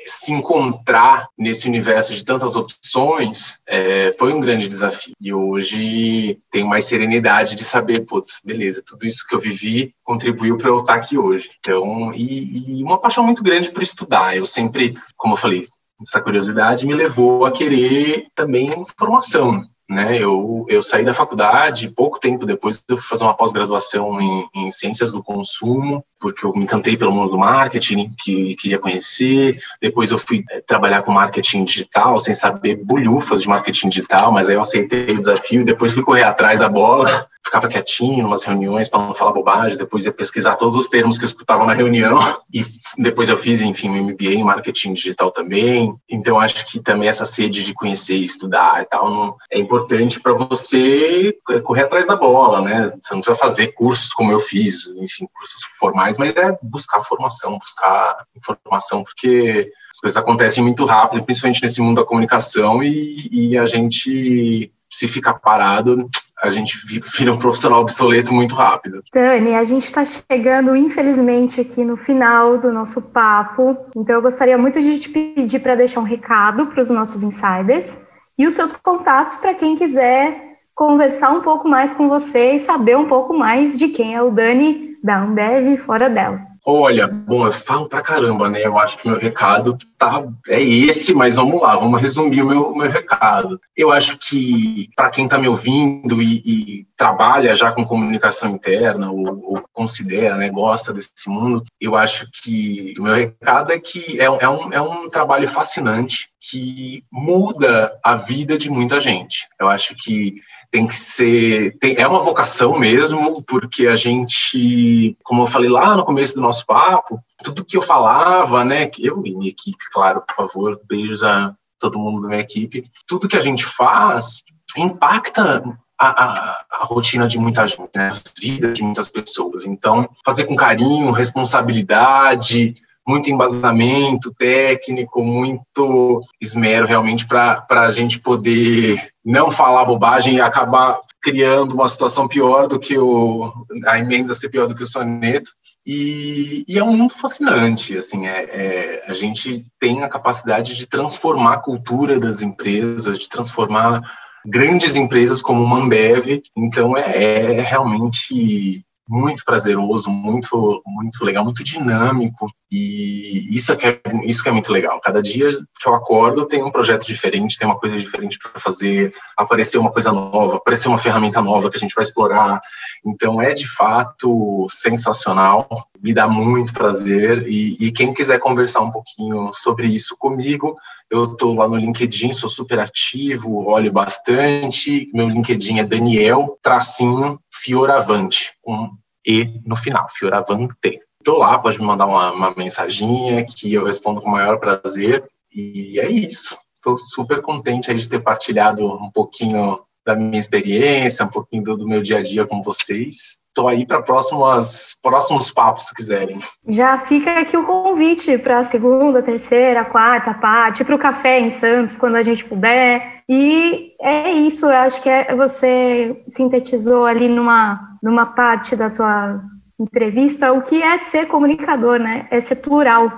se 0.05 0.31
encontrar 0.31 1.27
nesse 1.37 1.67
universo 1.67 2.13
de 2.13 2.23
tantas 2.23 2.55
opções 2.55 3.57
é, 3.67 4.11
foi 4.13 4.33
um 4.33 4.39
grande 4.39 4.67
desafio. 4.67 5.13
E 5.19 5.33
hoje 5.33 6.37
tenho 6.51 6.67
mais 6.67 6.85
serenidade 6.85 7.55
de 7.55 7.63
saber, 7.63 8.05
putz, 8.05 8.41
beleza, 8.43 8.83
tudo 8.85 9.05
isso 9.05 9.25
que 9.27 9.35
eu 9.35 9.39
vivi 9.39 9.93
contribuiu 10.03 10.57
para 10.57 10.69
eu 10.69 10.79
estar 10.79 10.95
aqui 10.95 11.17
hoje. 11.17 11.49
Então, 11.59 12.13
e, 12.13 12.79
e 12.79 12.83
uma 12.83 12.99
paixão 12.99 13.23
muito 13.23 13.43
grande 13.43 13.71
por 13.71 13.81
estudar. 13.81 14.35
Eu 14.35 14.45
sempre, 14.45 14.93
como 15.17 15.33
eu 15.33 15.37
falei, 15.37 15.67
essa 16.01 16.21
curiosidade 16.21 16.85
me 16.85 16.93
levou 16.93 17.45
a 17.45 17.51
querer 17.51 18.25
também 18.35 18.71
formação 18.97 19.65
né? 19.89 20.17
Eu, 20.17 20.65
eu 20.67 20.81
saí 20.81 21.05
da 21.05 21.13
faculdade, 21.13 21.89
pouco 21.89 22.19
tempo 22.19 22.45
depois 22.45 22.83
eu 22.89 22.97
fui 22.97 23.05
fazer 23.05 23.23
uma 23.23 23.35
pós-graduação 23.35 24.19
em, 24.19 24.49
em, 24.55 24.71
ciências 24.71 25.11
do 25.11 25.23
consumo, 25.23 26.03
porque 26.19 26.45
eu 26.45 26.51
me 26.53 26.63
encantei 26.63 26.97
pelo 26.97 27.11
mundo 27.11 27.31
do 27.31 27.37
marketing, 27.37 28.11
que 28.17 28.55
queria 28.55 28.79
conhecer. 28.79 29.57
Depois 29.81 30.11
eu 30.11 30.17
fui 30.17 30.43
é, 30.49 30.61
trabalhar 30.61 31.03
com 31.03 31.11
marketing 31.11 31.65
digital, 31.65 32.17
sem 32.19 32.33
saber 32.33 32.83
bulhufas 32.83 33.43
de 33.43 33.47
marketing 33.47 33.89
digital, 33.89 34.31
mas 34.31 34.49
aí 34.49 34.55
eu 34.55 34.61
aceitei 34.61 35.15
o 35.15 35.19
desafio 35.19 35.65
depois 35.65 35.93
fui 35.93 36.03
correr 36.03 36.23
atrás 36.23 36.59
da 36.59 36.69
bola 36.69 37.27
ficava 37.45 37.67
quietinho 37.67 38.27
nas 38.27 38.43
reuniões 38.43 38.89
para 38.89 39.05
não 39.05 39.13
falar 39.13 39.31
bobagem, 39.31 39.77
depois 39.77 40.03
ia 40.03 40.11
pesquisar 40.11 40.55
todos 40.55 40.75
os 40.75 40.87
termos 40.87 41.17
que 41.17 41.23
eu 41.23 41.27
escutava 41.27 41.65
na 41.65 41.73
reunião 41.73 42.19
e 42.51 42.63
depois 42.97 43.29
eu 43.29 43.37
fiz, 43.37 43.61
enfim, 43.61 43.89
um 43.89 44.03
MBA 44.03 44.33
em 44.33 44.43
marketing 44.43 44.93
digital 44.93 45.31
também. 45.31 45.95
Então 46.09 46.39
acho 46.39 46.65
que 46.65 46.79
também 46.79 47.07
essa 47.07 47.25
sede 47.25 47.63
de 47.63 47.73
conhecer, 47.73 48.17
estudar 48.17 48.81
e 48.81 48.85
tal 48.85 49.37
é 49.51 49.59
importante 49.59 50.19
para 50.19 50.33
você 50.33 51.37
correr 51.63 51.83
atrás 51.83 52.07
da 52.07 52.15
bola, 52.15 52.61
né? 52.61 52.91
Você 53.01 53.13
não 53.13 53.21
precisa 53.21 53.35
fazer 53.35 53.73
cursos 53.73 54.11
como 54.11 54.31
eu 54.31 54.39
fiz, 54.39 54.87
enfim, 54.97 55.27
cursos 55.33 55.61
formais, 55.79 56.17
mas 56.17 56.35
é 56.35 56.57
buscar 56.61 57.03
formação, 57.03 57.59
buscar 57.59 58.25
informação, 58.35 59.03
porque 59.03 59.71
as 59.91 59.99
coisas 59.99 60.17
acontecem 60.17 60.63
muito 60.63 60.85
rápido, 60.85 61.23
principalmente 61.23 61.61
nesse 61.61 61.81
mundo 61.81 62.01
da 62.01 62.07
comunicação 62.07 62.83
e, 62.83 63.29
e 63.31 63.57
a 63.57 63.65
gente 63.65 64.71
se 64.89 65.07
ficar 65.07 65.35
parado, 65.35 66.07
a 66.45 66.51
gente 66.51 66.77
vira 67.17 67.33
um 67.33 67.37
profissional 67.37 67.81
obsoleto 67.81 68.33
muito 68.33 68.55
rápido. 68.55 69.03
Dani, 69.13 69.55
a 69.55 69.63
gente 69.63 69.83
está 69.83 70.03
chegando, 70.05 70.75
infelizmente, 70.75 71.59
aqui 71.59 71.83
no 71.83 71.97
final 71.97 72.57
do 72.57 72.71
nosso 72.71 73.01
papo. 73.01 73.75
Então, 73.95 74.15
eu 74.15 74.21
gostaria 74.21 74.57
muito 74.57 74.79
de 74.81 74.99
te 74.99 75.09
pedir 75.09 75.59
para 75.59 75.75
deixar 75.75 75.99
um 75.99 76.03
recado 76.03 76.67
para 76.67 76.81
os 76.81 76.89
nossos 76.89 77.23
insiders 77.23 77.99
e 78.37 78.45
os 78.45 78.53
seus 78.53 78.71
contatos 78.71 79.37
para 79.37 79.53
quem 79.53 79.75
quiser 79.75 80.55
conversar 80.75 81.31
um 81.31 81.41
pouco 81.41 81.67
mais 81.67 81.93
com 81.93 82.09
você 82.09 82.51
e 82.51 82.59
saber 82.59 82.97
um 82.97 83.07
pouco 83.07 83.33
mais 83.33 83.77
de 83.77 83.87
quem 83.87 84.13
é 84.13 84.21
o 84.21 84.29
Dani 84.29 84.97
da 85.01 85.21
Ambev 85.21 85.77
fora 85.77 86.09
dela. 86.09 86.44
Olha, 86.67 87.07
bom, 87.07 87.45
eu 87.45 87.51
falo 87.51 87.87
pra 87.87 88.01
caramba, 88.01 88.49
né? 88.49 88.65
Eu 88.65 88.75
acho 88.79 88.97
que 88.97 89.07
meu 89.07 89.19
recado 89.19 89.77
tá 89.99 90.23
é 90.47 90.59
esse, 90.59 91.13
mas 91.13 91.35
vamos 91.35 91.61
lá, 91.61 91.75
vamos 91.75 92.01
resumir 92.01 92.41
o 92.41 92.47
meu, 92.47 92.75
meu 92.75 92.89
recado. 92.89 93.61
Eu 93.77 93.91
acho 93.91 94.17
que 94.17 94.89
para 94.95 95.11
quem 95.11 95.25
está 95.25 95.37
me 95.37 95.47
ouvindo 95.47 96.19
e, 96.23 96.41
e, 96.43 96.87
trabalha 96.97 97.53
já 97.53 97.71
com 97.71 97.85
comunicação 97.85 98.49
interna 98.49 99.11
ou, 99.11 99.53
ou, 99.53 99.63
considera, 99.71 100.37
né, 100.37 100.49
gosta 100.49 100.91
desse 100.91 101.29
mundo, 101.29 101.63
eu 101.79 101.95
acho 101.95 102.27
que 102.31 102.95
o 102.97 103.03
meu 103.03 103.13
recado 103.13 103.71
é 103.71 103.77
que 103.77 104.19
é, 104.19 104.23
é, 104.23 104.49
um, 104.49 104.73
é 104.73 104.81
um 104.81 105.07
trabalho 105.07 105.47
fascinante 105.47 106.29
que 106.41 107.03
muda 107.11 107.95
a 108.03 108.15
vida 108.15 108.57
de 108.57 108.71
muita 108.71 108.99
gente. 108.99 109.47
Eu 109.59 109.69
acho 109.69 109.95
que 109.95 110.41
tem 110.71 110.87
que 110.87 110.95
ser. 110.95 111.77
Tem, 111.79 111.95
é 111.97 112.07
uma 112.07 112.21
vocação 112.21 112.77
mesmo, 112.77 113.41
porque 113.43 113.87
a 113.87 113.95
gente, 113.95 115.17
como 115.23 115.43
eu 115.43 115.47
falei 115.47 115.69
lá 115.69 115.95
no 115.95 116.05
começo 116.05 116.35
do 116.35 116.41
nosso 116.41 116.65
papo, 116.65 117.19
tudo 117.43 117.65
que 117.65 117.77
eu 117.77 117.81
falava, 117.81 118.63
né, 118.63 118.89
eu 118.99 119.21
e 119.25 119.35
minha 119.35 119.49
equipe, 119.49 119.83
claro, 119.91 120.21
por 120.21 120.35
favor, 120.35 120.79
beijos 120.87 121.23
a 121.23 121.53
todo 121.79 121.99
mundo 121.99 122.21
da 122.21 122.29
minha 122.29 122.41
equipe, 122.41 122.83
tudo 123.07 123.27
que 123.27 123.37
a 123.37 123.41
gente 123.41 123.65
faz 123.65 124.43
impacta 124.77 125.63
a, 125.99 126.23
a, 126.23 126.65
a, 126.71 126.85
rotina 126.85 127.27
de 127.27 127.39
muita 127.39 127.65
gente, 127.65 127.89
né? 127.95 128.09
a 128.09 128.39
vida 128.39 128.73
de 128.73 128.83
muitas 128.83 129.09
pessoas. 129.09 129.65
Então, 129.65 130.09
fazer 130.25 130.45
com 130.45 130.55
carinho, 130.55 131.11
responsabilidade, 131.11 132.75
muito 133.07 133.29
embasamento 133.29 134.33
técnico, 134.33 135.23
muito 135.23 136.21
esmero 136.41 136.87
realmente 136.87 137.27
para 137.27 137.63
a 137.69 137.91
gente 137.91 138.19
poder 138.19 138.99
não 139.23 139.51
falar 139.51 139.85
bobagem 139.85 140.35
e 140.35 140.41
acabar 140.41 140.99
criando 141.21 141.73
uma 141.73 141.87
situação 141.87 142.27
pior 142.27 142.67
do 142.67 142.79
que 142.79 142.97
o, 142.97 143.51
a 143.85 143.99
emenda 143.99 144.33
ser 144.33 144.49
pior 144.49 144.67
do 144.67 144.75
que 144.75 144.83
o 144.83 144.87
soneto. 144.87 145.51
E, 145.85 146.65
e 146.67 146.79
é 146.79 146.83
um 146.83 146.97
mundo 146.97 147.13
fascinante, 147.13 147.95
assim, 147.95 148.25
é, 148.25 148.43
é, 148.43 149.05
a 149.07 149.13
gente 149.13 149.65
tem 149.79 150.03
a 150.03 150.09
capacidade 150.09 150.75
de 150.75 150.87
transformar 150.87 151.53
a 151.53 151.59
cultura 151.59 152.19
das 152.19 152.41
empresas, 152.41 153.19
de 153.19 153.29
transformar 153.29 154.01
grandes 154.45 154.95
empresas 154.95 155.41
como 155.41 155.63
o 155.63 155.67
Mambev, 155.67 156.41
então 156.55 156.97
é, 156.97 157.57
é 157.57 157.61
realmente 157.61 158.83
muito 159.07 159.43
prazeroso, 159.45 160.09
muito 160.09 160.81
muito 160.85 161.23
legal, 161.23 161.43
muito 161.43 161.63
dinâmico 161.63 162.47
e 162.71 163.47
isso 163.55 163.71
é, 163.73 163.75
é, 163.75 164.01
isso 164.25 164.41
que 164.41 164.49
é 164.49 164.51
muito 164.51 164.71
legal. 164.71 164.99
Cada 164.99 165.21
dia 165.21 165.49
que 165.49 165.87
eu 165.87 165.93
acordo 165.93 166.45
tem 166.45 166.63
um 166.63 166.71
projeto 166.71 167.05
diferente, 167.05 167.57
tem 167.57 167.67
uma 167.67 167.79
coisa 167.79 167.95
diferente 167.95 168.39
para 168.39 168.59
fazer, 168.59 169.13
aparecer 169.37 169.77
uma 169.77 169.91
coisa 169.91 170.11
nova, 170.11 170.57
aparecer 170.57 170.87
uma 170.87 170.97
ferramenta 170.97 171.41
nova 171.41 171.69
que 171.69 171.77
a 171.77 171.79
gente 171.79 171.93
vai 171.93 172.03
explorar. 172.03 172.59
Então 173.05 173.41
é 173.41 173.53
de 173.53 173.67
fato 173.67 174.65
sensacional, 174.69 175.67
me 176.01 176.13
dá 176.13 176.27
muito 176.27 176.73
prazer 176.73 177.47
e, 177.47 177.77
e 177.79 177.91
quem 177.91 178.13
quiser 178.13 178.39
conversar 178.39 178.81
um 178.81 178.91
pouquinho 178.91 179.51
sobre 179.53 179.87
isso 179.87 180.15
comigo, 180.17 180.75
eu 181.09 181.25
estou 181.25 181.53
lá 181.53 181.67
no 181.67 181.77
LinkedIn, 181.77 182.33
sou 182.33 182.49
super 182.49 182.79
ativo, 182.79 183.67
olho 183.67 183.91
bastante. 183.91 185.09
Meu 185.13 185.29
LinkedIn 185.29 185.79
é 185.79 185.83
Daniel 185.83 186.57
Tracinho 186.63 187.39
Fioravante, 187.51 188.53
com 188.61 188.89
E 189.25 189.61
no 189.65 189.75
final, 189.75 190.07
Fioravante. 190.09 190.99
Estou 191.25 191.39
lá, 191.39 191.57
pode 191.57 191.79
me 191.79 191.87
mandar 191.87 192.05
uma, 192.05 192.31
uma 192.31 192.53
mensaginha 192.55 193.43
que 193.43 193.73
eu 193.73 193.85
respondo 193.85 194.21
com 194.21 194.29
o 194.29 194.31
maior 194.31 194.59
prazer. 194.59 195.23
E 195.51 195.99
é 195.99 196.07
isso. 196.07 196.55
Estou 196.75 196.95
super 196.95 197.41
contente 197.41 197.89
aí 197.89 197.97
de 197.97 198.07
ter 198.07 198.19
partilhado 198.19 198.85
um 198.85 199.09
pouquinho 199.09 199.79
da 200.05 200.15
minha 200.15 200.37
experiência, 200.37 201.25
um 201.25 201.29
pouquinho 201.29 201.63
do, 201.63 201.77
do 201.77 201.87
meu 201.87 201.99
dia 202.03 202.19
a 202.19 202.21
dia 202.21 202.45
com 202.45 202.61
vocês. 202.61 203.39
Estou 203.47 203.67
aí 203.67 203.87
para 203.87 204.03
próximos 204.03 205.51
papos, 205.51 205.87
se 205.87 205.95
quiserem. 205.95 206.37
Já 206.67 206.99
fica 206.99 207.39
aqui 207.39 207.57
o 207.57 207.65
convite 207.65 208.37
para 208.37 208.59
a 208.59 208.63
segunda, 208.63 209.23
terceira, 209.23 209.83
quarta 209.83 210.31
parte, 210.31 210.83
para 210.83 210.95
o 210.95 210.99
café 210.99 211.39
em 211.39 211.49
Santos, 211.49 211.97
quando 211.97 212.17
a 212.17 212.21
gente 212.21 212.45
puder. 212.45 213.23
E 213.27 213.93
é 213.99 214.29
isso, 214.29 214.67
eu 214.67 214.75
acho 214.75 215.01
que 215.01 215.09
é, 215.09 215.35
você 215.35 216.21
sintetizou 216.27 217.03
ali 217.03 217.27
numa, 217.27 217.97
numa 218.03 218.27
parte 218.27 218.75
da 218.75 218.91
tua 218.91 219.41
entrevista 219.79 220.53
o 220.53 220.61
que 220.61 220.81
é 220.81 220.97
ser 220.97 221.27
comunicador, 221.27 221.99
né? 221.99 222.27
É 222.31 222.39
ser 222.39 222.55
plural. 222.55 223.11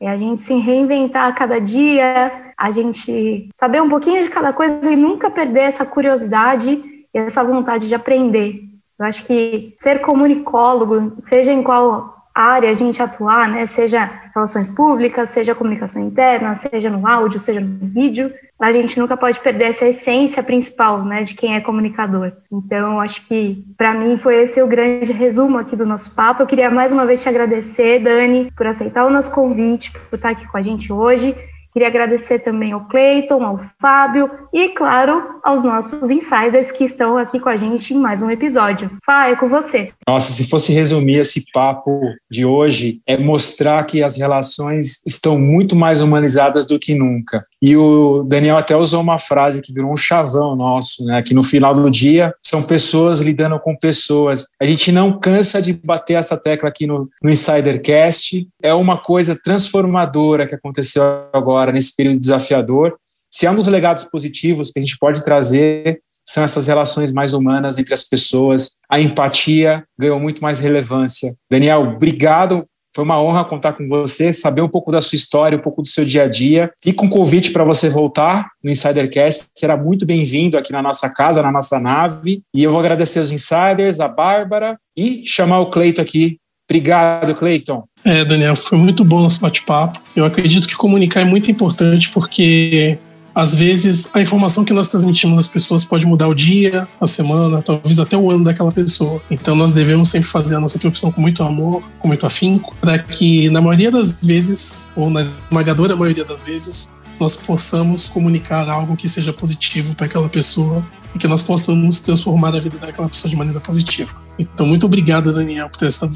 É 0.00 0.08
a 0.08 0.16
gente 0.16 0.40
se 0.40 0.54
reinventar 0.54 1.28
a 1.28 1.32
cada 1.32 1.60
dia, 1.60 2.52
a 2.58 2.70
gente 2.70 3.48
saber 3.54 3.80
um 3.80 3.88
pouquinho 3.88 4.22
de 4.22 4.30
cada 4.30 4.52
coisa 4.52 4.90
e 4.90 4.96
nunca 4.96 5.30
perder 5.30 5.60
essa 5.60 5.86
curiosidade 5.86 6.70
e 6.72 7.18
essa 7.18 7.44
vontade 7.44 7.86
de 7.86 7.94
aprender. 7.94 8.62
Eu 8.98 9.06
acho 9.06 9.24
que 9.24 9.72
ser 9.76 10.00
comunicólogo, 10.00 11.14
seja 11.20 11.52
em 11.52 11.62
qual 11.62 12.21
área 12.34 12.70
a 12.70 12.74
gente 12.74 13.02
atuar, 13.02 13.48
né, 13.48 13.66
seja 13.66 14.10
relações 14.34 14.68
públicas, 14.68 15.28
seja 15.28 15.54
comunicação 15.54 16.02
interna, 16.02 16.54
seja 16.54 16.88
no 16.88 17.06
áudio, 17.06 17.38
seja 17.38 17.60
no 17.60 17.86
vídeo, 17.86 18.32
a 18.58 18.70
gente 18.70 18.98
nunca 18.98 19.16
pode 19.16 19.40
perder 19.40 19.70
essa 19.70 19.86
essência 19.86 20.42
principal, 20.42 21.04
né, 21.04 21.24
de 21.24 21.34
quem 21.34 21.56
é 21.56 21.60
comunicador. 21.60 22.32
Então, 22.50 23.00
acho 23.00 23.26
que 23.26 23.64
para 23.76 23.92
mim 23.92 24.16
foi 24.18 24.44
esse 24.44 24.62
o 24.62 24.68
grande 24.68 25.12
resumo 25.12 25.58
aqui 25.58 25.74
do 25.74 25.84
nosso 25.84 26.14
papo. 26.14 26.42
Eu 26.42 26.46
queria 26.46 26.70
mais 26.70 26.92
uma 26.92 27.04
vez 27.04 27.20
te 27.20 27.28
agradecer, 27.28 27.98
Dani, 27.98 28.52
por 28.56 28.66
aceitar 28.66 29.04
o 29.04 29.10
nosso 29.10 29.32
convite, 29.32 29.92
por 30.08 30.16
estar 30.16 30.30
aqui 30.30 30.46
com 30.46 30.56
a 30.56 30.62
gente 30.62 30.92
hoje. 30.92 31.34
Queria 31.72 31.88
agradecer 31.88 32.40
também 32.40 32.72
ao 32.72 32.86
Cleiton, 32.86 33.42
ao 33.42 33.60
Fábio 33.80 34.30
e, 34.52 34.68
claro, 34.68 35.40
aos 35.42 35.62
nossos 35.62 36.10
insiders 36.10 36.70
que 36.70 36.84
estão 36.84 37.16
aqui 37.16 37.40
com 37.40 37.48
a 37.48 37.56
gente 37.56 37.94
em 37.94 37.98
mais 37.98 38.20
um 38.20 38.30
episódio. 38.30 38.90
Fá, 39.04 39.28
é 39.28 39.36
com 39.36 39.48
você. 39.48 39.90
Nossa, 40.06 40.32
se 40.32 40.48
fosse 40.48 40.72
resumir 40.72 41.18
esse 41.18 41.44
papo 41.50 41.98
de 42.30 42.44
hoje, 42.44 43.00
é 43.06 43.16
mostrar 43.16 43.84
que 43.84 44.02
as 44.02 44.18
relações 44.18 45.02
estão 45.06 45.38
muito 45.38 45.74
mais 45.74 46.02
humanizadas 46.02 46.66
do 46.66 46.78
que 46.78 46.94
nunca. 46.94 47.46
E 47.62 47.76
o 47.76 48.24
Daniel 48.24 48.56
até 48.56 48.76
usou 48.76 49.00
uma 49.00 49.20
frase 49.20 49.62
que 49.62 49.72
virou 49.72 49.92
um 49.92 49.96
chavão 49.96 50.56
nosso, 50.56 51.04
né? 51.04 51.22
Que 51.22 51.32
no 51.32 51.44
final 51.44 51.72
do 51.72 51.88
dia 51.88 52.34
são 52.44 52.60
pessoas 52.60 53.20
lidando 53.20 53.60
com 53.60 53.76
pessoas. 53.76 54.46
A 54.60 54.64
gente 54.64 54.90
não 54.90 55.20
cansa 55.20 55.62
de 55.62 55.72
bater 55.72 56.14
essa 56.14 56.36
tecla 56.36 56.68
aqui 56.68 56.88
no, 56.88 57.08
no 57.22 57.30
Insidercast. 57.30 58.48
É 58.60 58.74
uma 58.74 59.00
coisa 59.00 59.38
transformadora 59.40 60.48
que 60.48 60.56
aconteceu 60.56 61.04
agora 61.32 61.70
nesse 61.70 61.94
período 61.94 62.18
desafiador. 62.18 62.96
Se 63.30 63.46
é 63.46 63.50
um 63.50 63.54
dos 63.54 63.68
legados 63.68 64.02
positivos 64.02 64.72
que 64.72 64.80
a 64.80 64.82
gente 64.82 64.98
pode 64.98 65.24
trazer 65.24 66.00
são 66.24 66.44
essas 66.44 66.66
relações 66.66 67.12
mais 67.12 67.32
humanas 67.32 67.78
entre 67.78 67.94
as 67.94 68.08
pessoas. 68.08 68.78
A 68.88 69.00
empatia 69.00 69.84
ganhou 69.98 70.20
muito 70.20 70.40
mais 70.40 70.60
relevância. 70.60 71.34
Daniel, 71.50 71.82
obrigado 71.82 72.64
foi 72.94 73.04
uma 73.04 73.20
honra 73.20 73.44
contar 73.44 73.72
com 73.72 73.86
você, 73.88 74.32
saber 74.32 74.60
um 74.60 74.68
pouco 74.68 74.92
da 74.92 75.00
sua 75.00 75.16
história, 75.16 75.56
um 75.56 75.62
pouco 75.62 75.80
do 75.80 75.88
seu 75.88 76.04
dia 76.04 76.24
a 76.24 76.28
dia. 76.28 76.70
Fica 76.82 77.04
um 77.04 77.08
convite 77.08 77.50
para 77.50 77.64
você 77.64 77.88
voltar 77.88 78.50
no 78.62 78.70
Insidercast. 78.70 79.46
Será 79.56 79.76
muito 79.76 80.04
bem-vindo 80.04 80.58
aqui 80.58 80.72
na 80.72 80.82
nossa 80.82 81.08
casa, 81.08 81.42
na 81.42 81.50
nossa 81.50 81.80
nave. 81.80 82.42
E 82.54 82.62
eu 82.62 82.70
vou 82.70 82.80
agradecer 82.80 83.20
os 83.20 83.32
insiders, 83.32 83.98
a 83.98 84.08
Bárbara 84.08 84.78
e 84.96 85.24
chamar 85.26 85.60
o 85.60 85.70
Cleiton 85.70 86.02
aqui. 86.02 86.38
Obrigado, 86.68 87.34
Cleiton. 87.34 87.84
É, 88.04 88.24
Daniel, 88.24 88.56
foi 88.56 88.78
muito 88.78 89.04
bom 89.04 89.20
nosso 89.20 89.40
bate-papo. 89.40 90.00
Eu 90.14 90.24
acredito 90.24 90.68
que 90.68 90.76
comunicar 90.76 91.20
é 91.20 91.24
muito 91.24 91.50
importante 91.50 92.10
porque 92.10 92.98
às 93.34 93.54
vezes, 93.54 94.10
a 94.14 94.20
informação 94.20 94.64
que 94.64 94.72
nós 94.72 94.88
transmitimos 94.88 95.38
às 95.38 95.48
pessoas 95.48 95.84
pode 95.84 96.06
mudar 96.06 96.28
o 96.28 96.34
dia, 96.34 96.86
a 97.00 97.06
semana, 97.06 97.62
talvez 97.62 97.98
até 97.98 98.16
o 98.16 98.30
ano 98.30 98.44
daquela 98.44 98.70
pessoa. 98.70 99.22
Então, 99.30 99.54
nós 99.54 99.72
devemos 99.72 100.08
sempre 100.08 100.28
fazer 100.28 100.56
a 100.56 100.60
nossa 100.60 100.78
profissão 100.78 101.10
com 101.10 101.20
muito 101.20 101.42
amor, 101.42 101.82
com 101.98 102.08
muito 102.08 102.26
afinco, 102.26 102.74
para 102.80 102.98
que, 102.98 103.48
na 103.50 103.60
maioria 103.60 103.90
das 103.90 104.12
vezes, 104.12 104.90
ou 104.94 105.08
na 105.08 105.22
esmagadora 105.22 105.96
maioria 105.96 106.24
das 106.24 106.44
vezes, 106.44 106.92
nós 107.18 107.36
possamos 107.36 108.08
comunicar 108.08 108.68
algo 108.68 108.96
que 108.96 109.08
seja 109.08 109.32
positivo 109.32 109.94
para 109.94 110.06
aquela 110.06 110.28
pessoa 110.28 110.84
e 111.14 111.18
que 111.18 111.28
nós 111.28 111.40
possamos 111.40 112.00
transformar 112.00 112.54
a 112.54 112.58
vida 112.58 112.78
daquela 112.78 113.08
pessoa 113.08 113.30
de 113.30 113.36
maneira 113.36 113.60
positiva. 113.60 114.14
Então, 114.38 114.66
muito 114.66 114.86
obrigado, 114.86 115.32
Daniel, 115.32 115.68
por 115.68 115.78
ter 115.78 115.88
estado 115.88 116.12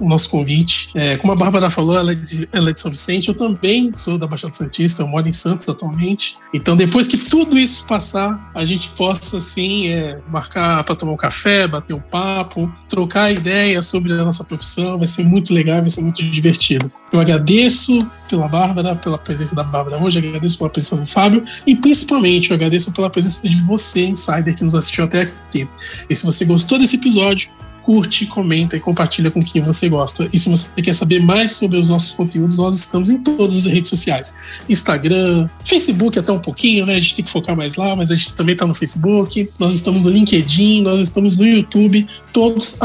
o 0.00 0.08
nosso 0.08 0.28
convite. 0.28 0.90
É, 0.94 1.16
como 1.16 1.32
a 1.32 1.36
Bárbara 1.36 1.70
falou, 1.70 1.96
ela 1.96 2.12
é, 2.12 2.14
de, 2.14 2.48
ela 2.52 2.70
é 2.70 2.72
de 2.72 2.80
São 2.80 2.90
Vicente, 2.90 3.28
eu 3.28 3.34
também 3.34 3.92
sou 3.94 4.18
da 4.18 4.26
Baixada 4.26 4.54
Santista, 4.54 5.02
eu 5.02 5.06
moro 5.06 5.28
em 5.28 5.32
Santos 5.32 5.68
atualmente. 5.68 6.36
Então, 6.52 6.76
depois 6.76 7.06
que 7.06 7.16
tudo 7.16 7.58
isso 7.58 7.86
passar, 7.86 8.50
a 8.54 8.64
gente 8.64 8.88
possa, 8.90 9.36
assim, 9.36 9.88
é, 9.88 10.18
marcar 10.28 10.82
para 10.84 10.94
tomar 10.94 11.12
um 11.12 11.16
café, 11.16 11.66
bater 11.66 11.94
um 11.94 12.00
papo, 12.00 12.72
trocar 12.88 13.32
ideias 13.32 13.86
sobre 13.86 14.12
a 14.12 14.24
nossa 14.24 14.44
profissão, 14.44 14.98
vai 14.98 15.06
ser 15.06 15.24
muito 15.24 15.54
legal, 15.54 15.80
vai 15.80 15.90
ser 15.90 16.02
muito 16.02 16.22
divertido. 16.22 16.90
Eu 17.12 17.20
agradeço 17.20 17.98
pela 18.28 18.48
Bárbara, 18.48 18.96
pela 18.96 19.18
presença 19.18 19.54
da 19.54 19.62
Bárbara 19.62 20.02
hoje, 20.02 20.18
agradeço 20.18 20.58
pela 20.58 20.70
presença 20.70 20.96
do 20.96 21.06
Fábio 21.06 21.42
e, 21.66 21.76
principalmente, 21.76 22.50
eu 22.50 22.56
agradeço 22.56 22.92
pela 22.92 23.08
presença 23.08 23.40
de 23.42 23.60
você, 23.62 24.06
Insider, 24.06 24.54
que 24.56 24.64
nos 24.64 24.74
assistiu 24.74 25.04
até 25.04 25.22
aqui. 25.22 25.68
E 26.08 26.14
se 26.14 26.24
você 26.26 26.44
gostou 26.44 26.78
desse 26.78 26.96
episódio, 26.96 27.50
curte, 27.84 28.26
comenta 28.26 28.76
e 28.76 28.80
compartilha 28.80 29.30
com 29.30 29.40
quem 29.40 29.60
você 29.60 29.88
gosta. 29.88 30.28
E 30.32 30.38
se 30.38 30.48
você 30.48 30.68
quer 30.82 30.94
saber 30.94 31.20
mais 31.20 31.52
sobre 31.52 31.76
os 31.76 31.90
nossos 31.90 32.12
conteúdos, 32.12 32.56
nós 32.56 32.76
estamos 32.76 33.10
em 33.10 33.18
todas 33.18 33.58
as 33.58 33.72
redes 33.72 33.90
sociais: 33.90 34.34
Instagram, 34.68 35.48
Facebook 35.64 36.18
até 36.18 36.32
um 36.32 36.38
pouquinho, 36.38 36.86
né? 36.86 36.96
A 36.96 37.00
gente 37.00 37.16
tem 37.16 37.24
que 37.24 37.30
focar 37.30 37.54
mais 37.54 37.76
lá, 37.76 37.94
mas 37.94 38.10
a 38.10 38.16
gente 38.16 38.34
também 38.34 38.54
está 38.54 38.66
no 38.66 38.74
Facebook, 38.74 39.50
nós 39.58 39.74
estamos 39.74 40.02
no 40.02 40.10
LinkedIn, 40.10 40.82
nós 40.82 41.00
estamos 41.00 41.36
no 41.36 41.46
YouTube, 41.46 42.06
todos 42.32 42.78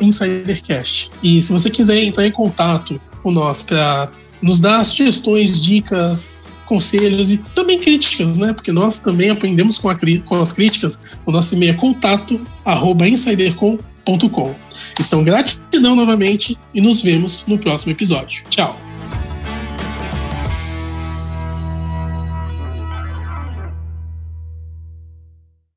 InsiderCast. 0.00 1.10
E 1.22 1.40
se 1.42 1.52
você 1.52 1.68
quiser 1.68 2.02
entrar 2.02 2.26
em 2.26 2.32
contato 2.32 2.98
com 3.22 3.30
nós 3.30 3.62
para 3.62 4.10
nos 4.40 4.60
dar 4.60 4.84
sugestões, 4.84 5.62
dicas, 5.62 6.40
conselhos 6.64 7.30
e 7.30 7.38
também 7.38 7.78
críticas, 7.78 8.38
né? 8.38 8.52
Porque 8.52 8.72
nós 8.72 8.98
também 8.98 9.30
aprendemos 9.30 9.78
com, 9.78 9.88
a, 9.88 9.96
com 10.24 10.40
as 10.40 10.52
críticas. 10.52 11.18
O 11.26 11.32
nosso 11.32 11.54
e-mail 11.54 11.72
é 11.72 11.74
contato 11.74 12.40
arroba 12.64 13.06
insidercom.com. 13.06 13.95
Então, 15.00 15.24
gratidão 15.24 15.96
novamente 15.96 16.56
e 16.72 16.80
nos 16.80 17.00
vemos 17.00 17.44
no 17.46 17.58
próximo 17.58 17.92
episódio. 17.92 18.44
Tchau! 18.48 18.85